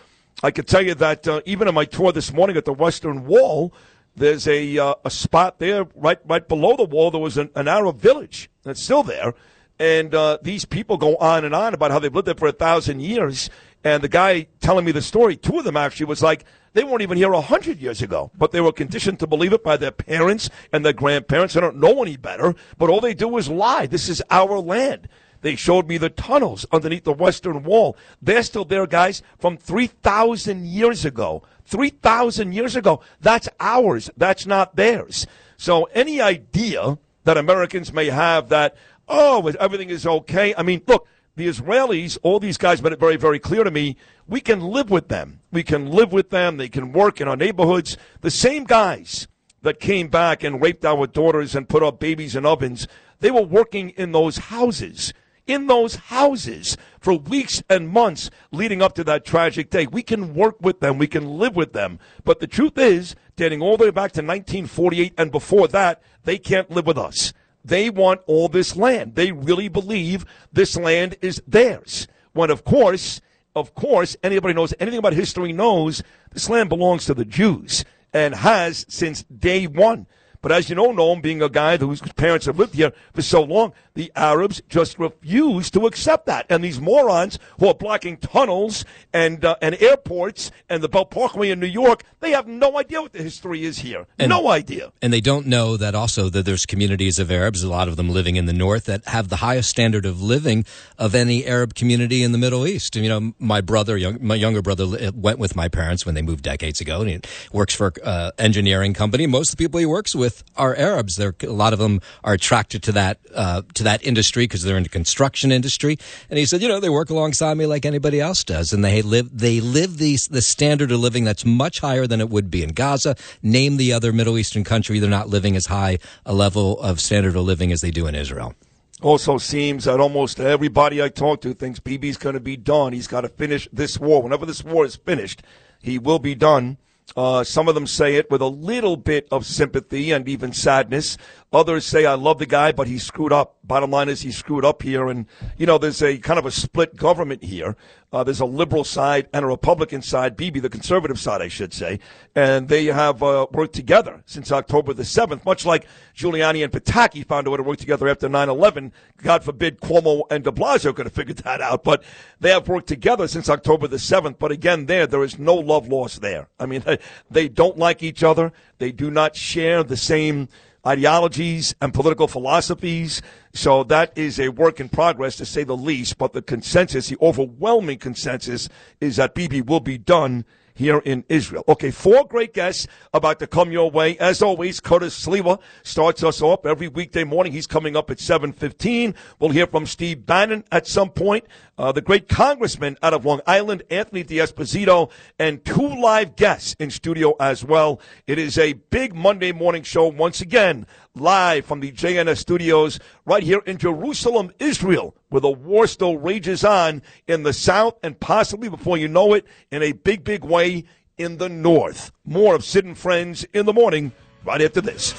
I 0.43 0.51
could 0.51 0.67
tell 0.67 0.82
you 0.84 0.93
that 0.95 1.28
uh, 1.28 1.41
even 1.45 1.67
on 1.67 1.73
my 1.73 1.86
tour 1.86 2.12
this 2.12 2.32
morning 2.32 2.58
at 2.58 2.65
the 2.65 2.73
Western 2.73 3.25
Wall. 3.25 3.73
There's 4.17 4.47
a 4.47 4.78
uh, 4.78 4.95
a 5.04 5.10
spot 5.10 5.60
there 5.60 5.88
right 5.93 6.19
right 6.25 6.47
below 6.47 6.78
the 6.78 6.86
wall. 6.86 7.12
There 7.12 7.19
was 7.19 7.38
an, 7.38 7.49
an 7.54 7.67
Arab 7.67 7.97
village 7.97 8.49
that's 8.63 8.82
still 8.82 9.04
there, 9.04 9.34
and 9.80 10.14
uh, 10.16 10.38
these 10.42 10.66
people 10.66 10.98
go 10.98 11.16
on 11.18 11.44
and 11.46 11.54
on 11.54 11.74
about 11.74 11.92
how 11.92 12.00
they've 12.00 12.14
lived 12.14 12.28
there 12.28 12.36
for 12.36 12.48
a 12.48 12.54
thousand 12.54 13.02
years. 13.02 13.50
And 13.84 14.02
the 14.04 14.10
guy 14.10 14.48
telling 14.62 14.86
me 14.86 14.92
the 14.92 15.02
story, 15.02 15.36
two 15.36 15.60
of 15.60 15.64
them 15.64 15.78
actually 15.78 16.08
was 16.08 16.24
like 16.24 16.46
they 16.74 16.84
weren't 16.84 17.04
even 17.04 17.18
here 17.18 17.32
a 17.34 17.42
hundred 17.42 17.80
years 17.80 18.02
ago, 18.02 18.32
but 18.38 18.52
they 18.52 18.62
were 18.62 18.72
conditioned 18.72 19.20
to 19.20 19.28
believe 19.28 19.54
it 19.54 19.64
by 19.64 19.78
their 19.78 19.92
parents 19.92 20.50
and 20.74 20.84
their 20.84 20.94
grandparents. 20.94 21.54
They 21.54 21.62
don't 21.62 21.78
know 21.78 22.02
any 22.02 22.18
better, 22.18 22.56
but 22.78 22.90
all 22.90 23.00
they 23.00 23.14
do 23.14 23.38
is 23.38 23.48
lie. 23.50 23.86
This 23.86 24.10
is 24.10 24.24
our 24.30 24.60
land. 24.60 25.08
They 25.42 25.56
showed 25.56 25.88
me 25.88 25.98
the 25.98 26.10
tunnels 26.10 26.66
underneath 26.72 27.04
the 27.04 27.14
Western 27.14 27.64
Wall. 27.64 27.96
They're 28.22 28.42
still 28.42 28.66
there, 28.66 28.88
guys, 28.88 29.22
from 29.38 29.58
3,000 29.58 30.66
years 30.66 31.06
ago. 31.06 31.44
3,000 31.66 32.52
years 32.52 32.76
ago. 32.76 33.02
That's 33.22 33.48
ours. 33.60 34.10
That's 34.18 34.48
not 34.48 34.76
theirs. 34.76 35.28
So 35.58 35.84
any 35.94 36.20
idea 36.20 36.98
that 37.26 37.38
Americans 37.38 37.94
may 37.94 38.08
have 38.08 38.50
that, 38.50 38.76
oh, 39.08 39.48
everything 39.60 39.89
is 39.89 40.06
okay. 40.06 40.54
I 40.58 40.63
mean, 40.63 40.82
look, 40.88 41.08
the 41.36 41.48
Israelis, 41.48 42.18
all 42.24 42.39
these 42.39 42.58
guys 42.58 42.82
made 42.82 42.94
it 42.94 43.00
very, 43.00 43.18
very 43.18 43.39
clear 43.39 43.63
to 43.63 43.72
me, 43.72 43.98
we 44.28 44.39
can 44.39 44.62
live 44.62 44.89
with 44.89 45.10
them. 45.10 45.41
We 45.52 45.63
can 45.63 45.91
live 45.91 46.12
with 46.13 46.30
them. 46.30 46.58
They 46.58 46.70
can 46.70 46.94
work 46.94 47.20
in 47.20 47.28
our 47.28 47.36
neighborhoods. 47.36 47.98
The 48.22 48.32
same 48.32 48.63
guys 48.63 49.28
that 49.62 49.80
came 49.80 50.08
back 50.08 50.44
and 50.44 50.62
raped 50.62 50.86
our 50.86 51.08
daughters 51.08 51.56
and 51.56 51.68
put 51.68 51.84
our 51.84 51.91
babies 51.91 52.36
in 52.36 52.46
ovens, 52.46 52.88
they 53.20 53.32
were 53.32 53.41
working 53.41 53.89
in 53.91 54.12
those 54.12 54.38
houses 54.38 55.13
in 55.48 55.68
those 55.68 55.96
houses 55.96 56.78
for 57.00 57.13
weeks 57.13 57.62
and 57.70 57.89
months 57.89 58.30
leading 58.52 58.82
up 58.82 58.96
to 58.96 59.04
that 59.04 59.26
tragic 59.26 59.70
day. 59.70 59.88
We 59.88 60.04
can 60.04 60.34
work 60.34 60.56
with 60.62 60.80
them, 60.80 60.98
we 60.98 61.08
can 61.08 61.38
live 61.38 61.56
with 61.56 61.74
them. 61.74 62.00
But 62.24 62.40
the 62.40 62.48
truth 62.48 62.77
is, 62.77 63.15
dating 63.36 63.62
all 63.62 63.77
the 63.77 63.86
way 63.86 63.92
back 63.92 64.12
to 64.13 64.21
1948 64.21 65.13
and 65.17 65.32
before 65.32 65.67
that, 65.69 66.02
they 66.23 66.38
can't 66.38 66.71
live 66.71 66.88
with 66.88 66.98
us. 66.98 67.34
They 67.66 67.90
want 67.90 68.22
all 68.28 68.48
this 68.48 68.76
land. 68.76 69.16
They 69.16 69.32
really 69.32 69.70
believe 69.70 70.24
this 70.54 70.78
land 70.78 71.18
is 71.22 71.42
theirs. 71.48 72.08
When, 72.34 72.52
of 72.52 72.63
course, 72.63 73.22
of 73.56 73.74
course, 73.74 74.16
anybody 74.22 74.54
knows 74.54 74.74
anything 74.80 75.00
about 75.00 75.13
history 75.13 75.52
knows 75.52 76.04
this 76.32 76.48
land 76.48 76.70
belongs 76.70 77.06
to 77.06 77.16
the 77.16 77.26
Jews 77.26 77.84
and 78.13 78.36
has 78.36 78.86
since 78.88 79.24
day 79.24 79.66
one. 79.66 80.06
But 80.42 80.52
as 80.52 80.70
you 80.70 80.76
know, 80.76 80.94
Noam, 80.94 81.24
being 81.24 81.42
a 81.42 81.50
guy 81.50 81.78
whose 81.78 82.02
parents 82.02 82.46
have 82.46 82.60
lived 82.60 82.76
here 82.76 82.94
for 83.13 83.24
so 83.24 83.42
long, 83.42 83.74
the 83.96 84.12
Arabs 84.15 84.62
just 84.69 85.00
refuse 85.00 85.71
to 85.71 85.87
accept 85.87 86.27
that. 86.27 86.46
And 86.50 86.63
these 86.63 86.79
morons 86.79 87.39
who 87.60 87.67
are 87.67 87.73
blocking 87.73 88.17
tunnels 88.17 88.85
and 89.12 89.43
uh, 89.43 89.56
and 89.62 89.75
airports 89.81 90.52
and 90.69 90.83
the 90.83 90.89
Belt 90.89 91.10
Parkway 91.10 91.50
in 91.50 91.60
New 91.60 91.65
York, 91.65 92.04
they 92.19 92.31
have 92.31 92.48
no 92.48 92.77
idea 92.77 93.02
what 93.02 93.13
the 93.13 93.23
history 93.23 93.65
is 93.65 93.79
here. 93.79 94.06
And- 94.19 94.29
no 94.29 94.50
idea. 94.50 94.91
And 95.02 95.12
they 95.12 95.21
don't 95.21 95.48
know 95.48 95.77
that 95.77 95.96
also 95.96 96.29
that 96.29 96.46
there's 96.46 96.65
communities 96.65 97.19
of 97.19 97.31
Arabs, 97.31 97.63
a 97.63 97.69
lot 97.69 97.87
of 97.87 97.96
them 97.96 98.10
living 98.10 98.35
in 98.35 98.46
the 98.46 98.54
north, 98.54 98.85
that 98.85 99.06
have 99.06 99.29
the 99.29 99.37
highest 99.37 99.69
standard 99.69 100.06
of 100.06 100.21
living 100.21 100.65
of 100.98 101.15
any 101.15 101.46
Arab 101.46 101.73
community 101.73 102.21
in 102.21 102.31
the 102.31 102.37
Middle 102.37 102.67
East. 102.67 102.96
You 102.96 103.10
know, 103.10 103.33
my 103.39 103.62
brother, 103.62 103.98
young, 103.98 104.17
my 104.21 104.35
younger 104.35 104.62
brother, 104.62 105.12
went 105.13 105.39
with 105.39 105.56
my 105.56 105.67
parents 105.67 106.06
when 106.06 106.15
they 106.15 106.21
moved 106.21 106.43
decades 106.43 106.81
ago, 106.81 107.02
and 107.02 107.10
he 107.10 107.21
works 107.52 107.73
for 107.73 107.93
an 108.04 108.08
uh, 108.08 108.31
engineering 108.37 108.93
company. 108.93 109.25
Most 109.25 109.52
of 109.52 109.58
the 109.58 109.63
people 109.63 109.79
he 109.79 109.85
works 109.85 110.13
with 110.13 110.43
are 110.58 110.75
Arabs. 110.75 111.15
They're, 111.15 111.35
a 111.43 111.48
lot 111.48 111.73
of 111.73 111.79
them 111.79 112.02
are 112.23 112.33
attracted 112.33 112.83
to 112.83 112.91
that 112.93 113.19
uh, 113.33 113.62
to 113.75 113.85
that 113.86 114.06
industry 114.06 114.44
because 114.44 114.63
they're 114.63 114.77
in 114.77 114.83
the 114.83 114.90
construction 114.90 115.52
industry. 115.52 115.98
And 116.29 116.38
he 116.38 116.46
said, 116.46 116.62
you 116.62 116.67
know, 116.67 116.79
they 116.79 116.90
work 116.90 117.10
alongside 117.10 117.56
me 117.56 117.65
like 117.65 117.86
anybody 117.86 118.19
else 118.19 118.44
does, 118.44 118.73
and 118.73 118.83
they 118.83 119.02
live 119.02 119.36
they 119.36 119.60
live 119.62 119.98
these 119.98 120.27
the 120.27 120.42
standard 120.42 120.92
of 120.92 121.00
living 121.00 121.23
that's 121.23 121.46
much 121.46 121.79
higher 121.79 122.06
than 122.06 122.21
it 122.21 122.29
would 122.29 122.52
be 122.52 122.63
in 122.63 122.69
Gaza. 122.69 123.15
Name 123.42 123.77
the 123.77 123.94
other 123.94 124.12
Middle 124.12 124.38
Eastern 124.38 124.63
country; 124.63 125.00
they're 125.00 125.10
not 125.10 125.29
living 125.29 125.56
as 125.56 125.67
high 125.67 125.98
a 126.25 126.33
level 126.33 126.79
of 126.81 127.00
standard 127.00 127.36
of 127.36 127.44
living 127.44 127.71
as 127.71 127.81
they 127.81 127.92
do 127.92 128.08
in 128.08 128.15
Israel. 128.15 128.54
Also 129.02 129.38
seems 129.38 129.83
that 129.83 130.00
almost 130.00 130.40
everybody 130.40 131.04
I 131.04 131.10
talk 131.10 131.42
to 131.42 131.54
thinks 131.54 131.79
Bibi's 131.79 132.17
going 132.17 132.33
to 132.33 132.40
be 132.40 132.56
done. 132.56 132.94
He's 132.94 133.08
got 133.08 133.21
to 133.21 133.29
finish 133.29 133.67
this 133.71 134.00
war. 134.00 134.23
Whenever 134.23 134.46
this 134.46 134.63
war 134.63 134.86
is 134.86 134.96
finished, 134.96 135.44
he 135.81 136.00
will 136.00 136.19
be 136.19 136.33
done. 136.33 136.77
Uh, 137.15 137.44
some 137.44 137.67
of 137.67 137.75
them 137.75 137.88
say 137.88 138.15
it 138.15 138.29
with 138.31 138.42
a 138.42 138.48
little 138.48 138.98
bit 138.98 139.27
of 139.31 139.46
sympathy 139.46 140.12
and 140.12 140.27
even 140.27 140.52
sadness. 140.54 141.17
Others 141.56 141.85
say, 141.85 142.06
I 142.06 142.15
love 142.15 142.37
the 142.37 142.45
guy, 142.45 142.73
but 142.73 142.85
he 142.85 142.99
screwed 142.99 143.31
up. 143.31 143.56
Bottom 143.63 143.89
line 143.89 144.10
is 144.10 144.21
he 144.21 144.31
screwed 144.33 144.65
up 144.65 144.83
here. 144.83 145.08
And, 145.08 145.25
you 145.58 145.65
know, 145.65 145.77
there's 145.77 146.03
a 146.03 146.17
kind 146.17 146.37
of 146.37 146.45
a 146.45 146.51
split 146.51 146.97
government 146.97 147.43
here. 147.43 147.77
Uh, 148.15 148.23
there's 148.23 148.39
a 148.39 148.45
liberal 148.45 148.83
side 148.83 149.27
and 149.33 149.43
a 149.43 149.47
Republican 149.47 150.01
side, 150.01 150.37
Bibi, 150.37 150.60
the 150.60 150.69
conservative 150.69 151.19
side, 151.19 151.41
I 151.41 151.49
should 151.49 151.73
say, 151.73 151.99
and 152.33 152.69
they 152.69 152.85
have 152.85 153.21
uh, 153.21 153.47
worked 153.51 153.75
together 153.75 154.23
since 154.25 154.53
October 154.53 154.93
the 154.93 155.03
7th, 155.03 155.43
much 155.43 155.65
like 155.65 155.85
Giuliani 156.15 156.63
and 156.63 156.71
Pataki 156.71 157.25
found 157.25 157.45
a 157.45 157.49
way 157.49 157.58
to 157.58 157.63
work 157.63 157.77
together 157.77 158.08
after 158.08 158.29
9 158.29 158.47
11. 158.47 158.93
God 159.17 159.43
forbid 159.43 159.81
Cuomo 159.81 160.23
and 160.31 160.45
de 160.45 160.51
Blasio 160.51 160.95
could 160.95 161.08
have 161.08 161.13
figured 161.13 161.39
that 161.39 161.60
out, 161.60 161.83
but 161.83 162.03
they 162.39 162.51
have 162.51 162.69
worked 162.69 162.87
together 162.87 163.27
since 163.27 163.49
October 163.49 163.87
the 163.87 163.97
7th. 163.97 164.39
But 164.39 164.53
again, 164.53 164.85
there, 164.85 165.08
there 165.08 165.23
is 165.23 165.37
no 165.37 165.56
love 165.56 165.89
lost 165.89 166.21
there. 166.21 166.47
I 166.58 166.67
mean, 166.67 166.85
they 167.29 167.49
don't 167.49 167.77
like 167.77 168.01
each 168.01 168.23
other, 168.23 168.53
they 168.77 168.93
do 168.93 169.12
not 169.12 169.35
share 169.35 169.83
the 169.83 169.97
same 169.97 170.47
ideologies 170.88 171.75
and 171.81 171.94
political 171.94 172.27
philosophies. 172.27 173.21
So 173.54 173.83
that 173.86 174.17
is 174.17 174.40
a 174.40 174.50
work 174.50 174.79
in 174.79 174.90
progress 174.90 175.36
to 175.38 175.46
say 175.46 175.63
the 175.63 175.77
least. 175.77 176.17
But 176.17 176.33
the 176.33 176.42
consensus, 176.42 177.10
the 177.10 177.17
overwhelming 177.21 178.00
consensus, 178.00 178.69
is 179.02 179.15
that 179.15 179.36
Bibi 179.36 179.62
will 179.62 179.79
be 179.79 179.98
done 179.98 180.46
here 180.76 181.00
in 181.00 181.23
Israel. 181.30 181.63
Okay, 181.67 181.90
four 181.90 182.26
great 182.28 182.54
guests 182.54 182.86
about 183.13 183.40
to 183.40 183.48
come 183.48 183.71
your 183.71 183.90
way. 183.90 184.17
As 184.19 184.42
always, 184.42 184.80
Curtis 184.80 185.26
Sliwa 185.26 185.60
starts 185.84 186.23
us 186.23 186.42
off 186.42 186.65
every 186.65 186.90
weekday 186.90 187.23
morning. 187.23 187.54
He's 187.54 187.65
coming 187.65 187.96
up 187.96 188.12
at 188.12 188.17
7.15. 188.17 189.15
We'll 189.40 189.50
hear 189.50 189.65
from 189.65 189.86
Steve 189.86 190.26
Bannon 190.26 190.63
at 190.71 190.86
some 190.86 191.10
point. 191.10 191.46
Uh, 191.78 191.92
the 191.92 192.02
great 192.02 192.28
congressman 192.28 192.98
out 193.02 193.13
of 193.13 193.26
Long 193.26 193.42
Island, 193.48 193.84
Anthony 193.90 194.23
D'Esposito, 194.23 195.10
and 195.40 195.63
two 195.65 196.00
live 196.00 196.36
guests 196.36 196.76
in 196.80 196.92
studio 196.92 197.36
as 197.40 197.63
well. 197.63 198.00
It 198.28 198.38
is 198.38 198.58
a 198.58 198.73
big 198.73 199.15
Monday 199.15 199.52
morning 199.52 199.84
show 199.84 200.08
once 200.08 200.42
again, 200.42 200.86
live 201.16 201.66
from 201.66 201.80
the 201.80 201.92
JNS 201.92 202.38
studios 202.38 203.00
right 203.26 203.44
here 203.44 203.62
in 203.66 203.78
Jerusalem, 203.78 204.52
Israel, 204.60 205.16
where 205.30 205.42
the 205.42 205.50
war 205.50 205.88
still 205.88 206.18
rages 206.18 206.63
on 206.63 207.02
in 207.28 207.44
the 207.44 207.54
south 207.54 207.98
and 208.04 208.20
possibly, 208.20 208.70
before 208.70 208.98
you 208.98 209.08
know 209.08 209.34
it, 209.34 209.46
in 209.72 209.82
a 209.82 209.94
big, 209.94 210.24
big 210.24 210.44
way 210.44 210.84
in 211.18 211.38
the 211.38 211.50
north. 211.50 212.12
More 212.26 212.56
of 212.56 212.66
Sid 212.66 212.86
and 212.86 212.98
Friends 212.98 213.46
in 213.54 213.66
the 213.66 213.74
morning 213.74 214.12
right 214.44 214.62
after 214.62 214.82
this. 214.82 215.13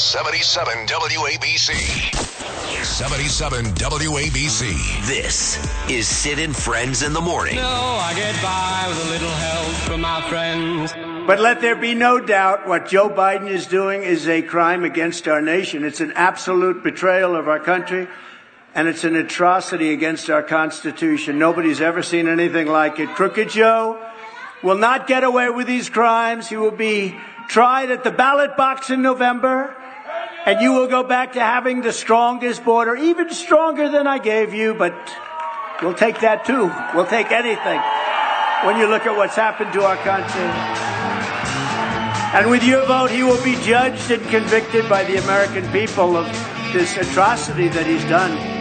77 0.00 0.86
WABC. 0.86 1.74
77 2.82 3.66
WABC. 3.66 5.06
This 5.06 5.58
is 5.90 6.08
Sid 6.08 6.38
and 6.38 6.56
Friends 6.56 7.02
in 7.02 7.12
the 7.12 7.20
Morning. 7.20 7.56
No, 7.56 7.62
I 7.62 8.14
get 8.16 8.34
by 8.42 8.86
with 8.88 9.06
a 9.06 9.10
little 9.10 9.28
help 9.28 9.74
from 9.86 10.00
my 10.00 10.22
friends. 10.30 10.94
But 11.26 11.38
let 11.38 11.60
there 11.60 11.76
be 11.76 11.94
no 11.94 12.18
doubt 12.18 12.66
what 12.66 12.88
Joe 12.88 13.10
Biden 13.10 13.46
is 13.46 13.66
doing 13.66 14.02
is 14.02 14.26
a 14.26 14.40
crime 14.40 14.84
against 14.84 15.28
our 15.28 15.42
nation. 15.42 15.84
It's 15.84 16.00
an 16.00 16.12
absolute 16.12 16.82
betrayal 16.82 17.36
of 17.36 17.46
our 17.46 17.60
country, 17.60 18.08
and 18.74 18.88
it's 18.88 19.04
an 19.04 19.16
atrocity 19.16 19.92
against 19.92 20.30
our 20.30 20.42
Constitution. 20.42 21.38
Nobody's 21.38 21.82
ever 21.82 22.02
seen 22.02 22.26
anything 22.26 22.68
like 22.68 22.98
it. 22.98 23.10
Crooked 23.10 23.50
Joe 23.50 24.02
will 24.62 24.78
not 24.78 25.06
get 25.06 25.24
away 25.24 25.50
with 25.50 25.66
these 25.66 25.90
crimes. 25.90 26.48
He 26.48 26.56
will 26.56 26.70
be 26.70 27.14
tried 27.48 27.90
at 27.90 28.02
the 28.02 28.10
ballot 28.10 28.56
box 28.56 28.90
in 28.90 29.02
November, 29.02 29.76
and 30.46 30.60
you 30.60 30.72
will 30.72 30.88
go 30.88 31.02
back 31.02 31.34
to 31.34 31.40
having 31.40 31.82
the 31.82 31.92
strongest 31.92 32.64
border, 32.64 32.96
even 32.96 33.30
stronger 33.30 33.88
than 33.88 34.06
I 34.06 34.18
gave 34.18 34.54
you, 34.54 34.74
but 34.74 34.94
we'll 35.82 35.94
take 35.94 36.20
that 36.20 36.44
too. 36.44 36.70
We'll 36.94 37.06
take 37.06 37.30
anything 37.30 37.80
when 38.64 38.78
you 38.78 38.86
look 38.86 39.06
at 39.06 39.16
what's 39.16 39.36
happened 39.36 39.72
to 39.74 39.84
our 39.84 39.96
country. 39.96 41.00
And 42.32 42.48
with 42.48 42.62
your 42.62 42.86
vote, 42.86 43.10
he 43.10 43.22
will 43.22 43.42
be 43.42 43.56
judged 43.56 44.10
and 44.10 44.22
convicted 44.28 44.88
by 44.88 45.04
the 45.04 45.16
American 45.16 45.70
people 45.72 46.16
of 46.16 46.26
this 46.72 46.96
atrocity 46.96 47.68
that 47.68 47.86
he's 47.86 48.04
done. 48.04 48.59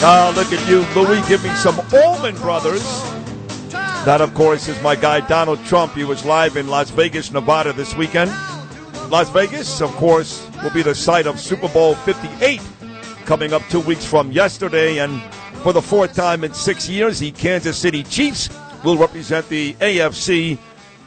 Ah, 0.00 0.32
look 0.36 0.52
at 0.52 0.68
you, 0.68 0.86
Louis. 0.94 1.26
Give 1.28 1.42
me 1.42 1.50
some 1.56 1.80
Allman 1.92 2.36
Brothers. 2.36 2.84
That, 4.04 4.20
of 4.20 4.32
course, 4.32 4.68
is 4.68 4.80
my 4.80 4.94
guy 4.94 5.26
Donald 5.26 5.58
Trump. 5.64 5.94
He 5.94 6.04
was 6.04 6.24
live 6.24 6.56
in 6.56 6.68
Las 6.68 6.90
Vegas, 6.90 7.32
Nevada 7.32 7.72
this 7.72 7.96
weekend. 7.96 8.30
Las 9.10 9.28
Vegas, 9.30 9.80
of 9.80 9.90
course, 9.96 10.48
will 10.62 10.70
be 10.70 10.82
the 10.82 10.94
site 10.94 11.26
of 11.26 11.40
Super 11.40 11.68
Bowl 11.68 11.96
58 11.96 12.60
coming 13.24 13.52
up 13.52 13.62
two 13.70 13.80
weeks 13.80 14.04
from 14.04 14.30
yesterday. 14.30 14.98
And 14.98 15.20
for 15.64 15.72
the 15.72 15.82
fourth 15.82 16.14
time 16.14 16.44
in 16.44 16.54
six 16.54 16.88
years, 16.88 17.18
the 17.18 17.32
Kansas 17.32 17.76
City 17.76 18.04
Chiefs 18.04 18.48
will 18.84 18.96
represent 18.96 19.48
the 19.48 19.74
AFC 19.74 20.58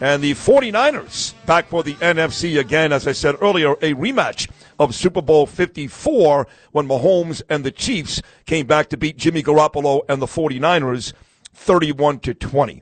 and 0.02 0.22
the 0.22 0.34
49ers 0.34 1.34
back 1.46 1.68
for 1.68 1.82
the 1.82 1.94
NFC 1.96 2.60
again. 2.60 2.92
As 2.92 3.08
I 3.08 3.14
said 3.14 3.36
earlier, 3.42 3.72
a 3.72 3.94
rematch 3.94 4.50
of 4.82 4.95
Super 4.95 5.21
Bowl 5.21 5.45
54 5.45 6.47
when 6.71 6.88
Mahomes 6.88 7.43
and 7.47 7.63
the 7.63 7.69
Chiefs 7.69 8.19
came 8.47 8.65
back 8.65 8.89
to 8.89 8.97
beat 8.97 9.15
Jimmy 9.15 9.43
Garoppolo 9.43 10.01
and 10.09 10.19
the 10.19 10.25
49ers 10.25 11.13
31 11.53 12.17
to 12.21 12.34
20. 12.34 12.82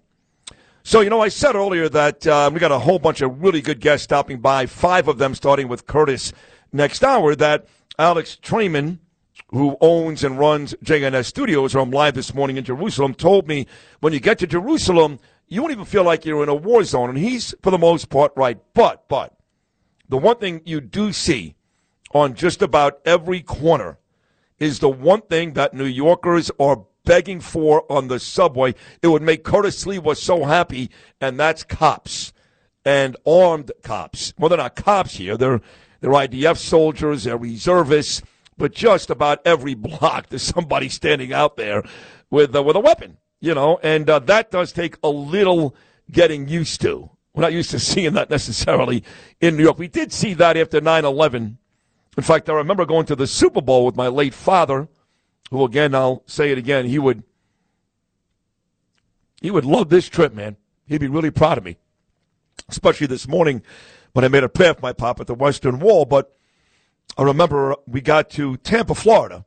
So, 0.81 1.01
you 1.01 1.09
know, 1.09 1.19
I 1.19 1.27
said 1.27 1.55
earlier 1.55 1.89
that 1.89 2.25
uh, 2.25 2.49
we 2.53 2.61
got 2.61 2.71
a 2.71 2.79
whole 2.79 2.99
bunch 2.99 3.19
of 3.19 3.43
really 3.43 3.59
good 3.59 3.81
guests 3.81 4.05
stopping 4.05 4.39
by, 4.39 4.65
five 4.65 5.09
of 5.09 5.17
them 5.17 5.35
starting 5.35 5.67
with 5.67 5.87
Curtis 5.87 6.31
next 6.71 7.03
hour, 7.03 7.35
that 7.35 7.67
Alex 7.97 8.37
Traiman, 8.37 9.01
who 9.49 9.75
owns 9.81 10.23
and 10.23 10.39
runs 10.39 10.73
JNS 10.81 11.25
Studios, 11.25 11.75
where 11.75 11.83
I'm 11.83 11.91
live 11.91 12.15
this 12.15 12.33
morning 12.33 12.55
in 12.55 12.63
Jerusalem, 12.63 13.13
told 13.13 13.45
me 13.45 13.67
when 13.99 14.13
you 14.13 14.21
get 14.21 14.39
to 14.39 14.47
Jerusalem, 14.47 15.19
you 15.49 15.61
won't 15.61 15.73
even 15.73 15.83
feel 15.83 16.05
like 16.05 16.23
you're 16.23 16.43
in 16.43 16.49
a 16.49 16.55
war 16.55 16.81
zone. 16.85 17.09
And 17.09 17.17
he's, 17.17 17.53
for 17.61 17.71
the 17.71 17.77
most 17.77 18.09
part, 18.09 18.31
right. 18.37 18.57
But, 18.73 19.09
but, 19.09 19.35
the 20.07 20.17
one 20.17 20.37
thing 20.37 20.61
you 20.63 20.79
do 20.79 21.11
see 21.11 21.55
on 22.11 22.33
just 22.33 22.61
about 22.61 22.99
every 23.05 23.41
corner 23.41 23.97
is 24.57 24.79
the 24.79 24.89
one 24.89 25.21
thing 25.21 25.53
that 25.53 25.73
New 25.73 25.85
Yorkers 25.85 26.51
are 26.59 26.85
begging 27.05 27.39
for 27.39 27.91
on 27.91 28.07
the 28.07 28.19
subway. 28.19 28.75
It 29.01 29.07
would 29.07 29.21
make 29.21 29.43
Curtis 29.43 29.83
Sliwa 29.83 30.15
so 30.17 30.43
happy, 30.43 30.89
and 31.21 31.39
that's 31.39 31.63
cops 31.63 32.33
and 32.85 33.15
armed 33.25 33.71
cops. 33.83 34.33
Well, 34.37 34.49
they're 34.49 34.57
not 34.57 34.75
cops 34.75 35.15
here. 35.15 35.37
They're 35.37 35.61
they're 36.01 36.11
IDF 36.11 36.57
soldiers, 36.57 37.25
they're 37.25 37.37
reservists, 37.37 38.21
but 38.57 38.73
just 38.73 39.09
about 39.09 39.39
every 39.45 39.73
block 39.73 40.27
there's 40.29 40.43
somebody 40.43 40.87
standing 40.87 41.33
out 41.33 41.57
there 41.57 41.83
with 42.29 42.55
uh, 42.55 42.63
with 42.63 42.75
a 42.75 42.79
weapon, 42.79 43.17
you 43.39 43.53
know, 43.53 43.79
and 43.83 44.09
uh, 44.09 44.19
that 44.19 44.51
does 44.51 44.71
take 44.71 44.97
a 45.03 45.09
little 45.09 45.75
getting 46.11 46.47
used 46.47 46.81
to. 46.81 47.09
We're 47.33 47.41
not 47.41 47.53
used 47.53 47.71
to 47.71 47.79
seeing 47.91 48.13
that 48.13 48.29
necessarily 48.29 49.03
in 49.41 49.57
New 49.57 49.63
York. 49.63 49.77
We 49.77 49.87
did 49.87 50.11
see 50.13 50.33
that 50.35 50.57
after 50.57 50.81
9 50.81 51.05
11 51.05 51.57
in 52.17 52.23
fact, 52.23 52.49
I 52.49 52.53
remember 52.53 52.85
going 52.85 53.05
to 53.07 53.15
the 53.15 53.27
Super 53.27 53.61
Bowl 53.61 53.85
with 53.85 53.95
my 53.95 54.07
late 54.07 54.33
father, 54.33 54.87
who 55.51 55.63
again, 55.63 55.95
I'll 55.95 56.23
say 56.25 56.51
it 56.51 56.57
again, 56.57 56.85
he 56.85 56.99
would 56.99 57.23
he 59.41 59.51
would 59.51 59.65
love 59.65 59.89
this 59.89 60.09
trip, 60.09 60.33
man. 60.33 60.57
He'd 60.85 60.99
be 60.99 61.07
really 61.07 61.31
proud 61.31 61.57
of 61.57 61.63
me. 61.63 61.77
Especially 62.67 63.07
this 63.07 63.27
morning 63.27 63.63
when 64.13 64.25
I 64.25 64.27
made 64.27 64.43
a 64.43 64.49
prayer 64.49 64.73
for 64.73 64.81
my 64.81 64.93
pop 64.93 65.19
at 65.19 65.27
the 65.27 65.33
Western 65.33 65.79
Wall. 65.79 66.05
But 66.05 66.35
I 67.17 67.23
remember 67.23 67.75
we 67.87 68.01
got 68.01 68.29
to 68.31 68.57
Tampa, 68.57 68.95
Florida, 68.95 69.45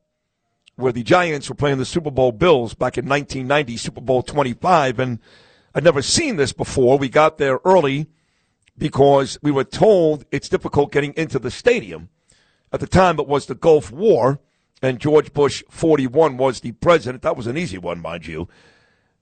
where 0.77 0.93
the 0.93 1.03
Giants 1.03 1.49
were 1.49 1.55
playing 1.55 1.79
the 1.79 1.85
Super 1.85 2.11
Bowl 2.11 2.33
Bills 2.33 2.75
back 2.75 2.97
in 2.97 3.07
1990, 3.07 3.77
Super 3.77 4.01
Bowl 4.01 4.23
25. 4.23 4.99
And 4.99 5.19
I'd 5.75 5.85
never 5.85 6.03
seen 6.03 6.37
this 6.37 6.53
before. 6.53 6.99
We 6.99 7.09
got 7.09 7.39
there 7.39 7.61
early 7.65 8.09
because 8.79 9.39
we 9.43 9.51
were 9.51 9.65
told 9.65 10.25
it's 10.31 10.49
difficult 10.49 10.93
getting 10.93 11.13
into 11.15 11.39
the 11.39 11.51
stadium. 11.51 12.09
At 12.73 12.81
the 12.81 12.87
time, 12.87 13.21
it 13.21 13.29
was 13.29 13.47
the 13.47 13.55
Gulf 13.55 13.93
War, 13.93 14.41
and 14.81 14.99
George 14.99 15.33
Bush 15.33 15.63
41 15.69 16.37
was 16.39 16.61
the 16.61 16.73
president. 16.73 17.23
That 17.23 17.37
was 17.37 17.47
an 17.47 17.59
easy 17.59 17.79
one, 17.79 18.01
mind 18.01 18.27
you. 18.27 18.49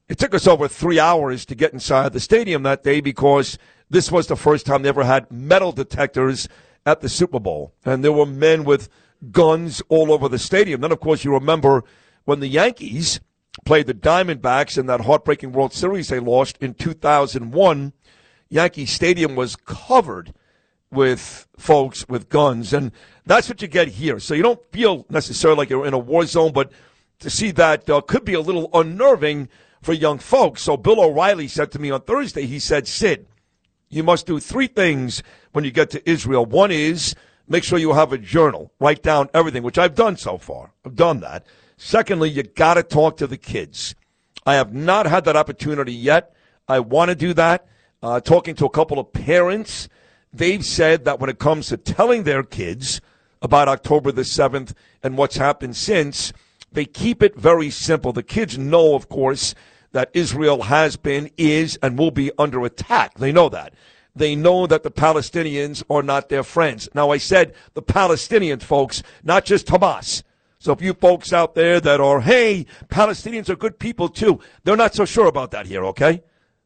It 0.08 0.18
took 0.18 0.34
us 0.34 0.46
over 0.46 0.68
three 0.68 1.00
hours 1.00 1.44
to 1.46 1.54
get 1.54 1.72
inside 1.72 2.12
the 2.12 2.20
stadium 2.20 2.62
that 2.62 2.82
day 2.82 3.00
because 3.00 3.58
this 3.88 4.10
was 4.10 4.28
the 4.28 4.36
first 4.36 4.66
time 4.66 4.82
they 4.82 4.88
ever 4.88 5.04
had 5.04 5.30
metal 5.30 5.72
detectors 5.72 6.48
at 6.86 7.00
the 7.00 7.08
Super 7.08 7.40
Bowl. 7.40 7.74
And 7.84 8.04
there 8.04 8.12
were 8.12 8.26
men 8.26 8.64
with 8.64 8.88
guns 9.30 9.82
all 9.88 10.12
over 10.12 10.28
the 10.28 10.38
stadium. 10.38 10.80
Then, 10.80 10.92
of 10.92 11.00
course, 11.00 11.24
you 11.24 11.32
remember 11.32 11.84
when 12.24 12.40
the 12.40 12.48
Yankees 12.48 13.20
played 13.64 13.86
the 13.86 13.94
Diamondbacks 13.94 14.78
in 14.78 14.86
that 14.86 15.02
heartbreaking 15.02 15.52
World 15.52 15.72
Series 15.72 16.08
they 16.08 16.20
lost 16.20 16.56
in 16.60 16.74
2001. 16.74 17.92
Yankee 18.48 18.86
Stadium 18.86 19.36
was 19.36 19.56
covered 19.56 20.32
with 20.90 21.46
folks 21.56 22.08
with 22.08 22.28
guns. 22.28 22.72
And 22.72 22.92
that's 23.26 23.48
what 23.48 23.62
you 23.62 23.68
get 23.68 23.88
here. 23.88 24.18
So 24.18 24.34
you 24.34 24.42
don't 24.42 24.60
feel 24.72 25.06
necessarily 25.08 25.58
like 25.58 25.70
you're 25.70 25.86
in 25.86 25.94
a 25.94 25.98
war 25.98 26.26
zone, 26.26 26.52
but 26.52 26.72
to 27.20 27.30
see 27.30 27.50
that 27.52 27.88
uh, 27.88 28.00
could 28.00 28.24
be 28.24 28.34
a 28.34 28.40
little 28.40 28.68
unnerving 28.72 29.48
for 29.82 29.92
young 29.92 30.18
folks. 30.18 30.62
So 30.62 30.76
Bill 30.76 31.00
O'Reilly 31.00 31.48
said 31.48 31.70
to 31.72 31.78
me 31.78 31.90
on 31.90 32.02
Thursday, 32.02 32.46
he 32.46 32.58
said, 32.58 32.88
Sid, 32.88 33.26
you 33.88 34.02
must 34.02 34.26
do 34.26 34.38
three 34.40 34.66
things 34.66 35.22
when 35.52 35.64
you 35.64 35.70
get 35.70 35.90
to 35.90 36.10
Israel. 36.10 36.46
One 36.46 36.70
is 36.70 37.14
make 37.48 37.64
sure 37.64 37.78
you 37.78 37.92
have 37.92 38.12
a 38.12 38.18
journal, 38.18 38.72
write 38.78 39.02
down 39.02 39.28
everything, 39.34 39.62
which 39.62 39.78
I've 39.78 39.94
done 39.94 40.16
so 40.16 40.38
far. 40.38 40.72
I've 40.84 40.96
done 40.96 41.20
that. 41.20 41.44
Secondly, 41.76 42.30
you 42.30 42.42
got 42.42 42.74
to 42.74 42.82
talk 42.82 43.16
to 43.18 43.26
the 43.26 43.38
kids. 43.38 43.94
I 44.46 44.54
have 44.54 44.72
not 44.72 45.06
had 45.06 45.24
that 45.24 45.36
opportunity 45.36 45.92
yet. 45.92 46.34
I 46.68 46.80
want 46.80 47.08
to 47.08 47.14
do 47.14 47.34
that. 47.34 47.66
Uh, 48.02 48.20
talking 48.20 48.54
to 48.54 48.64
a 48.64 48.70
couple 48.70 48.98
of 48.98 49.12
parents, 49.12 49.88
they've 50.32 50.64
said 50.64 51.04
that 51.04 51.20
when 51.20 51.30
it 51.30 51.38
comes 51.38 51.68
to 51.68 51.76
telling 51.76 52.22
their 52.22 52.42
kids 52.42 53.00
about 53.42 53.68
October 53.68 54.12
the 54.12 54.22
7th 54.22 54.74
and 55.02 55.16
what's 55.16 55.36
happened 55.36 55.76
since, 55.76 56.32
they 56.72 56.84
keep 56.84 57.22
it 57.22 57.36
very 57.36 57.70
simple. 57.70 58.12
The 58.12 58.22
kids 58.22 58.58
know, 58.58 58.94
of 58.94 59.08
course, 59.08 59.54
that 59.92 60.10
Israel 60.14 60.62
has 60.62 60.96
been, 60.96 61.30
is, 61.36 61.78
and 61.82 61.98
will 61.98 62.10
be 62.10 62.30
under 62.38 62.64
attack. 62.64 63.18
They 63.18 63.32
know 63.32 63.48
that. 63.48 63.74
They 64.14 64.34
know 64.36 64.66
that 64.66 64.82
the 64.82 64.90
Palestinians 64.90 65.82
are 65.88 66.02
not 66.02 66.28
their 66.28 66.42
friends. 66.42 66.88
Now, 66.94 67.10
I 67.10 67.18
said 67.18 67.54
the 67.74 67.82
Palestinians, 67.82 68.62
folks, 68.62 69.02
not 69.22 69.44
just 69.44 69.66
Hamas. 69.66 70.22
So 70.58 70.72
if 70.72 70.82
you 70.82 70.92
folks 70.92 71.32
out 71.32 71.54
there 71.54 71.80
that 71.80 72.00
are, 72.00 72.20
hey, 72.20 72.66
Palestinians 72.88 73.48
are 73.48 73.56
good 73.56 73.78
people 73.78 74.08
too, 74.08 74.40
they're 74.62 74.76
not 74.76 74.94
so 74.94 75.04
sure 75.04 75.26
about 75.26 75.52
that 75.52 75.66
here, 75.66 75.84
okay? 75.86 76.22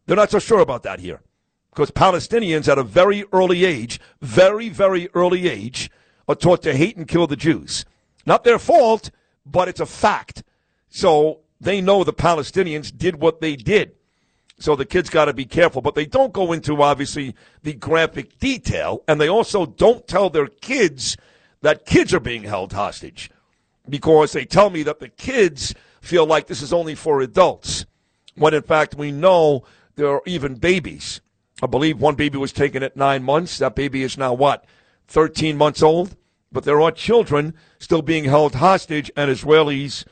They're 0.07 0.17
not 0.17 0.31
so 0.31 0.39
sure 0.39 0.61
about 0.61 0.83
that 0.83 1.01
here. 1.01 1.21
Because 1.75 1.91
Palestinians 1.91 2.69
at 2.69 2.79
a 2.79 2.85
very 2.85 3.25
early 3.33 3.65
age, 3.65 3.99
very, 4.21 4.69
very 4.69 5.09
early 5.13 5.49
age, 5.49 5.91
are 6.29 6.37
taught 6.37 6.63
to 6.63 6.75
hate 6.75 6.97
and 6.97 7.09
kill 7.09 7.27
the 7.27 7.35
Jews. 7.35 7.85
Not 8.25 8.45
their 8.45 8.61
fault, 8.61 9.11
but 9.45 9.67
it's 9.67 9.81
a 9.81 9.87
fact. 9.87 10.45
So 10.89 11.41
they 11.61 11.81
know 11.81 12.05
the 12.05 12.13
Palestinians 12.13 12.97
did 12.97 13.17
what 13.17 13.41
they 13.41 13.57
did. 13.57 13.93
So 14.61 14.77
the 14.77 14.85
kids 14.85 15.11
got 15.11 15.25
to 15.25 15.33
be 15.33 15.47
careful, 15.47 15.83
but 15.83 15.97
they 15.97 16.07
don't 16.07 16.33
go 16.33 16.53
into 16.53 16.81
obviously 16.81 17.35
the 17.65 17.73
graphic 17.73 18.39
detail, 18.39 19.03
and 19.09 19.21
they 19.21 19.29
also 19.29 19.67
don't 19.67 20.07
tell 20.07 20.31
their 20.31 20.47
kids 20.47 21.17
that 21.63 21.87
kids 21.87 22.15
are 22.15 22.21
being 22.21 22.45
held 22.45 22.73
hostage 22.73 23.31
because 23.89 24.33
they 24.33 24.45
tell 24.45 24.71
me 24.71 24.85
that 24.85 25.01
the 25.01 25.09
kids 25.09 25.75
feel 26.01 26.25
like 26.25 26.47
this 26.47 26.63
is 26.63 26.73
only 26.73 26.95
for 26.95 27.21
adults, 27.21 27.85
when 28.37 28.55
in 28.55 28.63
fact 28.63 28.95
we 28.95 29.11
know 29.11 29.65
there 29.97 30.09
are 30.09 30.23
even 30.25 30.55
babies. 30.55 31.21
I 31.63 31.67
believe 31.67 32.01
one 32.01 32.15
baby 32.15 32.39
was 32.39 32.53
taken 32.53 32.83
at 32.83 32.97
nine 32.97 33.23
months. 33.23 33.59
That 33.59 33.75
baby 33.75 34.03
is 34.03 34.19
now 34.19 34.35
what, 34.35 34.65
13 35.09 35.57
months 35.57 35.83
old? 35.83 36.17
But 36.51 36.65
there 36.65 36.81
are 36.81 36.93
children 36.93 37.55
still 37.79 38.03
being 38.03 38.25
held 38.25 38.57
hostage, 38.57 39.11
and 39.17 39.31
Israelis 39.31 40.05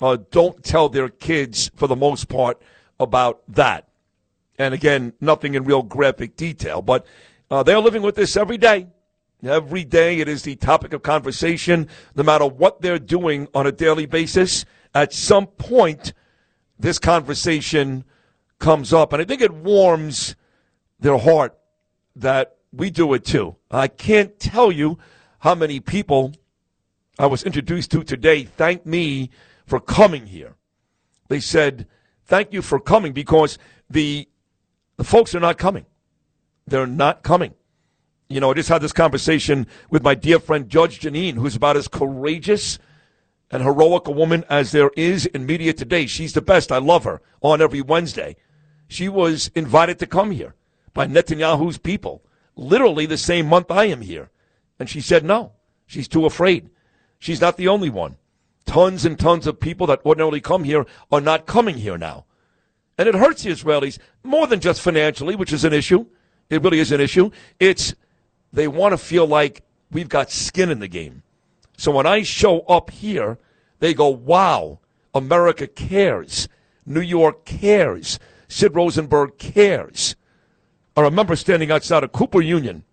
uh, 0.00 0.18
don't 0.30 0.62
tell 0.64 0.88
their 0.88 1.08
kids, 1.08 1.70
for 1.76 1.86
the 1.86 1.96
most 1.96 2.28
part, 2.28 2.60
about 2.98 3.42
that. 3.48 3.88
And 4.58 4.74
again, 4.74 5.14
nothing 5.20 5.54
in 5.54 5.64
real 5.64 5.82
graphic 5.82 6.36
detail, 6.36 6.82
but 6.82 7.06
uh, 7.50 7.62
they're 7.62 7.80
living 7.80 8.02
with 8.02 8.14
this 8.14 8.36
every 8.36 8.58
day. 8.58 8.86
Every 9.42 9.84
day 9.84 10.20
it 10.20 10.28
is 10.28 10.42
the 10.42 10.56
topic 10.56 10.92
of 10.92 11.02
conversation, 11.02 11.88
no 12.14 12.22
matter 12.22 12.46
what 12.46 12.82
they're 12.82 12.98
doing 12.98 13.48
on 13.54 13.66
a 13.66 13.72
daily 13.72 14.04
basis. 14.04 14.66
At 14.94 15.14
some 15.14 15.46
point, 15.46 16.12
this 16.78 16.98
conversation 16.98 18.04
comes 18.58 18.92
up, 18.92 19.12
and 19.12 19.22
I 19.22 19.24
think 19.24 19.40
it 19.40 19.52
warms 19.52 20.36
their 21.00 21.18
heart 21.18 21.58
that 22.16 22.56
we 22.72 22.90
do 22.90 23.12
it 23.14 23.24
too. 23.24 23.56
I 23.70 23.88
can't 23.88 24.38
tell 24.38 24.70
you 24.70 24.98
how 25.40 25.54
many 25.54 25.80
people 25.80 26.34
I 27.18 27.26
was 27.26 27.42
introduced 27.42 27.90
to 27.92 28.04
today 28.04 28.44
thank 28.44 28.86
me 28.86 29.30
for 29.66 29.80
coming 29.80 30.26
here. 30.26 30.56
They 31.28 31.40
said, 31.40 31.86
thank 32.26 32.52
you 32.52 32.62
for 32.62 32.78
coming 32.80 33.12
because 33.12 33.58
the, 33.88 34.28
the 34.96 35.04
folks 35.04 35.34
are 35.34 35.40
not 35.40 35.58
coming. 35.58 35.86
They're 36.66 36.86
not 36.86 37.22
coming. 37.22 37.54
You 38.28 38.40
know, 38.40 38.50
I 38.50 38.54
just 38.54 38.68
had 38.68 38.82
this 38.82 38.92
conversation 38.92 39.66
with 39.90 40.02
my 40.02 40.14
dear 40.14 40.38
friend 40.38 40.68
Judge 40.68 41.00
Jeanine, 41.00 41.34
who's 41.34 41.56
about 41.56 41.76
as 41.76 41.88
courageous 41.88 42.78
and 43.50 43.62
heroic 43.62 44.06
a 44.06 44.12
woman 44.12 44.44
as 44.48 44.70
there 44.70 44.90
is 44.96 45.26
in 45.26 45.46
media 45.46 45.72
today. 45.72 46.06
She's 46.06 46.32
the 46.32 46.42
best. 46.42 46.70
I 46.70 46.78
love 46.78 47.04
her 47.04 47.20
on 47.40 47.60
every 47.60 47.80
Wednesday. 47.80 48.36
She 48.86 49.08
was 49.08 49.50
invited 49.54 49.98
to 49.98 50.06
come 50.06 50.30
here 50.30 50.54
by 51.00 51.06
Netanyahu's 51.06 51.78
people, 51.78 52.20
literally 52.56 53.06
the 53.06 53.16
same 53.16 53.46
month 53.46 53.70
I 53.70 53.86
am 53.86 54.02
here. 54.02 54.28
And 54.78 54.86
she 54.86 55.00
said 55.00 55.24
no. 55.24 55.52
She's 55.86 56.06
too 56.06 56.26
afraid. 56.26 56.68
She's 57.18 57.40
not 57.40 57.56
the 57.56 57.68
only 57.68 57.88
one. 57.88 58.18
Tons 58.66 59.06
and 59.06 59.18
tons 59.18 59.46
of 59.46 59.60
people 59.60 59.86
that 59.86 60.04
ordinarily 60.04 60.42
come 60.42 60.64
here 60.64 60.84
are 61.10 61.22
not 61.22 61.46
coming 61.46 61.78
here 61.78 61.96
now. 61.96 62.26
And 62.98 63.08
it 63.08 63.14
hurts 63.14 63.44
the 63.44 63.50
Israelis 63.50 63.98
more 64.22 64.46
than 64.46 64.60
just 64.60 64.82
financially, 64.82 65.36
which 65.36 65.54
is 65.54 65.64
an 65.64 65.72
issue. 65.72 66.04
It 66.50 66.62
really 66.62 66.80
is 66.80 66.92
an 66.92 67.00
issue. 67.00 67.30
It's 67.58 67.94
they 68.52 68.68
want 68.68 68.92
to 68.92 68.98
feel 68.98 69.26
like 69.26 69.62
we've 69.90 70.10
got 70.10 70.30
skin 70.30 70.70
in 70.70 70.80
the 70.80 70.88
game. 70.88 71.22
So 71.78 71.92
when 71.92 72.04
I 72.04 72.24
show 72.24 72.60
up 72.68 72.90
here, 72.90 73.38
they 73.78 73.94
go, 73.94 74.08
wow, 74.08 74.80
America 75.14 75.66
cares. 75.66 76.46
New 76.84 77.00
York 77.00 77.46
cares. 77.46 78.18
Sid 78.48 78.74
Rosenberg 78.74 79.38
cares. 79.38 80.14
I 80.96 81.02
remember 81.02 81.36
standing 81.36 81.70
outside 81.70 82.02
of 82.02 82.12
Cooper 82.12 82.40
Union 82.40 82.84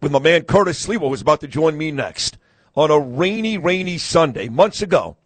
with 0.00 0.12
my 0.12 0.20
man 0.20 0.42
Curtis 0.42 0.86
Sliwa, 0.86 1.00
who 1.00 1.08
was 1.08 1.22
about 1.22 1.40
to 1.40 1.48
join 1.48 1.76
me 1.76 1.90
next 1.90 2.38
on 2.76 2.90
a 2.90 2.98
rainy, 2.98 3.58
rainy 3.58 3.98
Sunday 3.98 4.48
months 4.48 4.80
ago, 4.80 5.16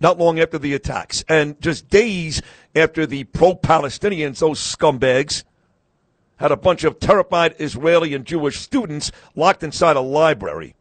not 0.00 0.18
long 0.18 0.40
after 0.40 0.58
the 0.58 0.74
attacks, 0.74 1.24
and 1.28 1.60
just 1.60 1.88
days 1.88 2.40
after 2.74 3.04
the 3.04 3.24
pro 3.24 3.54
Palestinians, 3.54 4.38
those 4.38 4.58
scumbags, 4.58 5.44
had 6.36 6.52
a 6.52 6.56
bunch 6.56 6.84
of 6.84 7.00
terrified 7.00 7.54
Israeli 7.58 8.14
and 8.14 8.24
Jewish 8.24 8.58
students 8.58 9.10
locked 9.34 9.62
inside 9.62 9.96
a 9.96 10.00
library. 10.00 10.74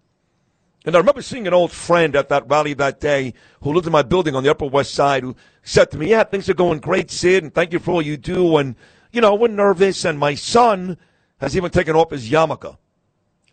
And 0.85 0.95
I 0.95 0.99
remember 0.99 1.21
seeing 1.21 1.47
an 1.47 1.53
old 1.53 1.71
friend 1.71 2.15
at 2.15 2.29
that 2.29 2.47
rally 2.47 2.73
that 2.75 3.01
day 3.01 3.33
who 3.61 3.73
lived 3.73 3.87
in 3.87 3.91
my 3.91 4.03
building 4.03 4.35
on 4.35 4.43
the 4.43 4.51
Upper 4.51 4.67
West 4.67 4.93
Side 4.93 5.23
who 5.23 5.35
said 5.63 5.91
to 5.91 5.97
me, 5.97 6.11
Yeah, 6.11 6.23
things 6.23 6.47
are 6.47 6.53
going 6.53 6.79
great, 6.79 7.11
Sid, 7.11 7.43
and 7.43 7.53
thank 7.53 7.73
you 7.73 7.79
for 7.79 7.91
all 7.91 8.01
you 8.01 8.15
do. 8.15 8.55
And, 8.57 8.75
you 9.11 9.21
know, 9.21 9.35
we're 9.35 9.47
nervous. 9.47 10.05
And 10.05 10.17
my 10.19 10.35
son 10.35 10.97
has 11.39 11.55
even 11.55 11.71
taken 11.71 11.95
off 11.95 12.11
his 12.11 12.29
yarmulke. 12.29 12.77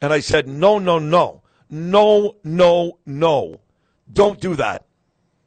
And 0.00 0.12
I 0.12 0.20
said, 0.20 0.48
No, 0.48 0.78
no, 0.78 0.98
no. 0.98 1.42
No, 1.70 2.36
no, 2.44 2.98
no. 3.06 3.60
Don't 4.12 4.40
do 4.40 4.54
that. 4.56 4.84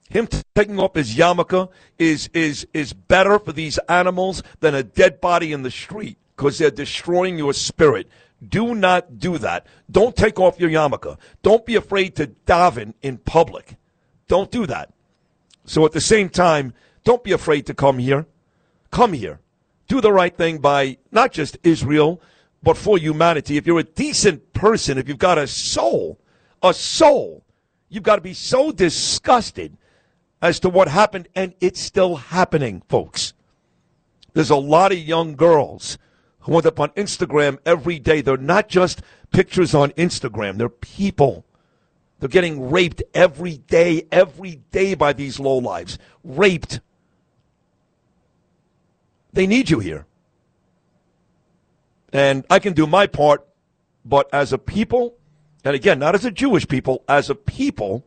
Him 0.09 0.27
taking 0.55 0.79
off 0.79 0.95
his 0.95 1.15
yarmulke 1.15 1.69
is, 1.97 2.29
is, 2.33 2.67
is 2.73 2.93
better 2.93 3.39
for 3.39 3.51
these 3.51 3.77
animals 3.89 4.41
than 4.59 4.73
a 4.73 4.83
dead 4.83 5.21
body 5.21 5.51
in 5.51 5.63
the 5.63 5.71
street 5.71 6.17
because 6.35 6.57
they're 6.57 6.71
destroying 6.71 7.37
your 7.37 7.53
spirit. 7.53 8.07
Do 8.47 8.75
not 8.75 9.19
do 9.19 9.37
that. 9.39 9.65
Don't 9.89 10.15
take 10.15 10.39
off 10.39 10.59
your 10.59 10.69
yarmulke. 10.69 11.17
Don't 11.41 11.65
be 11.65 11.75
afraid 11.75 12.15
to 12.15 12.27
daven 12.27 12.93
in 13.01 13.17
public. 13.17 13.75
Don't 14.27 14.51
do 14.51 14.65
that. 14.67 14.93
So 15.65 15.85
at 15.85 15.91
the 15.91 16.01
same 16.01 16.29
time, 16.29 16.73
don't 17.03 17.23
be 17.23 17.31
afraid 17.31 17.65
to 17.65 17.73
come 17.73 17.97
here. 17.99 18.25
Come 18.91 19.13
here. 19.13 19.39
Do 19.87 20.01
the 20.01 20.11
right 20.11 20.35
thing 20.35 20.57
by 20.57 20.97
not 21.11 21.31
just 21.31 21.57
Israel, 21.63 22.21
but 22.61 22.77
for 22.77 22.97
humanity. 22.97 23.57
If 23.57 23.65
you're 23.65 23.79
a 23.79 23.83
decent 23.83 24.53
person, 24.53 24.97
if 24.97 25.07
you've 25.07 25.17
got 25.17 25.37
a 25.37 25.47
soul, 25.47 26.19
a 26.61 26.73
soul, 26.73 27.43
you've 27.89 28.03
got 28.03 28.15
to 28.15 28.21
be 28.21 28.33
so 28.33 28.71
disgusted 28.71 29.77
as 30.41 30.59
to 30.59 30.69
what 30.69 30.87
happened, 30.87 31.27
and 31.35 31.53
it's 31.59 31.79
still 31.79 32.15
happening, 32.15 32.83
folks. 32.89 33.33
There's 34.33 34.49
a 34.49 34.55
lot 34.55 34.91
of 34.91 34.99
young 34.99 35.35
girls 35.35 35.97
who 36.41 36.55
end 36.55 36.67
up 36.67 36.79
on 36.79 36.89
Instagram 36.89 37.57
every 37.65 37.99
day. 37.99 38.21
They're 38.21 38.37
not 38.37 38.69
just 38.69 39.01
pictures 39.31 39.73
on 39.73 39.91
Instagram, 39.91 40.57
they're 40.57 40.69
people. 40.69 41.45
They're 42.19 42.29
getting 42.29 42.71
raped 42.71 43.03
every 43.13 43.57
day, 43.57 44.07
every 44.11 44.55
day 44.71 44.95
by 44.95 45.13
these 45.13 45.37
lowlives. 45.37 45.97
Raped. 46.23 46.79
They 49.37 49.45
need 49.45 49.69
you 49.69 49.77
here. 49.77 50.07
And 52.11 52.43
I 52.49 52.57
can 52.57 52.73
do 52.73 52.87
my 52.87 53.05
part, 53.05 53.47
but 54.03 54.27
as 54.33 54.51
a 54.51 54.57
people, 54.57 55.13
and 55.63 55.75
again, 55.75 55.99
not 55.99 56.15
as 56.15 56.25
a 56.25 56.31
Jewish 56.31 56.67
people, 56.67 57.03
as 57.07 57.29
a 57.29 57.35
people, 57.35 58.03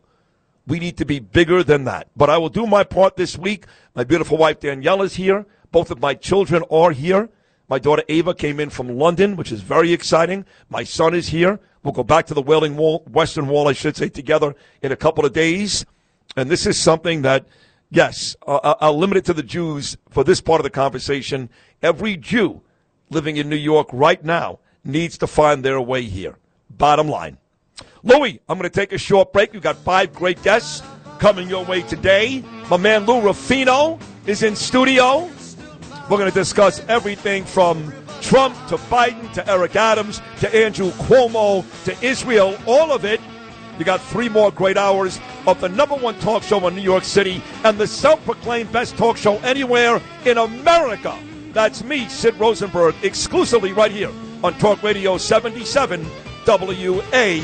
We 0.70 0.78
need 0.78 0.96
to 0.98 1.04
be 1.04 1.18
bigger 1.18 1.64
than 1.64 1.84
that. 1.84 2.08
But 2.16 2.30
I 2.30 2.38
will 2.38 2.48
do 2.48 2.64
my 2.64 2.84
part 2.84 3.16
this 3.16 3.36
week. 3.36 3.66
My 3.94 4.04
beautiful 4.04 4.38
wife 4.38 4.60
Danielle 4.60 5.02
is 5.02 5.16
here. 5.16 5.44
Both 5.72 5.90
of 5.90 6.00
my 6.00 6.14
children 6.14 6.62
are 6.70 6.92
here. 6.92 7.28
My 7.68 7.80
daughter 7.80 8.04
Ava 8.08 8.34
came 8.34 8.60
in 8.60 8.70
from 8.70 8.96
London, 8.96 9.34
which 9.36 9.50
is 9.50 9.62
very 9.62 9.92
exciting. 9.92 10.44
My 10.68 10.84
son 10.84 11.12
is 11.12 11.28
here. 11.28 11.58
We'll 11.82 11.92
go 11.92 12.04
back 12.04 12.26
to 12.26 12.34
the 12.34 12.42
Wailing 12.42 12.76
Wall, 12.76 13.02
Western 13.10 13.48
Wall, 13.48 13.66
I 13.68 13.72
should 13.72 13.96
say, 13.96 14.08
together 14.08 14.54
in 14.82 14.92
a 14.92 14.96
couple 14.96 15.24
of 15.24 15.32
days. 15.32 15.84
And 16.36 16.48
this 16.50 16.66
is 16.66 16.78
something 16.78 17.22
that, 17.22 17.46
yes, 17.90 18.36
uh, 18.46 18.74
I'll 18.80 18.98
limit 18.98 19.18
it 19.18 19.24
to 19.26 19.34
the 19.34 19.42
Jews 19.42 19.96
for 20.10 20.24
this 20.24 20.40
part 20.40 20.60
of 20.60 20.64
the 20.64 20.70
conversation. 20.70 21.50
Every 21.82 22.16
Jew 22.16 22.62
living 23.10 23.36
in 23.36 23.48
New 23.48 23.56
York 23.56 23.88
right 23.92 24.22
now 24.24 24.60
needs 24.84 25.18
to 25.18 25.26
find 25.26 25.64
their 25.64 25.80
way 25.80 26.02
here. 26.02 26.36
Bottom 26.70 27.08
line. 27.08 27.38
Louis, 28.02 28.40
I'm 28.48 28.58
going 28.58 28.70
to 28.70 28.74
take 28.74 28.92
a 28.92 28.98
short 28.98 29.32
break. 29.32 29.52
We've 29.52 29.62
got 29.62 29.76
five 29.76 30.14
great 30.14 30.42
guests 30.42 30.82
coming 31.18 31.48
your 31.48 31.64
way 31.64 31.82
today. 31.82 32.42
My 32.70 32.78
man 32.78 33.04
Lou 33.04 33.20
Rufino 33.20 33.98
is 34.26 34.42
in 34.42 34.56
studio. 34.56 35.30
We're 36.08 36.16
going 36.16 36.30
to 36.30 36.34
discuss 36.34 36.82
everything 36.88 37.44
from 37.44 37.92
Trump 38.20 38.54
to 38.68 38.76
Biden 38.76 39.32
to 39.34 39.48
Eric 39.50 39.76
Adams 39.76 40.20
to 40.40 40.54
Andrew 40.54 40.90
Cuomo 40.92 41.64
to 41.84 42.04
Israel, 42.04 42.56
all 42.66 42.92
of 42.92 43.04
it. 43.04 43.20
You 43.80 43.86
got 43.86 44.02
three 44.02 44.28
more 44.28 44.50
great 44.52 44.76
hours 44.76 45.18
of 45.46 45.58
the 45.62 45.70
number 45.70 45.94
one 45.94 46.14
talk 46.18 46.42
show 46.42 46.68
in 46.68 46.76
New 46.76 46.82
York 46.82 47.02
City 47.02 47.42
and 47.64 47.78
the 47.78 47.86
self 47.86 48.22
proclaimed 48.26 48.70
best 48.70 48.94
talk 48.98 49.16
show 49.16 49.38
anywhere 49.38 50.02
in 50.26 50.36
America. 50.36 51.18
That's 51.54 51.82
me, 51.82 52.06
Sid 52.10 52.38
Rosenberg, 52.38 52.94
exclusively 53.02 53.72
right 53.72 53.90
here 53.90 54.10
on 54.44 54.52
Talk 54.58 54.82
Radio 54.82 55.16
77 55.16 56.04
WABC. 56.44 57.40